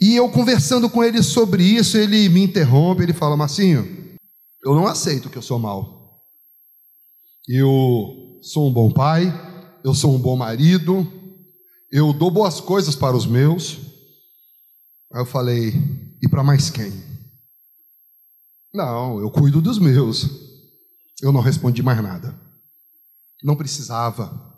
E 0.00 0.14
eu 0.14 0.30
conversando 0.30 0.90
com 0.90 1.02
ele 1.02 1.22
sobre 1.22 1.62
isso, 1.62 1.96
ele 1.96 2.28
me 2.28 2.42
interrompe, 2.42 3.02
ele 3.02 3.12
fala: 3.12 3.36
Marcinho, 3.36 4.16
eu 4.64 4.74
não 4.74 4.86
aceito 4.86 5.30
que 5.30 5.38
eu 5.38 5.42
sou 5.42 5.58
mal. 5.58 6.20
Eu 7.48 8.38
sou 8.42 8.68
um 8.68 8.72
bom 8.72 8.90
pai, 8.90 9.32
eu 9.84 9.94
sou 9.94 10.14
um 10.14 10.18
bom 10.18 10.36
marido, 10.36 11.06
eu 11.90 12.12
dou 12.12 12.30
boas 12.30 12.60
coisas 12.60 12.94
para 12.94 13.16
os 13.16 13.26
meus. 13.26 13.78
Aí 15.12 15.20
eu 15.20 15.26
falei: 15.26 15.72
e 16.22 16.28
para 16.28 16.42
mais 16.42 16.68
quem? 16.68 16.92
Não, 18.74 19.20
eu 19.20 19.30
cuido 19.30 19.62
dos 19.62 19.78
meus. 19.78 20.28
Eu 21.22 21.32
não 21.32 21.40
respondi 21.40 21.82
mais 21.82 22.02
nada. 22.02 22.38
Não 23.42 23.56
precisava. 23.56 24.54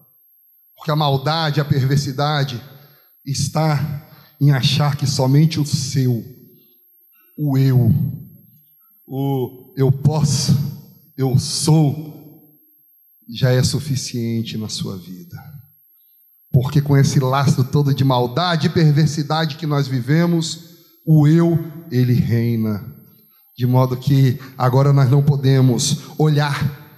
Porque 0.77 0.91
a 0.91 0.97
maldade, 0.97 1.61
a 1.61 1.65
perversidade 1.65 2.61
está 3.25 4.08
em 4.41 4.51
achar 4.51 4.97
que 4.97 5.07
somente 5.07 5.59
o 5.59 5.67
seu, 5.67 6.25
o 7.37 7.59
eu, 7.59 7.93
o 9.07 9.75
eu 9.77 9.91
posso, 9.91 10.57
eu 11.17 11.39
sou, 11.39 12.59
já 13.29 13.51
é 13.51 13.63
suficiente 13.63 14.57
na 14.57 14.69
sua 14.69 14.97
vida. 14.97 15.37
Porque 16.51 16.81
com 16.81 16.97
esse 16.97 17.21
laço 17.21 17.65
todo 17.65 17.95
de 17.95 18.05
maldade 18.05 18.69
e 18.69 18.71
perversidade 18.71 19.57
que 19.57 19.67
nós 19.67 19.87
vivemos, 19.87 20.77
o 21.07 21.27
eu, 21.27 21.59
ele 21.91 22.15
reina. 22.15 22.95
De 23.57 23.67
modo 23.67 23.97
que 23.97 24.39
agora 24.57 24.93
nós 24.93 25.11
não 25.11 25.23
podemos 25.23 26.03
olhar 26.19 26.89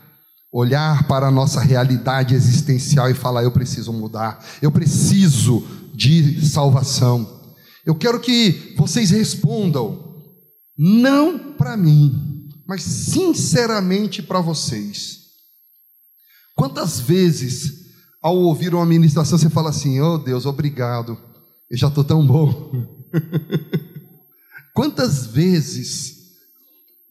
olhar 0.53 1.07
para 1.07 1.29
a 1.29 1.31
nossa 1.31 1.61
realidade 1.61 2.35
existencial 2.35 3.09
e 3.09 3.15
falar: 3.15 3.43
eu 3.43 3.53
preciso 3.53 3.93
mudar, 3.93 4.45
eu 4.61 4.71
preciso 4.71 5.65
de 6.01 6.47
salvação. 6.47 7.29
Eu 7.85 7.95
quero 7.95 8.19
que 8.21 8.75
vocês 8.75 9.11
respondam, 9.11 10.17
não 10.77 11.53
para 11.53 11.77
mim, 11.77 12.49
mas 12.67 12.83
sinceramente 12.83 14.23
para 14.23 14.41
vocês. 14.41 15.19
Quantas 16.57 17.01
vezes, 17.01 17.91
ao 18.23 18.35
ouvir 18.35 18.75
uma 18.75 18.87
ministração, 18.87 19.37
você 19.37 19.51
fala 19.51 19.69
assim: 19.69 20.01
Oh 20.01 20.17
Deus, 20.17 20.47
obrigado, 20.47 21.19
eu 21.71 21.77
já 21.77 21.89
estou 21.89 22.03
tão 22.03 22.27
bom. 22.27 22.73
Quantas 24.75 25.27
vezes 25.27 26.17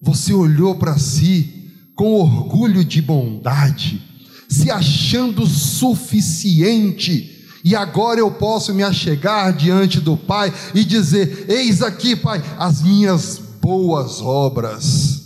você 0.01 0.33
olhou 0.33 0.79
para 0.79 0.97
si 0.97 1.93
com 1.95 2.13
orgulho 2.13 2.83
de 2.83 3.03
bondade, 3.03 4.01
se 4.49 4.71
achando 4.71 5.45
suficiente, 5.45 7.38
e 7.63 7.75
agora 7.75 8.19
eu 8.19 8.31
posso 8.31 8.73
me 8.73 8.83
achegar 8.83 9.53
diante 9.53 9.99
do 9.99 10.15
Pai 10.15 10.53
e 10.73 10.83
dizer: 10.83 11.45
Eis 11.49 11.81
aqui, 11.81 12.15
Pai, 12.15 12.43
as 12.57 12.81
minhas 12.81 13.37
boas 13.61 14.21
obras. 14.21 15.19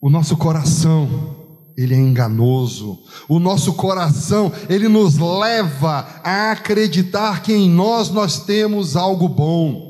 O 0.00 0.08
nosso 0.08 0.36
coração, 0.36 1.36
ele 1.76 1.94
é 1.94 1.98
enganoso. 1.98 2.98
O 3.28 3.38
nosso 3.38 3.72
coração, 3.74 4.52
ele 4.68 4.88
nos 4.88 5.18
leva 5.18 6.06
a 6.22 6.52
acreditar 6.52 7.42
que 7.42 7.52
em 7.52 7.68
nós 7.68 8.10
nós 8.10 8.40
temos 8.44 8.96
algo 8.96 9.28
bom. 9.28 9.88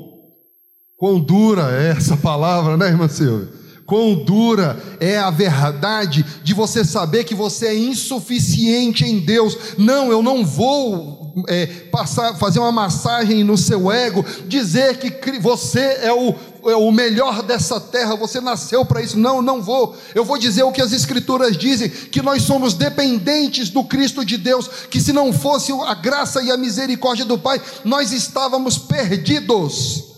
Quão 0.97 1.19
dura 1.19 1.71
é 1.71 1.91
essa 1.91 2.17
palavra, 2.17 2.75
né, 2.75 2.87
irmã 2.87 3.07
Silvia? 3.07 3.59
Quão 3.85 4.23
dura 4.23 4.77
é 4.99 5.17
a 5.17 5.31
verdade 5.31 6.23
de 6.43 6.53
você 6.53 6.85
saber 6.85 7.23
que 7.23 7.33
você 7.33 7.67
é 7.67 7.75
insuficiente 7.75 9.03
em 9.03 9.19
Deus. 9.19 9.57
Não, 9.79 10.11
eu 10.11 10.21
não 10.21 10.45
vou 10.45 11.18
é, 11.47 11.65
passar, 11.65 12.35
fazer 12.35 12.59
uma 12.59 12.71
massagem 12.71 13.43
no 13.43 13.57
seu 13.57 13.91
ego, 13.91 14.25
dizer 14.47 14.97
que 14.97 15.39
você 15.39 15.99
é 16.01 16.11
o, 16.11 16.35
é 16.65 16.75
o 16.75 16.91
melhor 16.91 17.41
dessa 17.43 17.79
terra, 17.79 18.15
você 18.15 18.41
nasceu 18.41 18.85
para 18.85 19.01
isso. 19.01 19.17
Não, 19.17 19.41
não 19.41 19.61
vou. 19.61 19.95
Eu 20.13 20.25
vou 20.25 20.37
dizer 20.37 20.63
o 20.63 20.71
que 20.71 20.81
as 20.81 20.91
Escrituras 20.91 21.55
dizem: 21.55 21.89
que 21.89 22.21
nós 22.21 22.41
somos 22.43 22.73
dependentes 22.73 23.69
do 23.69 23.83
Cristo 23.83 24.25
de 24.25 24.37
Deus, 24.37 24.67
que 24.89 24.99
se 24.99 25.13
não 25.13 25.31
fosse 25.31 25.71
a 25.71 25.93
graça 25.93 26.41
e 26.41 26.51
a 26.51 26.57
misericórdia 26.57 27.25
do 27.25 27.37
Pai, 27.37 27.61
nós 27.83 28.11
estávamos 28.11 28.77
perdidos. 28.77 30.08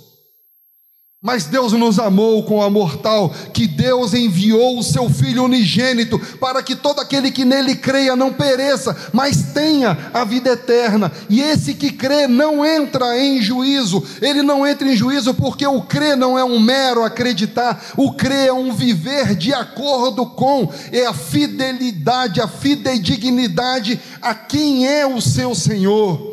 Mas 1.24 1.46
Deus 1.46 1.74
nos 1.74 2.00
amou 2.00 2.42
com 2.42 2.64
amor 2.64 2.98
tal 2.98 3.30
que 3.54 3.68
Deus 3.68 4.16
enviou 4.16 4.80
o 4.80 4.84
seu 4.84 5.08
Filho 5.08 5.44
unigênito 5.44 6.18
para 6.40 6.64
que 6.64 6.76
todo 6.76 7.00
aquele 7.00 7.30
que 7.30 7.46
nele 7.46 7.76
creia 7.76 8.16
não 8.16 8.34
pereça, 8.34 8.98
mas 9.14 9.54
tenha 9.54 10.10
a 10.12 10.24
vida 10.24 10.50
eterna. 10.50 11.12
E 11.30 11.40
esse 11.40 11.76
que 11.76 11.92
crê 11.92 12.26
não 12.26 12.66
entra 12.66 13.20
em 13.20 13.40
juízo, 13.40 14.04
ele 14.20 14.42
não 14.42 14.66
entra 14.66 14.92
em 14.92 14.96
juízo 14.96 15.32
porque 15.36 15.68
o 15.68 15.84
crer 15.84 16.18
não 16.18 16.40
é 16.40 16.44
um 16.44 16.60
mero 16.60 17.04
acreditar, 17.04 17.80
o 17.96 18.14
crer 18.14 18.48
é 18.48 18.54
um 18.54 18.74
viver 18.74 19.36
de 19.36 19.54
acordo 19.54 20.26
com, 20.26 20.74
é 20.92 21.06
a 21.06 21.14
fidelidade, 21.14 22.42
a 22.42 22.48
fidedignidade 22.48 24.00
a 24.20 24.34
quem 24.34 24.88
é 24.88 25.06
o 25.06 25.22
seu 25.22 25.54
Senhor 25.54 26.31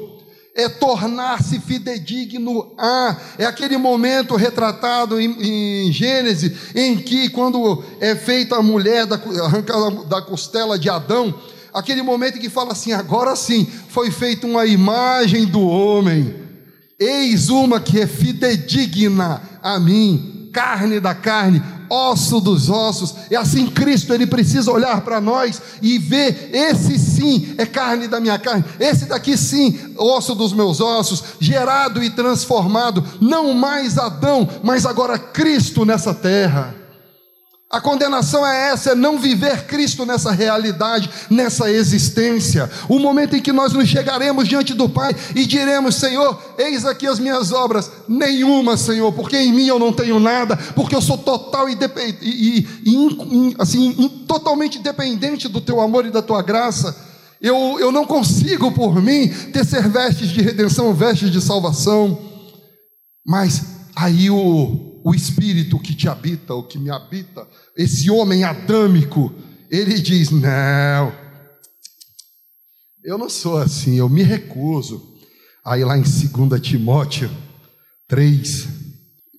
é 0.59 0.69
tornar-se 0.69 1.61
fidedigno 1.61 2.73
a. 2.77 3.17
É 3.39 3.47
aquele 3.47 3.77
momento 3.77 4.35
retratado 4.35 5.21
em, 5.21 5.87
em, 5.87 5.93
Gênesis, 5.93 6.75
em 6.75 6.97
que, 6.97 7.29
quando 7.29 7.85
é 8.01 8.17
feita 8.17 8.57
a 8.57 8.63
mulher 8.63 9.07
da, 9.07 9.15
arrancada 9.45 9.91
da 10.07 10.21
costela 10.21 10.77
de 10.77 10.91
Adão, 10.91 11.33
aquele 11.73 12.03
momento 12.03 12.41
que 12.41 12.51
fala 12.51 12.73
assim: 12.73 12.93
agora 12.93 13.37
sim, 13.37 13.69
foi 13.89 14.11
feita 14.11 14.49
uma 14.49 14.67
imagem 14.67 15.47
do 15.47 15.61
homem, 15.61 16.35
eis 16.99 17.51
uma 17.51 17.79
que 17.79 18.01
é 18.01 18.07
fidedigna 18.09 19.41
a 19.63 19.79
mim, 19.79 20.51
carne 20.53 20.99
da 20.99 21.15
carne, 21.15 21.63
osso 21.89 22.41
dos 22.41 22.69
ossos. 22.69 23.15
É 23.31 23.37
assim 23.37 23.67
Cristo, 23.67 24.13
ele 24.13 24.27
precisa 24.27 24.71
olhar 24.71 25.01
para 25.03 25.21
nós 25.21 25.61
e 25.81 25.99
ver: 25.99 26.51
esse 26.53 26.99
sim 26.99 27.55
é 27.59 27.67
carne 27.67 28.09
da 28.09 28.21
minha 28.21 28.39
carne, 28.39 28.65
esse 28.79 29.07
daqui 29.07 29.37
sim, 29.37 29.79
osso 29.97 30.35
dos 30.35 30.53
meus 30.53 30.81
ossos, 30.81 31.23
gerado 31.41 32.03
e 32.03 32.11
transformado, 32.11 33.05
não 33.21 33.53
mais 33.55 33.99
Adão, 33.99 34.49
mas 34.63 34.87
agora 34.87 35.19
Cristo 35.19 35.85
nessa 35.85 36.15
terra. 36.15 36.88
A 37.71 37.83
condenação 37.83 38.47
é 38.47 38.71
essa, 38.71 38.93
é 38.93 38.95
não 38.95 39.19
viver 39.19 39.67
Cristo 39.67 40.07
nessa 40.07 40.33
realidade, 40.33 41.11
nessa 41.29 41.71
existência. 41.71 42.71
O 42.89 42.99
momento 42.99 43.37
em 43.37 43.43
que 43.43 43.53
nós 43.53 43.75
nos 43.75 43.87
chegaremos 43.87 44.49
diante 44.49 44.73
do 44.73 44.89
Pai 44.89 45.15
e 45.35 45.45
diremos: 45.45 45.97
Senhor, 45.97 46.41
eis 46.57 46.87
aqui 46.87 47.07
as 47.07 47.19
minhas 47.19 47.53
obras. 47.53 47.91
Nenhuma, 48.09 48.79
Senhor, 48.79 49.13
porque 49.13 49.37
em 49.37 49.53
mim 49.53 49.67
eu 49.67 49.79
não 49.79 49.93
tenho 49.93 50.19
nada, 50.19 50.57
porque 50.75 50.97
eu 50.97 51.03
sou 51.03 51.19
total 51.19 51.69
e, 51.69 51.77
e, 52.23 52.67
e 52.87 53.57
assim, 53.59 53.93
totalmente 54.27 54.79
dependente 54.79 55.47
do 55.47 55.61
Teu 55.61 55.79
amor 55.79 56.07
e 56.07 56.11
da 56.11 56.23
Tua 56.23 56.41
graça. 56.41 56.97
Eu, 57.41 57.79
eu 57.79 57.93
não 57.93 58.07
consigo 58.07 58.73
por 58.73 59.01
mim 59.03 59.29
tecer 59.53 59.87
vestes 59.87 60.31
de 60.31 60.41
redenção, 60.41 60.95
vestes 60.95 61.31
de 61.31 61.41
salvação. 61.41 62.19
Mas 63.27 63.63
aí 63.95 64.31
o, 64.31 64.88
o 65.09 65.15
espírito 65.15 65.79
que 65.79 65.95
te 65.95 66.07
habita, 66.07 66.53
o 66.53 66.63
que 66.63 66.79
me 66.79 66.91
habita, 66.91 67.49
esse 67.75 68.11
homem 68.11 68.45
adâmico, 68.45 69.33
ele 69.71 69.99
diz: 69.99 70.31
Não, 70.31 71.15
eu 73.03 73.17
não 73.17 73.31
sou 73.31 73.57
assim, 73.57 73.97
eu 73.97 74.07
me 74.07 74.23
recuso. 74.23 75.17
Aí 75.65 75.83
lá 75.83 75.97
em 75.97 76.03
2 76.03 76.61
Timóteo 76.61 77.31
3, 78.07 78.69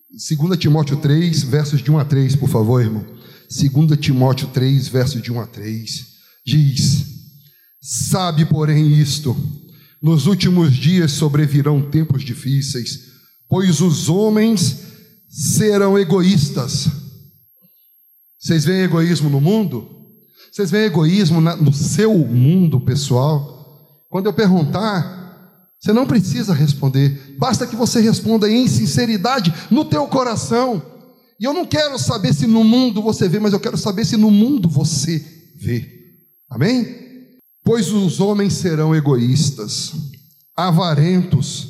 2 0.10 0.58
Timóteo 0.58 0.98
3, 0.98 1.44
versos 1.44 1.84
de 1.84 1.92
1 1.92 2.00
a 2.00 2.06
3, 2.06 2.36
por 2.36 2.50
favor, 2.50 2.82
irmão. 2.82 3.06
2 3.48 4.00
Timóteo 4.00 4.48
3, 4.48 4.88
versos 4.88 5.22
de 5.22 5.32
1 5.32 5.40
a 5.40 5.46
3, 5.46 6.08
diz: 6.48 7.06
Sabe, 7.80 8.44
porém, 8.44 8.92
isto: 9.00 9.38
nos 10.02 10.26
últimos 10.26 10.76
dias 10.76 11.12
sobrevirão 11.12 11.92
tempos 11.92 12.24
difíceis, 12.24 13.02
pois 13.48 13.82
os 13.82 14.10
homens 14.10 14.89
serão 15.30 15.98
egoístas. 15.98 16.88
Vocês 18.40 18.66
veem 18.66 18.82
egoísmo 18.82 19.30
no 19.30 19.40
mundo? 19.40 19.88
Vocês 20.52 20.72
veem 20.72 20.86
egoísmo 20.86 21.40
no 21.40 21.72
seu 21.72 22.18
mundo 22.18 22.82
pessoal? 22.82 24.06
Quando 24.10 24.26
eu 24.26 24.34
perguntar, 24.34 25.20
você 25.80 25.94
não 25.94 26.08
precisa 26.08 26.54
responder, 26.54 27.36
basta 27.38 27.68
que 27.68 27.76
você 27.76 28.02
responda 28.02 28.50
em 28.50 28.68
sinceridade 28.68 29.54
no 29.70 29.86
teu 29.86 30.08
coração. 30.08 30.82
E 31.40 31.44
eu 31.46 31.54
não 31.54 31.66
quero 31.66 31.98
saber 32.00 32.34
se 32.34 32.48
no 32.48 32.64
mundo 32.64 33.02
você 33.02 33.30
vê, 33.30 33.40
mas 33.40 33.54
eu 33.54 33.60
quero 33.60 33.78
saber 33.78 34.06
se 34.06 34.18
no 34.18 34.32
mundo 34.32 34.68
você 34.68 35.24
vê. 35.56 35.88
Amém? 36.50 36.98
Pois 37.64 37.92
os 37.92 38.20
homens 38.20 38.54
serão 38.54 38.96
egoístas, 38.96 39.94
avarentos, 40.56 41.68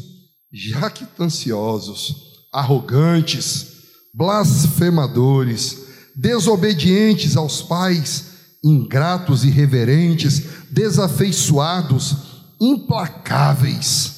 jactanciosos, 0.51 2.28
arrogantes, 2.51 3.67
blasfemadores, 4.13 5.77
desobedientes 6.15 7.37
aos 7.37 7.61
pais, 7.61 8.25
ingratos, 8.63 9.43
irreverentes, 9.43 10.43
desafeiçoados, 10.69 12.15
implacáveis. 12.59 14.15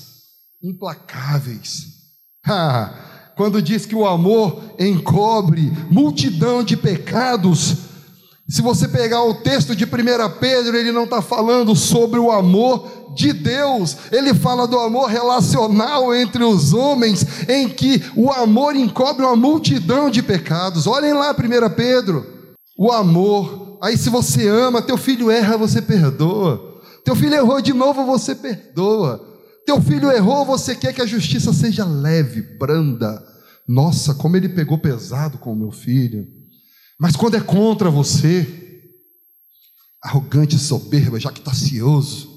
Implacáveis. 0.64 1.88
Ah, 2.46 3.34
quando 3.36 3.62
diz 3.62 3.86
que 3.86 3.96
o 3.96 4.08
amor 4.08 4.76
encobre 4.80 5.72
multidão 5.90 6.64
de 6.64 6.76
pecados, 6.76 7.78
se 8.50 8.62
você 8.62 8.88
pegar 8.88 9.24
o 9.24 9.36
texto 9.36 9.76
de 9.76 9.86
1 9.86 9.88
Pedro, 10.40 10.76
ele 10.76 10.92
não 10.92 11.06
está 11.06 11.22
falando 11.22 11.76
sobre 11.76 12.20
o 12.20 12.32
amor 12.32 13.01
de 13.14 13.34
Deus, 13.34 13.98
ele 14.12 14.34
fala 14.34 14.68
do 14.68 14.80
amor 14.80 15.10
relacional 15.10 16.14
entre 16.14 16.44
os 16.44 16.74
homens, 16.74 17.26
em 17.48 17.70
que 17.70 18.02
o 18.16 18.32
amor 18.32 18.76
encobre 18.76 19.26
uma 19.26 19.36
multidão 19.36 20.10
de 20.10 20.22
pecados. 20.22 20.88
Olhem 20.88 21.14
lá, 21.14 21.32
1 21.32 21.76
Pedro, 21.76 22.26
o 22.78 22.92
amor. 22.92 23.80
Aí, 23.82 23.98
se 23.98 24.10
você 24.10 24.48
ama, 24.48 24.82
teu 24.82 24.98
filho 24.98 25.32
erra, 25.32 25.58
você 25.58 25.82
perdoa. 25.82 26.82
Teu 27.04 27.16
filho 27.16 27.36
errou 27.36 27.62
de 27.62 27.74
novo, 27.74 28.06
você 28.06 28.36
perdoa. 28.36 29.20
Teu 29.66 29.82
filho 29.82 30.12
errou, 30.12 30.46
você 30.46 30.76
quer 30.76 30.94
que 30.94 31.02
a 31.02 31.06
justiça 31.06 31.54
seja 31.54 31.86
leve, 31.86 32.42
branda. 32.58 33.24
Nossa, 33.68 34.14
como 34.14 34.36
ele 34.36 34.50
pegou 34.50 34.78
pesado 34.78 35.38
com 35.38 35.54
o 35.54 35.56
meu 35.56 35.72
filho. 35.72 36.26
Mas 37.00 37.16
quando 37.16 37.36
é 37.36 37.42
contra 37.42 37.90
você, 37.90 38.48
arrogante, 40.04 40.58
soberba, 40.58 41.20
jactacioso, 41.20 42.31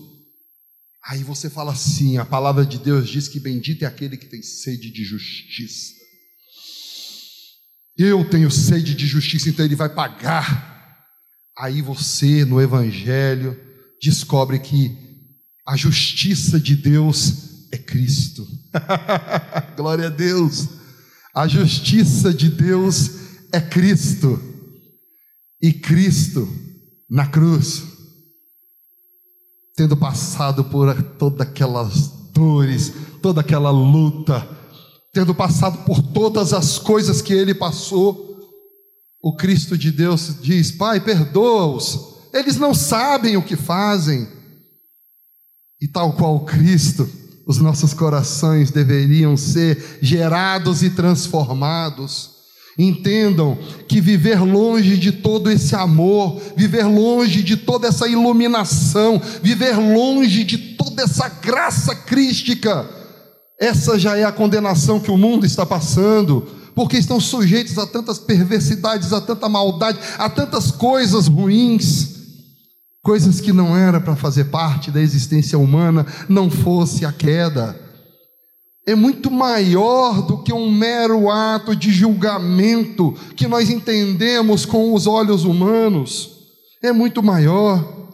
Aí 1.07 1.23
você 1.23 1.51
fala 1.51 1.73
assim: 1.73 2.17
a 2.17 2.25
palavra 2.25 2.65
de 2.65 2.79
Deus 2.79 3.09
diz 3.09 3.29
que 3.29 3.39
bendito 3.39 3.83
é 3.83 3.87
aquele 3.87 4.17
que 4.17 4.27
tem 4.27 4.43
sede 4.43 4.91
de 4.91 5.05
justiça. 5.05 5.93
Eu 7.97 8.29
tenho 8.29 8.51
sede 8.51 8.95
de 8.95 9.07
justiça, 9.07 9.49
então 9.49 9.65
ele 9.65 9.77
vai 9.77 9.89
pagar. 9.89 10.73
Aí 11.57 11.81
você, 11.81 12.45
no 12.45 12.61
Evangelho, 12.61 13.57
descobre 14.03 14.59
que 14.59 14.91
a 15.67 15.77
justiça 15.77 16.59
de 16.59 16.75
Deus 16.75 17.69
é 17.71 17.79
Cristo. 17.79 18.47
Glória 19.77 20.07
a 20.07 20.11
Deus. 20.11 20.69
A 21.35 21.47
justiça 21.47 22.33
de 22.35 22.49
Deus 22.49 23.11
é 23.53 23.61
Cristo. 23.61 24.43
E 25.63 25.73
Cristo 25.73 26.49
na 27.09 27.29
cruz 27.29 27.94
tendo 29.77 29.97
passado 29.97 30.65
por 30.65 31.03
todas 31.19 31.41
aquelas 31.41 32.09
dores, 32.33 32.93
toda 33.21 33.41
aquela 33.41 33.71
luta, 33.71 34.47
tendo 35.13 35.35
passado 35.35 35.85
por 35.85 36.03
todas 36.03 36.53
as 36.53 36.79
coisas 36.79 37.21
que 37.21 37.33
ele 37.33 37.55
passou, 37.55 38.25
o 39.23 39.35
Cristo 39.35 39.79
de 39.79 39.91
Deus 39.91 40.37
diz: 40.43 40.71
Pai, 40.71 41.01
perdoa-os, 41.01 42.15
eles 42.33 42.57
não 42.57 42.75
sabem 42.75 43.37
o 43.37 43.43
que 43.43 43.57
fazem. 43.57 44.29
E 45.81 45.89
tal 45.89 46.13
qual 46.13 46.45
Cristo, 46.45 47.09
os 47.47 47.59
nossos 47.59 47.93
corações 47.93 48.71
deveriam 48.71 49.37
ser 49.37 49.99
gerados 50.01 50.83
e 50.83 50.91
transformados. 50.91 52.34
Entendam 52.79 53.57
que 53.89 54.01
viver 54.01 54.41
longe 54.41 54.97
de 54.97 55.13
todo 55.13 55.51
esse 55.51 55.77
amor, 55.77 56.41
viver 56.57 56.85
longe 56.85 57.43
de 57.43 57.57
toda 57.57 57.87
essa 57.87 58.09
iluminação, 58.09 59.21
viver 59.43 59.77
longe 59.77 60.43
de 60.43 60.59
toda 60.59 61.03
essa 61.03 61.29
graça 61.29 61.95
crística, 61.95 62.85
essa 63.61 63.97
já 63.97 64.17
é 64.17 64.25
a 64.25 64.33
condenação 64.33 64.99
que 64.99 65.11
o 65.11 65.17
mundo 65.17 65.47
está 65.47 65.65
passando, 65.65 66.49
porque 66.75 66.97
estão 66.97 67.21
sujeitos 67.21 67.79
a 67.79 67.87
tantas 67.87 68.19
perversidades, 68.19 69.13
a 69.13 69.21
tanta 69.21 69.49
maldade, 69.49 69.99
a 70.19 70.29
tantas 70.29 70.73
coisas 70.73 71.29
ruins, 71.29 72.09
coisas 73.05 73.41
que 73.41 73.53
não 73.53 73.77
era 73.77 74.01
para 74.01 74.17
fazer 74.17 74.47
parte 74.47 74.91
da 74.91 75.01
existência 75.01 75.57
humana, 75.57 76.05
não 76.29 76.51
fosse 76.51 77.05
a 77.05 77.13
queda 77.13 77.84
é 78.87 78.95
muito 78.95 79.31
maior 79.31 80.23
do 80.23 80.43
que 80.43 80.53
um 80.53 80.71
mero 80.71 81.31
ato 81.31 81.75
de 81.75 81.91
julgamento 81.91 83.13
que 83.35 83.49
nós 83.49 83.71
entendemos 83.71 84.67
com 84.67 84.93
os 84.93 85.07
olhos 85.07 85.45
humanos. 85.45 86.31
É 86.83 86.93
muito 86.93 87.23
maior. 87.23 88.11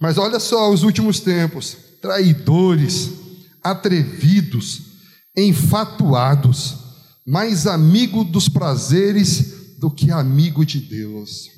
Mas 0.00 0.18
olha 0.18 0.38
só 0.38 0.70
os 0.70 0.84
últimos 0.84 1.18
tempos: 1.18 1.76
traidores, 2.00 3.10
atrevidos, 3.62 4.82
enfatuados, 5.36 6.76
mais 7.26 7.66
amigo 7.66 8.22
dos 8.22 8.48
prazeres 8.48 9.78
do 9.78 9.90
que 9.90 10.12
amigo 10.12 10.64
de 10.64 10.78
Deus, 10.78 11.48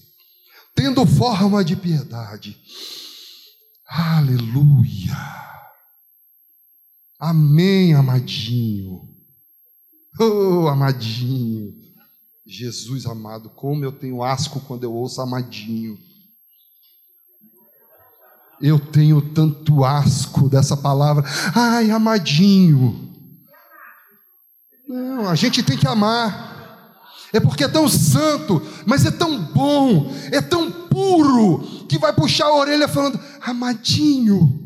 tendo 0.75 1.05
forma 1.05 1.62
de 1.62 1.77
piedade. 1.77 2.57
Aleluia. 3.87 5.54
Amém, 7.19 7.95
amadinho. 7.95 9.09
Oh, 10.21 10.69
amadinho. 10.69 11.73
Jesus 12.47 13.07
amado, 13.07 13.51
como 13.51 13.85
eu 13.85 13.93
tenho 13.93 14.23
asco 14.23 14.61
quando 14.61 14.85
eu 14.85 14.93
ouço 14.93 15.21
amadinho. 15.21 15.97
Eu 18.61 18.79
tenho 18.79 19.21
tanto 19.33 19.85
asco 19.85 20.49
dessa 20.49 20.77
palavra. 20.77 21.25
Ai, 21.55 21.91
amadinho. 21.91 23.12
Não, 24.89 25.29
a 25.29 25.35
gente 25.35 25.62
tem 25.62 25.77
que 25.77 25.89
amar. 25.89 26.53
É 27.33 27.41
porque 27.41 27.65
é 27.65 27.69
tão 27.69 27.89
santo, 27.89 28.62
mas 28.87 29.05
é 29.05 29.11
tão 29.11 29.43
bom, 29.47 30.09
é 30.31 30.41
tão 30.41 30.71
puro, 30.71 31.87
que 31.89 31.99
vai 31.99 32.12
puxar 32.12 32.47
a 32.47 32.55
orelha 32.55 32.87
falando: 32.87 33.19
amadinho 33.41 34.64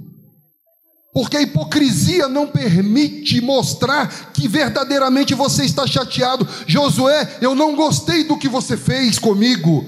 porque 1.18 1.36
a 1.36 1.42
hipocrisia 1.42 2.28
não 2.28 2.46
permite 2.46 3.40
mostrar 3.40 4.30
que 4.32 4.46
verdadeiramente 4.46 5.34
você 5.34 5.64
está 5.64 5.84
chateado. 5.84 6.46
Josué, 6.64 7.38
eu 7.40 7.56
não 7.56 7.74
gostei 7.74 8.22
do 8.22 8.38
que 8.38 8.48
você 8.48 8.76
fez 8.76 9.18
comigo. 9.18 9.84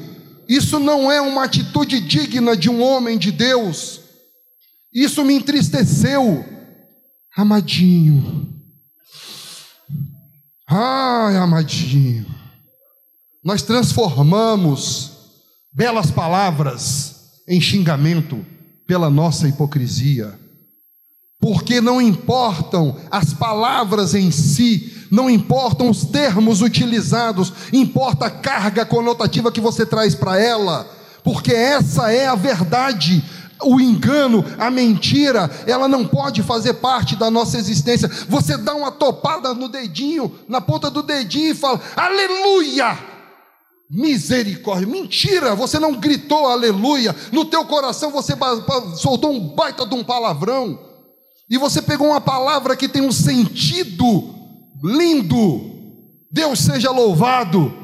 Isso 0.48 0.80
não 0.80 1.08
é 1.08 1.20
uma 1.20 1.44
atitude 1.44 2.00
digna 2.00 2.56
de 2.56 2.68
um 2.68 2.82
homem 2.82 3.16
de 3.16 3.30
Deus. 3.30 4.00
Isso 4.92 5.24
me 5.24 5.34
entristeceu. 5.34 6.44
Amadinho. 7.36 8.52
Ai, 10.66 11.36
amadinho. 11.36 12.26
Nós 13.44 13.62
transformamos 13.62 15.12
belas 15.72 16.10
palavras 16.10 17.14
em 17.48 17.60
xingamento 17.60 18.44
pela 18.84 19.08
nossa 19.08 19.46
hipocrisia 19.46 20.39
porque 21.40 21.80
não 21.80 22.00
importam 22.00 22.96
as 23.10 23.32
palavras 23.32 24.14
em 24.14 24.30
si, 24.30 24.92
não 25.10 25.30
importam 25.30 25.88
os 25.88 26.04
termos 26.04 26.60
utilizados, 26.60 27.52
importa 27.72 28.26
a 28.26 28.30
carga 28.30 28.84
conotativa 28.84 29.50
que 29.50 29.60
você 29.60 29.86
traz 29.86 30.14
para 30.14 30.38
ela, 30.38 30.86
porque 31.24 31.52
essa 31.52 32.12
é 32.12 32.26
a 32.26 32.34
verdade. 32.34 33.24
O 33.62 33.78
engano, 33.78 34.42
a 34.58 34.70
mentira, 34.70 35.50
ela 35.66 35.86
não 35.86 36.06
pode 36.06 36.42
fazer 36.42 36.74
parte 36.74 37.14
da 37.14 37.30
nossa 37.30 37.58
existência. 37.58 38.10
Você 38.26 38.56
dá 38.56 38.74
uma 38.74 38.90
topada 38.90 39.52
no 39.52 39.68
dedinho, 39.68 40.34
na 40.48 40.62
ponta 40.62 40.90
do 40.90 41.02
dedinho 41.02 41.50
e 41.50 41.54
fala: 41.54 41.78
Aleluia! 41.94 42.98
Misericórdia, 43.90 44.86
mentira, 44.86 45.54
você 45.54 45.78
não 45.78 45.94
gritou 45.94 46.46
aleluia, 46.46 47.14
no 47.32 47.44
teu 47.44 47.64
coração 47.64 48.12
você 48.12 48.34
soltou 48.96 49.32
um 49.32 49.40
baita 49.48 49.84
de 49.84 49.94
um 49.96 50.04
palavrão 50.04 50.89
e 51.50 51.58
você 51.58 51.82
pegou 51.82 52.06
uma 52.06 52.20
palavra 52.20 52.76
que 52.76 52.88
tem 52.88 53.02
um 53.02 53.10
sentido 53.10 54.32
lindo, 54.82 55.60
Deus 56.30 56.60
seja 56.60 56.92
louvado, 56.92 57.74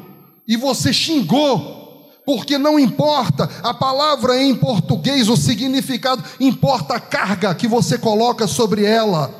e 0.47 0.57
você 0.57 0.93
xingou, 0.93 2.09
porque 2.25 2.57
não 2.57 2.79
importa 2.79 3.51
a 3.65 3.75
palavra 3.75 4.41
em 4.41 4.55
português, 4.55 5.29
o 5.29 5.37
significado, 5.37 6.23
importa 6.39 6.95
a 6.95 7.01
carga 7.01 7.55
que 7.55 7.67
você 7.67 7.99
coloca 7.99 8.47
sobre 8.47 8.85
ela. 8.85 9.35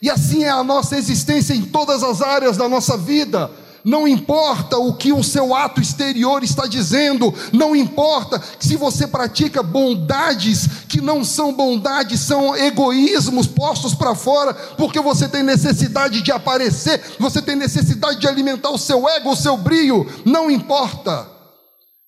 E 0.00 0.08
assim 0.08 0.44
é 0.44 0.48
a 0.48 0.62
nossa 0.62 0.96
existência 0.96 1.52
em 1.52 1.62
todas 1.62 2.04
as 2.04 2.22
áreas 2.22 2.56
da 2.56 2.68
nossa 2.68 2.96
vida. 2.96 3.50
Não 3.84 4.06
importa 4.06 4.78
o 4.78 4.94
que 4.94 5.12
o 5.12 5.24
seu 5.24 5.54
ato 5.54 5.80
exterior 5.80 6.44
está 6.44 6.66
dizendo, 6.66 7.34
não 7.52 7.74
importa 7.74 8.40
se 8.60 8.76
você 8.76 9.06
pratica 9.06 9.62
bondades 9.62 10.68
que 10.88 11.00
não 11.00 11.24
são 11.24 11.52
bondades, 11.52 12.20
são 12.20 12.56
egoísmos 12.56 13.46
postos 13.46 13.94
para 13.94 14.14
fora, 14.14 14.54
porque 14.54 15.00
você 15.00 15.28
tem 15.28 15.42
necessidade 15.42 16.22
de 16.22 16.30
aparecer, 16.30 17.00
você 17.18 17.42
tem 17.42 17.56
necessidade 17.56 18.20
de 18.20 18.28
alimentar 18.28 18.70
o 18.70 18.78
seu 18.78 19.08
ego, 19.08 19.30
o 19.30 19.36
seu 19.36 19.56
brilho, 19.56 20.06
não 20.24 20.50
importa. 20.50 21.28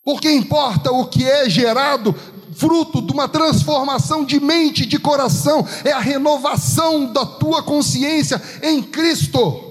Porque 0.05 0.31
importa 0.31 0.93
o 0.93 1.07
que 1.07 1.25
é 1.25 1.49
gerado 1.49 2.15
fruto 2.55 3.03
de 3.03 3.13
uma 3.13 3.29
transformação 3.29 4.25
de 4.25 4.39
mente, 4.39 4.87
de 4.87 4.99
coração, 4.99 5.67
é 5.85 5.93
a 5.93 5.99
renovação 5.99 7.07
da 7.13 7.27
tua 7.27 7.63
consciência 7.63 8.41
em 8.63 8.83
Cristo. 8.83 9.64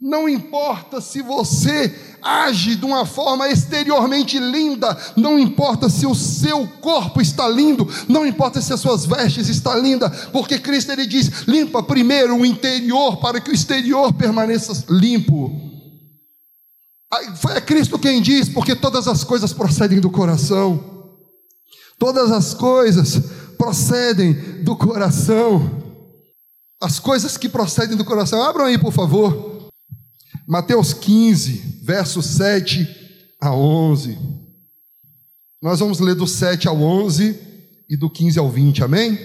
Não 0.00 0.28
importa 0.28 1.00
se 1.00 1.22
você 1.22 1.94
age 2.20 2.74
de 2.74 2.84
uma 2.84 3.06
forma 3.06 3.48
exteriormente 3.48 4.38
linda, 4.38 4.96
não 5.16 5.38
importa 5.38 5.88
se 5.88 6.06
o 6.06 6.14
seu 6.14 6.66
corpo 6.80 7.20
está 7.20 7.48
lindo, 7.48 7.88
não 8.08 8.26
importa 8.26 8.60
se 8.60 8.72
as 8.72 8.80
suas 8.80 9.06
vestes 9.06 9.48
estão 9.48 9.78
lindas, 9.78 10.26
porque 10.26 10.58
Cristo 10.58 10.90
ele 10.90 11.06
diz: 11.06 11.46
limpa 11.46 11.82
primeiro 11.82 12.36
o 12.36 12.44
interior 12.44 13.18
para 13.18 13.40
que 13.40 13.50
o 13.50 13.54
exterior 13.54 14.12
permaneça 14.12 14.84
limpo. 14.90 15.72
Foi 17.36 17.60
Cristo 17.60 17.98
quem 17.98 18.20
diz, 18.20 18.48
porque 18.48 18.74
todas 18.74 19.06
as 19.06 19.22
coisas 19.22 19.52
procedem 19.52 20.00
do 20.00 20.10
coração. 20.10 21.12
Todas 21.98 22.32
as 22.32 22.52
coisas 22.52 23.20
procedem 23.56 24.32
do 24.64 24.74
coração. 24.74 25.82
As 26.82 26.98
coisas 26.98 27.36
que 27.36 27.48
procedem 27.48 27.96
do 27.96 28.04
coração. 28.04 28.42
Abram 28.42 28.64
aí, 28.64 28.76
por 28.76 28.92
favor. 28.92 29.53
Mateus 30.46 30.92
15, 30.92 31.80
versos 31.82 32.26
7 32.26 32.86
a 33.40 33.54
11. 33.54 34.18
Nós 35.62 35.80
vamos 35.80 36.00
ler 36.00 36.14
do 36.14 36.26
7 36.26 36.68
ao 36.68 36.80
11 36.80 37.38
e 37.88 37.96
do 37.96 38.10
15 38.10 38.38
ao 38.38 38.50
20, 38.50 38.84
amém? 38.84 39.18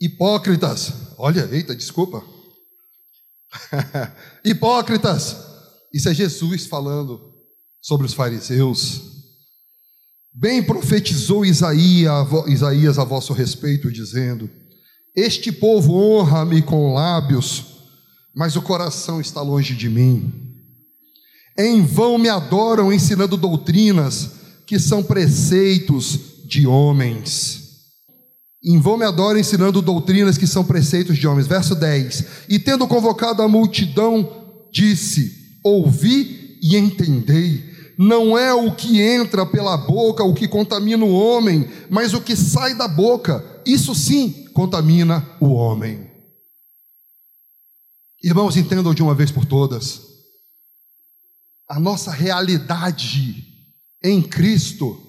Hipócritas, 0.00 0.92
olha, 1.18 1.48
eita, 1.52 1.76
desculpa. 1.76 2.24
Hipócritas, 4.44 5.36
isso 5.92 6.08
é 6.08 6.14
Jesus 6.14 6.66
falando 6.66 7.20
sobre 7.80 8.06
os 8.06 8.14
fariseus. 8.14 9.12
Bem 10.32 10.62
profetizou 10.62 11.44
Isaías 11.44 12.98
a 12.98 13.04
vosso 13.04 13.34
respeito, 13.34 13.92
dizendo: 13.92 14.50
Este 15.14 15.52
povo 15.52 15.92
honra-me 15.92 16.62
com 16.62 16.94
lábios, 16.94 17.71
mas 18.34 18.56
o 18.56 18.62
coração 18.62 19.20
está 19.20 19.40
longe 19.42 19.74
de 19.74 19.88
mim. 19.88 20.32
Em 21.58 21.82
vão 21.82 22.16
me 22.16 22.28
adoram 22.28 22.92
ensinando 22.92 23.36
doutrinas 23.36 24.30
que 24.66 24.78
são 24.78 25.02
preceitos 25.02 26.18
de 26.46 26.66
homens. 26.66 27.62
Em 28.64 28.78
vão 28.78 28.96
me 28.96 29.04
adoram 29.04 29.40
ensinando 29.40 29.82
doutrinas 29.82 30.38
que 30.38 30.46
são 30.46 30.64
preceitos 30.64 31.18
de 31.18 31.26
homens. 31.26 31.46
Verso 31.46 31.74
10: 31.74 32.24
E 32.48 32.58
tendo 32.58 32.86
convocado 32.86 33.42
a 33.42 33.48
multidão, 33.48 34.28
disse: 34.72 35.58
Ouvi 35.64 36.58
e 36.62 36.76
entendei. 36.76 37.70
Não 37.98 38.36
é 38.38 38.54
o 38.54 38.72
que 38.72 39.00
entra 39.00 39.44
pela 39.44 39.76
boca 39.76 40.24
o 40.24 40.32
que 40.32 40.48
contamina 40.48 41.04
o 41.04 41.12
homem, 41.12 41.68
mas 41.90 42.14
o 42.14 42.20
que 42.20 42.34
sai 42.34 42.74
da 42.74 42.88
boca, 42.88 43.44
isso 43.66 43.94
sim 43.94 44.46
contamina 44.54 45.26
o 45.38 45.50
homem. 45.50 46.11
Irmãos, 48.22 48.56
entendam 48.56 48.94
de 48.94 49.02
uma 49.02 49.14
vez 49.14 49.30
por 49.30 49.44
todas: 49.44 50.00
a 51.68 51.80
nossa 51.80 52.10
realidade 52.10 53.44
em 54.02 54.22
Cristo, 54.22 55.00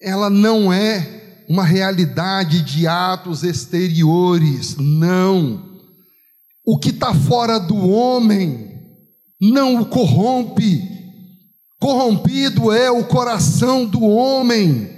ela 0.00 0.30
não 0.30 0.72
é 0.72 1.44
uma 1.48 1.64
realidade 1.64 2.62
de 2.62 2.86
atos 2.86 3.42
exteriores, 3.42 4.76
não. 4.76 5.80
o 6.64 6.78
que 6.78 6.90
está 6.90 7.14
fora 7.14 7.58
do 7.58 7.88
homem 7.88 8.66
não 9.40 9.80
o 9.80 9.86
corrompe. 9.86 10.82
Corrompido 11.78 12.72
é 12.72 12.90
o 12.90 13.04
coração 13.04 13.84
do 13.84 14.02
homem, 14.02 14.95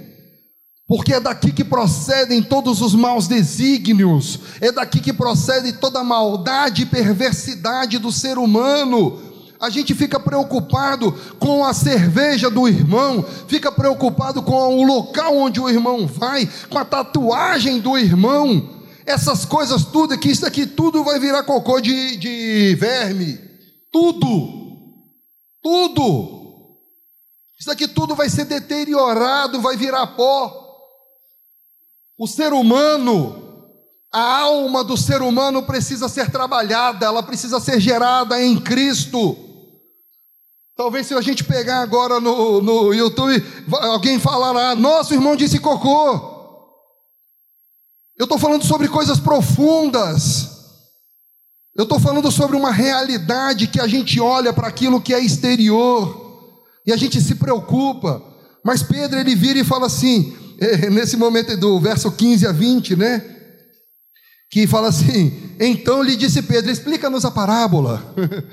porque 0.89 1.13
é 1.13 1.19
daqui 1.19 1.51
que 1.51 1.63
procedem 1.63 2.41
todos 2.41 2.81
os 2.81 2.95
maus 2.95 3.27
desígnios, 3.27 4.39
é 4.59 4.71
daqui 4.71 4.99
que 4.99 5.13
procede 5.13 5.73
toda 5.73 5.99
a 5.99 6.03
maldade 6.03 6.81
e 6.81 6.85
perversidade 6.87 7.99
do 7.99 8.11
ser 8.11 8.39
humano. 8.39 9.21
A 9.59 9.69
gente 9.69 9.93
fica 9.93 10.19
preocupado 10.19 11.11
com 11.37 11.63
a 11.63 11.75
cerveja 11.75 12.49
do 12.49 12.67
irmão, 12.67 13.23
fica 13.47 13.71
preocupado 13.71 14.41
com 14.41 14.79
o 14.79 14.83
local 14.83 15.37
onde 15.37 15.59
o 15.59 15.69
irmão 15.69 16.07
vai, 16.07 16.49
com 16.71 16.79
a 16.79 16.85
tatuagem 16.85 17.79
do 17.79 17.95
irmão, 17.95 18.67
essas 19.05 19.45
coisas 19.45 19.85
tudo, 19.85 20.17
que 20.17 20.31
isso 20.31 20.45
aqui 20.45 20.65
tudo 20.65 21.03
vai 21.03 21.19
virar 21.19 21.43
cocô 21.43 21.79
de, 21.79 22.17
de 22.17 22.75
verme. 22.79 23.39
Tudo. 23.91 24.25
Tudo. 25.61 26.77
Isso 27.59 27.69
aqui 27.69 27.87
tudo 27.87 28.15
vai 28.15 28.27
ser 28.27 28.45
deteriorado, 28.45 29.61
vai 29.61 29.77
virar 29.77 30.07
pó. 30.07 30.68
O 32.19 32.27
ser 32.27 32.51
humano, 32.51 33.71
a 34.13 34.41
alma 34.41 34.83
do 34.83 34.97
ser 34.97 35.21
humano 35.21 35.63
precisa 35.63 36.09
ser 36.09 36.29
trabalhada, 36.29 37.05
ela 37.05 37.23
precisa 37.23 37.61
ser 37.61 37.79
gerada 37.79 38.43
em 38.43 38.59
Cristo. 38.59 39.37
Talvez 40.75 41.07
se 41.07 41.13
a 41.13 41.21
gente 41.21 41.45
pegar 41.45 41.79
agora 41.79 42.19
no, 42.19 42.61
no 42.61 42.93
YouTube, 42.93 43.41
alguém 43.71 44.19
falará: 44.19 44.75
Nosso 44.75 45.13
irmão 45.13 45.37
disse 45.37 45.59
cocô. 45.59 46.37
Eu 48.17 48.25
estou 48.25 48.37
falando 48.37 48.65
sobre 48.65 48.89
coisas 48.89 49.17
profundas. 49.17 50.57
Eu 51.73 51.83
estou 51.83 52.01
falando 52.01 52.29
sobre 52.29 52.57
uma 52.57 52.71
realidade 52.71 53.67
que 53.67 53.79
a 53.79 53.87
gente 53.87 54.19
olha 54.19 54.51
para 54.51 54.67
aquilo 54.67 54.99
que 54.99 55.13
é 55.13 55.23
exterior 55.23 56.51
e 56.85 56.91
a 56.91 56.97
gente 56.97 57.21
se 57.21 57.35
preocupa. 57.35 58.21
Mas 58.65 58.83
Pedro 58.83 59.17
ele 59.17 59.35
vira 59.35 59.59
e 59.59 59.63
fala 59.63 59.85
assim, 59.85 60.35
nesse 60.91 61.15
momento 61.15 61.55
do 61.57 61.79
verso 61.79 62.11
15 62.11 62.47
a 62.47 62.51
20, 62.51 62.95
né? 62.95 63.23
Que 64.51 64.67
fala 64.67 64.89
assim: 64.89 65.55
Então 65.59 66.01
lhe 66.01 66.15
disse 66.15 66.41
Pedro, 66.41 66.71
explica-nos 66.71 67.23
a 67.23 67.31
parábola. 67.31 68.03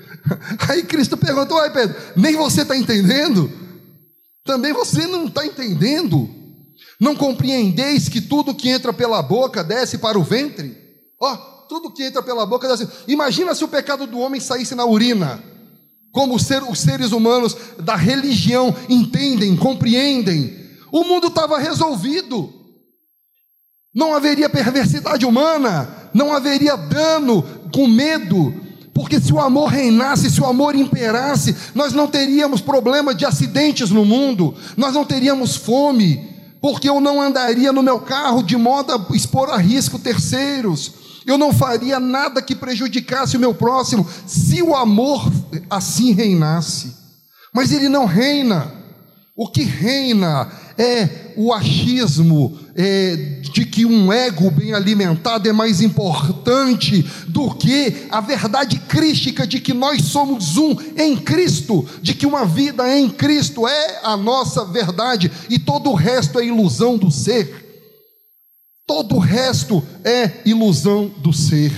Aí 0.68 0.82
Cristo 0.82 1.16
perguntou: 1.16 1.58
Ai 1.58 1.72
Pedro, 1.72 1.96
nem 2.16 2.36
você 2.36 2.62
está 2.62 2.76
entendendo? 2.76 3.50
Também 4.44 4.72
você 4.72 5.06
não 5.06 5.26
está 5.26 5.44
entendendo? 5.44 6.30
Não 7.00 7.16
compreendeis 7.16 8.08
que 8.08 8.20
tudo 8.20 8.54
que 8.54 8.68
entra 8.68 8.92
pela 8.92 9.20
boca 9.22 9.64
desce 9.64 9.98
para 9.98 10.18
o 10.18 10.22
ventre? 10.22 10.76
Ó, 11.20 11.32
oh, 11.32 11.36
tudo 11.68 11.92
que 11.92 12.04
entra 12.04 12.22
pela 12.22 12.46
boca 12.46 12.68
desce. 12.68 12.88
Imagina 13.08 13.54
se 13.54 13.64
o 13.64 13.68
pecado 13.68 14.06
do 14.06 14.18
homem 14.18 14.40
saísse 14.40 14.74
na 14.74 14.84
urina. 14.84 15.42
Como 16.12 16.34
os 16.34 16.46
seres 16.80 17.12
humanos 17.12 17.56
da 17.78 17.96
religião 17.96 18.74
entendem, 18.88 19.54
compreendem. 19.56 20.65
O 20.92 21.04
mundo 21.04 21.28
estava 21.28 21.58
resolvido. 21.58 22.52
Não 23.94 24.14
haveria 24.14 24.48
perversidade 24.48 25.24
humana, 25.24 25.88
não 26.12 26.32
haveria 26.32 26.76
dano 26.76 27.42
com 27.72 27.86
medo, 27.86 28.54
porque 28.92 29.20
se 29.20 29.32
o 29.32 29.40
amor 29.40 29.68
reinasse, 29.68 30.30
se 30.30 30.40
o 30.40 30.46
amor 30.46 30.74
imperasse, 30.74 31.56
nós 31.74 31.92
não 31.92 32.06
teríamos 32.06 32.60
problema 32.60 33.14
de 33.14 33.24
acidentes 33.24 33.90
no 33.90 34.04
mundo, 34.04 34.54
nós 34.76 34.94
não 34.94 35.04
teríamos 35.04 35.56
fome, 35.56 36.28
porque 36.60 36.88
eu 36.88 37.00
não 37.00 37.20
andaria 37.20 37.72
no 37.72 37.82
meu 37.82 38.00
carro 38.00 38.42
de 38.42 38.56
modo 38.56 38.92
a 38.92 39.16
expor 39.16 39.50
a 39.50 39.56
risco 39.56 39.98
terceiros, 39.98 40.92
eu 41.26 41.36
não 41.36 41.52
faria 41.52 41.98
nada 41.98 42.40
que 42.40 42.54
prejudicasse 42.54 43.36
o 43.36 43.40
meu 43.40 43.52
próximo, 43.52 44.06
se 44.26 44.62
o 44.62 44.76
amor 44.76 45.30
assim 45.68 46.12
reinasse. 46.12 46.94
Mas 47.52 47.72
ele 47.72 47.88
não 47.88 48.04
reina. 48.04 48.72
O 49.36 49.48
que 49.48 49.62
reina 49.62 50.50
é 50.78 51.32
o 51.36 51.52
achismo 51.52 52.58
é, 52.74 53.16
de 53.40 53.64
que 53.64 53.84
um 53.84 54.12
ego 54.12 54.50
bem 54.50 54.74
alimentado 54.74 55.48
é 55.48 55.52
mais 55.52 55.80
importante 55.80 57.02
do 57.28 57.54
que 57.54 58.06
a 58.10 58.20
verdade 58.20 58.78
crística 58.80 59.46
de 59.46 59.60
que 59.60 59.72
nós 59.72 60.02
somos 60.02 60.56
um 60.56 60.76
em 60.96 61.16
Cristo, 61.16 61.86
de 62.02 62.14
que 62.14 62.26
uma 62.26 62.44
vida 62.44 62.96
em 62.96 63.08
Cristo 63.08 63.66
é 63.66 64.00
a 64.02 64.16
nossa 64.16 64.64
verdade 64.64 65.30
e 65.48 65.58
todo 65.58 65.90
o 65.90 65.94
resto 65.94 66.38
é 66.38 66.46
ilusão 66.46 66.96
do 66.96 67.10
ser. 67.10 67.64
Todo 68.86 69.16
o 69.16 69.18
resto 69.18 69.82
é 70.04 70.40
ilusão 70.44 71.08
do 71.18 71.32
ser. 71.32 71.72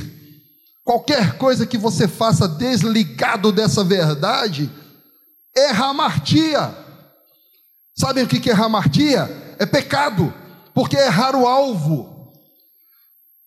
Qualquer 0.84 1.36
coisa 1.36 1.66
que 1.66 1.78
você 1.78 2.08
faça 2.08 2.48
desligado 2.48 3.52
dessa 3.52 3.84
verdade 3.84 4.70
é 5.56 5.70
ramartia. 5.70 6.87
Sabem 7.98 8.22
o 8.22 8.28
que 8.28 8.48
é 8.48 8.54
hamartia? 8.54 9.56
É 9.58 9.66
pecado, 9.66 10.32
porque 10.72 10.96
é 10.96 11.06
errar 11.06 11.34
o 11.34 11.48
alvo. 11.48 12.16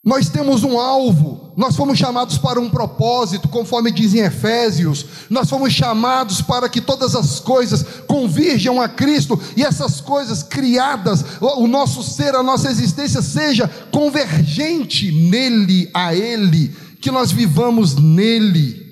Nós 0.03 0.27
temos 0.27 0.63
um 0.63 0.77
alvo, 0.77 1.53
nós 1.55 1.75
fomos 1.75 1.97
chamados 1.97 2.37
para 2.37 2.59
um 2.59 2.69
propósito, 2.69 3.47
conforme 3.47 3.91
dizem 3.91 4.21
Efésios, 4.21 5.05
nós 5.29 5.47
fomos 5.47 5.71
chamados 5.71 6.41
para 6.41 6.67
que 6.67 6.81
todas 6.81 7.15
as 7.15 7.39
coisas 7.39 7.85
convirjam 8.07 8.81
a 8.81 8.89
Cristo 8.89 9.39
e 9.55 9.63
essas 9.63 10.01
coisas 10.01 10.43
criadas, 10.43 11.23
o 11.39 11.67
nosso 11.67 12.03
ser, 12.03 12.35
a 12.35 12.43
nossa 12.43 12.69
existência 12.69 13.21
seja 13.21 13.69
convergente 13.91 15.11
nele, 15.29 15.89
a 15.93 16.13
Ele, 16.13 16.75
que 16.99 17.11
nós 17.11 17.31
vivamos 17.31 17.95
nele, 17.95 18.83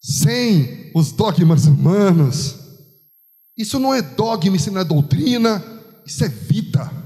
sem 0.00 0.92
os 0.94 1.10
dogmas 1.10 1.64
humanos, 1.64 2.61
isso 3.56 3.78
não 3.78 3.92
é 3.92 4.00
dogma, 4.00 4.56
isso 4.56 4.70
não 4.70 4.80
é 4.80 4.84
doutrina, 4.84 5.62
isso 6.06 6.24
é 6.24 6.28
vida. 6.28 7.02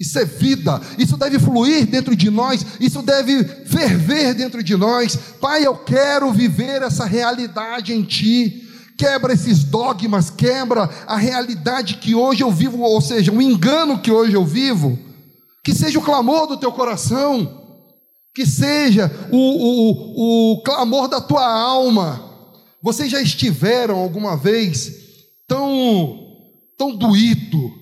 Isso 0.00 0.16
é 0.16 0.24
vida, 0.24 0.80
isso 0.96 1.16
deve 1.16 1.40
fluir 1.40 1.84
dentro 1.84 2.14
de 2.14 2.30
nós, 2.30 2.64
isso 2.78 3.02
deve 3.02 3.42
ferver 3.42 4.32
dentro 4.32 4.62
de 4.62 4.76
nós. 4.76 5.16
Pai, 5.40 5.66
eu 5.66 5.76
quero 5.76 6.32
viver 6.32 6.82
essa 6.82 7.04
realidade 7.04 7.92
em 7.92 8.04
Ti. 8.04 8.64
Quebra 8.96 9.32
esses 9.32 9.64
dogmas, 9.64 10.30
quebra 10.30 10.88
a 11.04 11.16
realidade 11.16 11.94
que 11.94 12.14
hoje 12.14 12.42
eu 12.44 12.50
vivo, 12.50 12.80
ou 12.80 13.00
seja, 13.00 13.32
o 13.32 13.42
engano 13.42 13.98
que 13.98 14.10
hoje 14.10 14.34
eu 14.34 14.44
vivo. 14.44 14.96
Que 15.64 15.74
seja 15.74 15.98
o 15.98 16.02
clamor 16.02 16.46
do 16.46 16.56
teu 16.56 16.70
coração, 16.70 17.64
que 18.32 18.46
seja 18.46 19.10
o, 19.32 19.36
o, 19.36 20.52
o 20.54 20.62
clamor 20.62 21.08
da 21.08 21.20
tua 21.20 21.44
alma. 21.44 22.24
Vocês 22.80 23.10
já 23.10 23.20
estiveram 23.20 23.98
alguma 23.98 24.36
vez 24.36 25.07
tão, 25.48 26.20
tão 26.76 26.94
doído, 26.94 27.72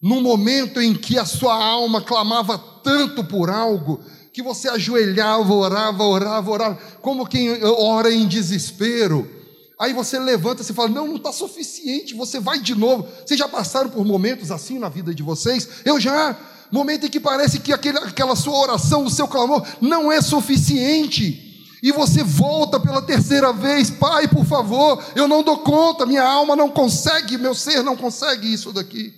num 0.00 0.20
momento 0.20 0.80
em 0.80 0.94
que 0.94 1.18
a 1.18 1.24
sua 1.24 1.54
alma 1.54 2.02
clamava 2.02 2.58
tanto 2.58 3.24
por 3.24 3.48
algo, 3.48 4.00
que 4.32 4.42
você 4.42 4.68
ajoelhava, 4.68 5.54
orava, 5.54 6.04
orava, 6.04 6.50
orava, 6.50 6.78
como 7.00 7.26
quem 7.26 7.50
ora 7.64 8.12
em 8.12 8.28
desespero. 8.28 9.28
Aí 9.80 9.92
você 9.92 10.18
levanta 10.18 10.62
e 10.62 10.74
fala: 10.74 10.88
Não, 10.88 11.06
não 11.06 11.16
está 11.16 11.32
suficiente, 11.32 12.14
você 12.14 12.38
vai 12.38 12.60
de 12.60 12.74
novo. 12.74 13.08
Vocês 13.24 13.38
já 13.38 13.48
passaram 13.48 13.88
por 13.88 14.04
momentos 14.04 14.50
assim 14.50 14.78
na 14.78 14.88
vida 14.88 15.14
de 15.14 15.22
vocês? 15.22 15.68
Eu 15.84 15.98
já. 15.98 16.36
Momento 16.70 17.06
em 17.06 17.10
que 17.10 17.20
parece 17.20 17.60
que 17.60 17.72
aquele, 17.72 17.98
aquela 17.98 18.34
sua 18.34 18.58
oração, 18.58 19.04
o 19.04 19.10
seu 19.10 19.28
clamor, 19.28 19.64
não 19.80 20.10
é 20.10 20.20
suficiente 20.20 21.43
e 21.84 21.92
você 21.92 22.24
volta 22.24 22.80
pela 22.80 23.02
terceira 23.02 23.52
vez, 23.52 23.90
Pai, 23.90 24.26
por 24.26 24.46
favor, 24.46 25.04
eu 25.14 25.28
não 25.28 25.42
dou 25.42 25.58
conta, 25.58 26.06
minha 26.06 26.22
alma 26.22 26.56
não 26.56 26.70
consegue, 26.70 27.36
meu 27.36 27.54
ser 27.54 27.82
não 27.82 27.94
consegue 27.94 28.50
isso 28.50 28.72
daqui. 28.72 29.12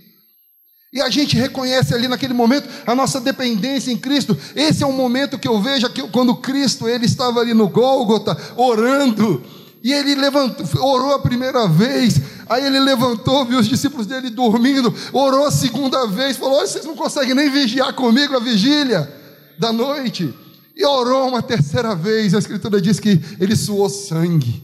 E 0.93 1.01
a 1.01 1.09
gente 1.09 1.37
reconhece 1.37 1.95
ali 1.95 2.09
naquele 2.09 2.35
momento 2.35 2.69
a 2.85 2.93
nossa 2.93 3.21
dependência 3.21 3.93
em 3.93 3.97
Cristo. 3.97 4.37
Esse 4.57 4.83
é 4.83 4.87
um 4.87 4.91
momento 4.91 5.39
que 5.39 5.47
eu 5.47 5.63
vejo 5.63 5.89
que 5.91 6.09
quando 6.09 6.35
Cristo 6.39 6.89
ele 6.89 7.07
estava 7.07 7.39
ali 7.39 7.55
no 7.55 7.69
Gólgota 7.69 8.37
orando, 8.57 9.45
e 9.81 9.93
ele 9.93 10.17
levantou, 10.17 10.67
orou 10.83 11.15
a 11.15 11.21
primeira 11.21 11.69
vez, 11.69 12.21
aí 12.49 12.67
ele 12.67 12.81
levantou, 12.81 13.45
viu 13.45 13.61
os 13.61 13.69
discípulos 13.69 14.09
dele 14.09 14.29
dormindo, 14.29 14.93
orou 15.13 15.47
a 15.47 15.53
segunda 15.53 16.05
vez, 16.09 16.37
falou: 16.37 16.67
vocês 16.67 16.85
não 16.85 16.97
conseguem 16.97 17.33
nem 17.33 17.49
vigiar 17.49 17.93
comigo 17.93 18.35
a 18.37 18.41
vigília 18.41 19.09
da 19.57 19.73
noite. 19.73 20.35
E 20.77 20.85
orou 20.85 21.29
uma 21.29 21.43
terceira 21.43 21.95
vez, 21.95 22.35
a 22.35 22.39
Escritura 22.39 22.83
diz 22.83 23.01
que 23.01 23.19
ele 23.41 23.57
suou 23.57 23.89
sangue. 23.89 24.63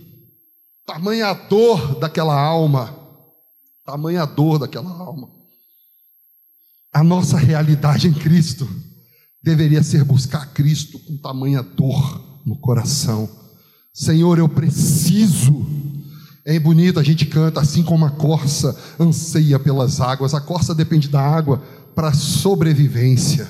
Tamanha 0.84 1.32
dor 1.32 1.98
daquela 1.98 2.38
alma. 2.38 2.94
Tamanha 3.84 4.26
dor 4.26 4.58
daquela 4.58 4.90
alma. 4.90 5.30
A 6.92 7.02
nossa 7.02 7.38
realidade 7.38 8.06
em 8.06 8.12
Cristo 8.12 8.68
deveria 9.42 9.82
ser 9.82 10.04
buscar 10.04 10.52
Cristo 10.52 10.98
com 10.98 11.16
tamanha 11.16 11.62
dor 11.62 12.42
no 12.44 12.56
coração. 12.56 13.28
Senhor, 13.94 14.38
eu 14.38 14.48
preciso. 14.48 15.66
É 16.44 16.58
bonito, 16.58 17.00
a 17.00 17.02
gente 17.02 17.24
canta 17.24 17.60
assim 17.60 17.82
como 17.82 18.04
a 18.04 18.10
corça 18.10 18.76
anseia 19.00 19.58
pelas 19.58 20.00
águas. 20.00 20.34
A 20.34 20.40
corça 20.40 20.74
depende 20.74 21.08
da 21.08 21.22
água 21.22 21.62
para 21.94 22.12
sobrevivência. 22.12 23.48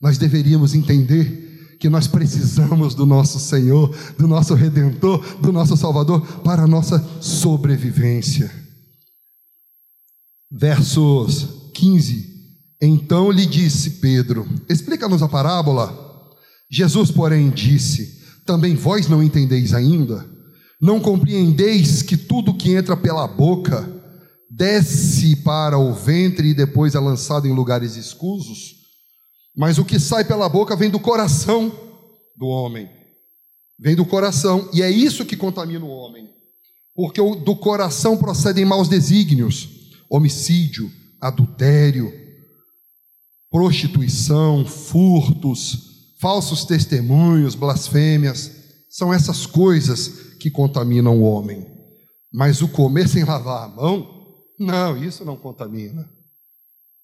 Nós 0.00 0.16
deveríamos 0.16 0.74
entender 0.74 1.41
que 1.82 1.88
nós 1.88 2.06
precisamos 2.06 2.94
do 2.94 3.04
nosso 3.04 3.40
Senhor, 3.40 3.92
do 4.16 4.28
nosso 4.28 4.54
Redentor, 4.54 5.18
do 5.40 5.50
nosso 5.50 5.76
Salvador 5.76 6.24
para 6.44 6.62
a 6.62 6.66
nossa 6.68 7.04
sobrevivência. 7.20 8.48
Versos 10.48 11.72
15. 11.74 12.24
Então 12.80 13.32
lhe 13.32 13.44
disse 13.44 13.98
Pedro: 14.00 14.48
Explica-nos 14.68 15.24
a 15.24 15.28
parábola. 15.28 15.92
Jesus, 16.70 17.10
porém, 17.10 17.50
disse: 17.50 18.22
Também 18.46 18.76
vós 18.76 19.08
não 19.08 19.20
entendeis 19.20 19.74
ainda? 19.74 20.24
Não 20.80 21.00
compreendeis 21.00 22.00
que 22.00 22.16
tudo 22.16 22.54
que 22.54 22.76
entra 22.76 22.96
pela 22.96 23.26
boca 23.26 23.92
desce 24.48 25.34
para 25.34 25.76
o 25.78 25.92
ventre 25.92 26.50
e 26.50 26.54
depois 26.54 26.94
é 26.94 27.00
lançado 27.00 27.48
em 27.48 27.52
lugares 27.52 27.96
escusos? 27.96 28.81
Mas 29.56 29.78
o 29.78 29.84
que 29.84 29.98
sai 29.98 30.24
pela 30.24 30.48
boca 30.48 30.74
vem 30.74 30.90
do 30.90 30.98
coração 30.98 31.70
do 32.36 32.46
homem. 32.46 32.88
Vem 33.78 33.94
do 33.94 34.04
coração, 34.04 34.68
e 34.72 34.82
é 34.82 34.90
isso 34.90 35.24
que 35.24 35.36
contamina 35.36 35.84
o 35.84 35.90
homem. 35.90 36.30
Porque 36.94 37.20
do 37.20 37.56
coração 37.56 38.16
procedem 38.16 38.64
maus 38.64 38.88
desígnios, 38.88 39.68
homicídio, 40.10 40.90
adultério, 41.20 42.12
prostituição, 43.50 44.64
furtos, 44.64 46.14
falsos 46.20 46.64
testemunhos, 46.64 47.54
blasfêmias. 47.54 48.50
São 48.90 49.12
essas 49.12 49.46
coisas 49.46 50.36
que 50.38 50.50
contaminam 50.50 51.20
o 51.20 51.24
homem. 51.24 51.66
Mas 52.32 52.62
o 52.62 52.68
comer 52.68 53.08
sem 53.08 53.24
lavar 53.24 53.64
a 53.64 53.68
mão, 53.68 54.22
não, 54.58 54.96
isso 54.96 55.24
não 55.24 55.36
contamina. 55.36 56.08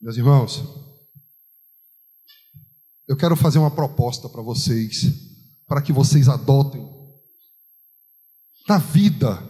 Meus 0.01 0.17
irmãos, 0.17 0.63
eu 3.09 3.17
quero 3.17 3.35
fazer 3.35 3.59
uma 3.59 3.71
proposta 3.71 4.29
para 4.29 4.43
vocês, 4.43 5.07
para 5.67 5.81
que 5.81 5.93
vocês 5.93 6.29
adotem 6.29 6.87
na 8.69 8.77
vida, 8.77 9.43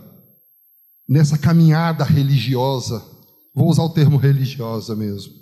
nessa 1.09 1.37
caminhada 1.37 2.05
religiosa, 2.05 3.05
vou 3.53 3.69
usar 3.69 3.83
o 3.83 3.91
termo 3.91 4.17
religiosa 4.17 4.95
mesmo, 4.95 5.33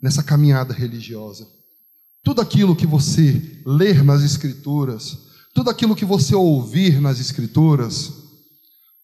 nessa 0.00 0.22
caminhada 0.22 0.72
religiosa. 0.72 1.44
Tudo 2.22 2.40
aquilo 2.40 2.76
que 2.76 2.86
você 2.86 3.60
ler 3.66 4.04
nas 4.04 4.22
Escrituras, 4.22 5.18
tudo 5.52 5.70
aquilo 5.70 5.96
que 5.96 6.04
você 6.04 6.36
ouvir 6.36 7.00
nas 7.00 7.18
Escrituras, 7.18 8.12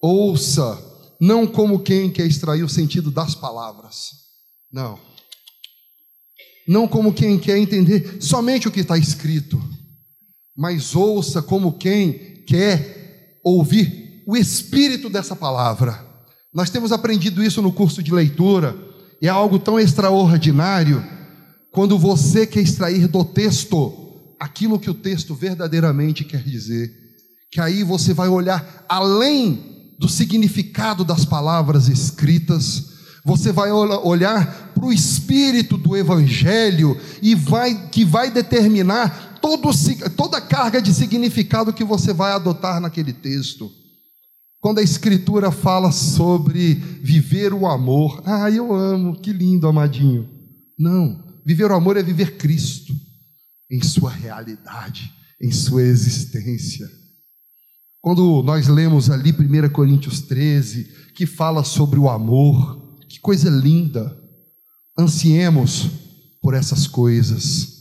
ouça, 0.01 0.79
não 1.21 1.49
como 1.49 1.83
quem 1.83 2.13
quer 2.13 2.27
extrair 2.27 2.63
o 2.63 2.69
sentido 2.69 3.11
das 3.11 3.35
palavras, 3.35 4.11
não 4.71 5.16
não 6.67 6.89
como 6.89 7.13
quem 7.13 7.39
quer 7.39 7.59
entender 7.59 8.17
somente 8.21 8.67
o 8.67 8.71
que 8.71 8.81
está 8.81 8.99
escrito, 8.99 9.63
mas 10.57 10.95
ouça 10.95 11.43
como 11.43 11.79
quem 11.79 12.45
quer 12.47 13.41
ouvir 13.45 14.23
o 14.27 14.37
espírito 14.37 15.09
dessa 15.09 15.37
palavra. 15.37 16.05
Nós 16.53 16.71
temos 16.71 16.91
aprendido 16.91 17.43
isso 17.45 17.63
no 17.63 17.73
curso 17.73 18.03
de 18.03 18.13
leitura, 18.13 18.77
é 19.23 19.29
algo 19.29 19.59
tão 19.59 19.79
extraordinário 19.79 21.05
quando 21.71 21.99
você 21.99 22.47
quer 22.47 22.61
extrair 22.61 23.07
do 23.07 23.25
texto 23.25 24.35
aquilo 24.41 24.79
que 24.79 24.91
o 24.91 24.95
texto 24.95 25.35
verdadeiramente 25.35 26.25
quer 26.25 26.43
dizer, 26.43 26.91
que 27.51 27.61
aí 27.61 27.83
você 27.83 28.13
vai 28.13 28.29
olhar 28.29 28.85
além 28.89 29.95
do 29.99 30.09
significado 30.09 31.05
das 31.05 31.25
palavras 31.25 31.89
escritas 31.89 32.96
você 33.27 33.51
vai 33.51 33.73
olhar 33.73 34.71
para 34.73 34.87
o 34.87 34.93
espírito 34.93 35.77
do 35.77 35.97
evangelho 35.97 36.97
e 37.21 37.35
vai 37.35 37.89
que 37.89 38.05
vai 38.05 38.31
determinar 38.31 39.41
todo, 39.43 39.69
toda 40.17 40.39
a 40.39 40.41
carga 40.41 40.81
de 40.81 40.95
significado 40.95 41.73
que 41.73 41.83
você 41.83 42.13
vai 42.13 42.31
adotar 42.31 42.81
naquele 42.81 43.13
texto. 43.13 43.69
Quando 44.61 44.79
a 44.79 44.83
escritura 44.83 45.51
fala 45.51 45.91
sobre 45.91 46.75
viver 46.75 47.53
o 47.53 47.67
amor, 47.67 48.23
ah, 48.25 48.49
eu 48.49 48.73
amo, 48.73 49.21
que 49.21 49.33
lindo, 49.33 49.67
amadinho. 49.67 50.29
Não, 50.79 51.21
viver 51.45 51.69
o 51.73 51.75
amor 51.75 51.97
é 51.97 52.05
viver 52.05 52.37
Cristo 52.37 52.95
em 53.69 53.83
sua 53.83 54.11
realidade, 54.11 55.13
em 55.43 55.51
sua 55.51 55.83
existência. 55.83 56.89
Quando 58.01 58.41
nós 58.45 58.69
lemos 58.69 59.11
ali 59.11 59.33
1 59.33 59.69
Coríntios 59.71 60.21
13, 60.21 60.85
que 61.13 61.27
fala 61.27 61.65
sobre 61.65 61.99
o 61.99 62.09
amor, 62.09 62.86
que 63.09 63.21
coisa 63.21 63.49
linda! 63.49 64.17
Ansiemos 64.99 65.91
por 66.41 66.55
essas 66.55 66.87
coisas, 66.87 67.77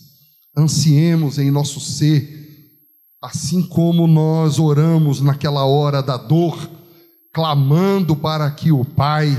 ansiemos 0.58 1.38
em 1.38 1.52
nosso 1.52 1.80
ser, 1.80 2.46
assim 3.22 3.62
como 3.62 4.08
nós 4.08 4.60
oramos 4.60 5.22
naquela 5.22 5.66
hora 5.66 6.02
da 6.02 6.18
dor, 6.18 6.70
clamando 7.34 8.16
para 8.16 8.50
que 8.52 8.72
o 8.72 8.84
Pai 8.84 9.30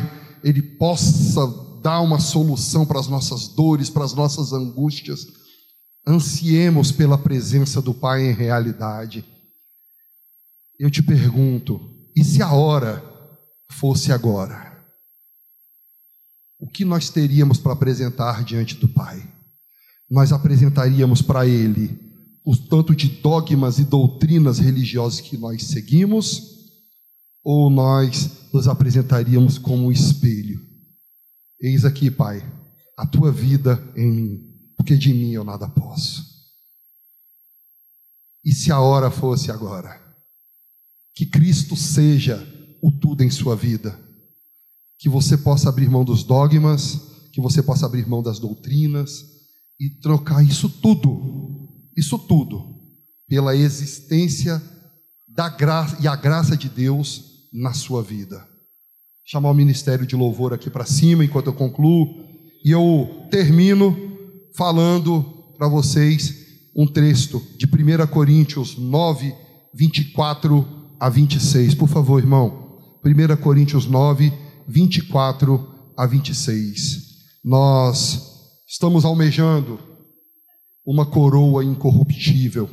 ele 0.43 0.63
possa 0.63 1.47
dar 1.83 2.01
uma 2.01 2.21
solução 2.21 2.87
para 2.87 3.01
as 3.01 3.09
nossas 3.09 3.49
dores, 3.49 3.91
para 3.91 4.05
as 4.05 4.15
nossas 4.15 4.53
angústias. 4.53 5.27
Ansiemos 6.07 6.93
pela 6.93 7.19
presença 7.19 7.83
do 7.83 7.93
Pai 7.93 8.31
em 8.31 8.33
realidade. 8.33 9.25
Eu 10.79 10.91
te 10.91 11.03
pergunto, 11.03 11.81
e 12.15 12.23
se 12.23 12.43
a 12.43 12.53
hora 12.53 13.03
fosse 13.73 14.13
agora? 14.13 14.76
O 16.59 16.69
que 16.69 16.85
nós 16.85 17.11
teríamos 17.11 17.59
para 17.59 17.73
apresentar 17.73 18.45
diante 18.45 18.77
do 18.77 18.89
Pai? 18.89 19.23
Nós 20.11 20.33
apresentaríamos 20.33 21.21
para 21.21 21.47
Ele 21.47 21.99
o 22.45 22.57
tanto 22.57 22.95
de 22.95 23.09
dogmas 23.09 23.79
e 23.79 23.85
doutrinas 23.85 24.59
religiosas 24.59 25.21
que 25.21 25.37
nós 25.37 25.65
seguimos, 25.65 26.55
ou 27.43 27.69
nós 27.69 28.51
nos 28.53 28.69
apresentaríamos 28.69 29.59
como 29.59 29.87
um 29.87 29.93
espelho? 29.93 30.61
Eis 31.61 31.85
aqui, 31.85 32.11
Pai, 32.11 32.41
a 32.97 33.05
tua 33.05 33.33
vida 33.33 33.83
em 33.97 34.13
mim, 34.13 34.41
porque 34.77 34.97
de 34.97 35.13
mim 35.13 35.33
eu 35.33 35.43
nada 35.43 35.69
posso. 35.69 36.25
E 38.45 38.53
se 38.53 38.71
a 38.71 38.79
hora 38.81 39.11
fosse 39.11 39.51
agora, 39.51 40.01
que 41.15 41.27
Cristo 41.27 41.75
seja 41.75 42.47
o 42.81 42.93
tudo 42.93 43.25
em 43.25 43.31
sua 43.31 43.57
vida 43.57 44.06
que 44.99 45.09
você 45.09 45.37
possa 45.37 45.69
abrir 45.69 45.91
mão 45.91 46.05
dos 46.05 46.23
dogmas, 46.23 47.01
que 47.33 47.41
você 47.41 47.63
possa 47.63 47.87
abrir 47.87 48.09
mão 48.09 48.23
das 48.23 48.39
doutrinas 48.39 49.25
e 49.79 49.91
trocar 50.01 50.43
isso 50.43 50.69
tudo, 50.69 51.69
isso 51.97 52.19
tudo, 52.19 52.75
pela 53.29 53.55
existência 53.55 54.63
da 55.29 55.49
graça 55.49 55.99
e 56.01 56.09
a 56.09 56.17
graça 56.17 56.57
de 56.57 56.69
Deus 56.69 57.25
na 57.53 57.75
sua 57.75 58.03
vida. 58.03 58.47
Chamar 59.25 59.51
o 59.51 59.55
ministério 59.55 60.07
de 60.07 60.17
louvor 60.17 60.55
aqui 60.55 60.71
para 60.71 60.87
cima 60.87 61.25
enquanto 61.25 61.49
eu 61.49 61.53
concluo 61.53 62.25
e 62.65 62.71
eu 62.71 63.27
termino 63.31 63.95
falando 64.57 65.23
para 65.59 65.69
vocês 65.69 66.47
um 66.75 66.87
texto 66.87 67.43
de 67.59 67.67
1 67.67 68.07
Coríntios 68.07 68.77
9, 68.79 69.35
24 69.75 70.67
a 70.99 71.09
26. 71.09 71.75
Por 71.75 71.89
favor, 71.89 72.19
irmão. 72.19 72.79
1 73.05 73.37
Coríntios 73.43 73.87
9, 73.87 74.31
24 74.31 74.46
a 75.97 76.07
26. 76.07 77.07
Nós 77.45 78.23
estamos 78.69 79.05
almejando 79.05 79.79
uma 80.85 81.07
coroa 81.07 81.65
incorruptível. 81.65 82.69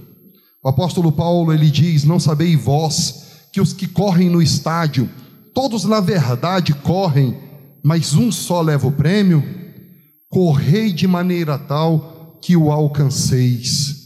O 0.63 0.69
apóstolo 0.69 1.11
Paulo 1.11 1.53
ele 1.53 1.69
diz: 1.69 2.03
Não 2.03 2.19
sabeis 2.19 2.59
vós 2.59 3.47
que 3.51 3.61
os 3.61 3.73
que 3.73 3.87
correm 3.87 4.29
no 4.29 4.41
estádio, 4.41 5.09
todos 5.53 5.83
na 5.85 5.99
verdade 5.99 6.73
correm, 6.73 7.37
mas 7.83 8.13
um 8.13 8.31
só 8.31 8.61
leva 8.61 8.87
o 8.87 8.91
prêmio? 8.91 9.43
Correi 10.29 10.91
de 10.91 11.07
maneira 11.07 11.57
tal 11.59 12.39
que 12.41 12.57
o 12.57 12.71
alcanceis. 12.71 14.01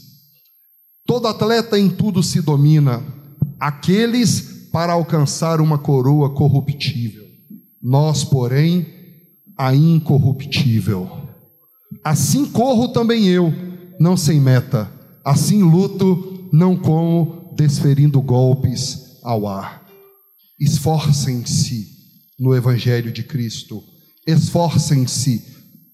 Todo 1.06 1.26
atleta 1.26 1.78
em 1.78 1.88
tudo 1.88 2.22
se 2.22 2.42
domina, 2.42 3.02
aqueles 3.58 4.68
para 4.70 4.92
alcançar 4.92 5.58
uma 5.58 5.78
coroa 5.78 6.28
corruptível 6.34 7.27
nós, 7.82 8.24
porém, 8.24 8.86
a 9.56 9.74
incorruptível. 9.74 11.10
Assim 12.04 12.46
corro 12.46 12.88
também 12.88 13.26
eu, 13.26 13.52
não 13.98 14.16
sem 14.16 14.40
meta, 14.40 14.90
assim 15.24 15.62
luto, 15.62 16.48
não 16.52 16.76
como 16.76 17.52
desferindo 17.56 18.20
golpes 18.20 19.18
ao 19.22 19.46
ar. 19.46 19.84
Esforcem-se 20.60 21.88
no 22.38 22.54
Evangelho 22.54 23.12
de 23.12 23.22
Cristo, 23.22 23.82
esforcem-se 24.26 25.44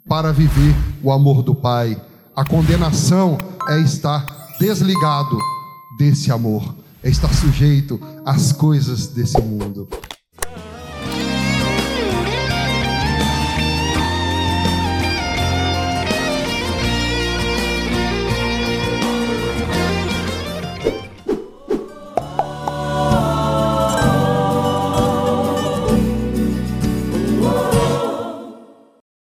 para 0.07 0.33
viver 0.33 0.75
o 1.03 1.11
amor 1.11 1.43
do 1.43 1.55
Pai. 1.55 2.01
A 2.37 2.45
condenação 2.45 3.39
é 3.69 3.81
estar 3.81 4.57
desligado 4.59 5.39
desse 5.99 6.31
amor, 6.31 6.75
é 7.03 7.09
estar 7.09 7.33
sujeito 7.33 7.99
às 8.25 8.53
coisas 8.53 9.07
desse 9.07 9.41
mundo. 9.41 9.89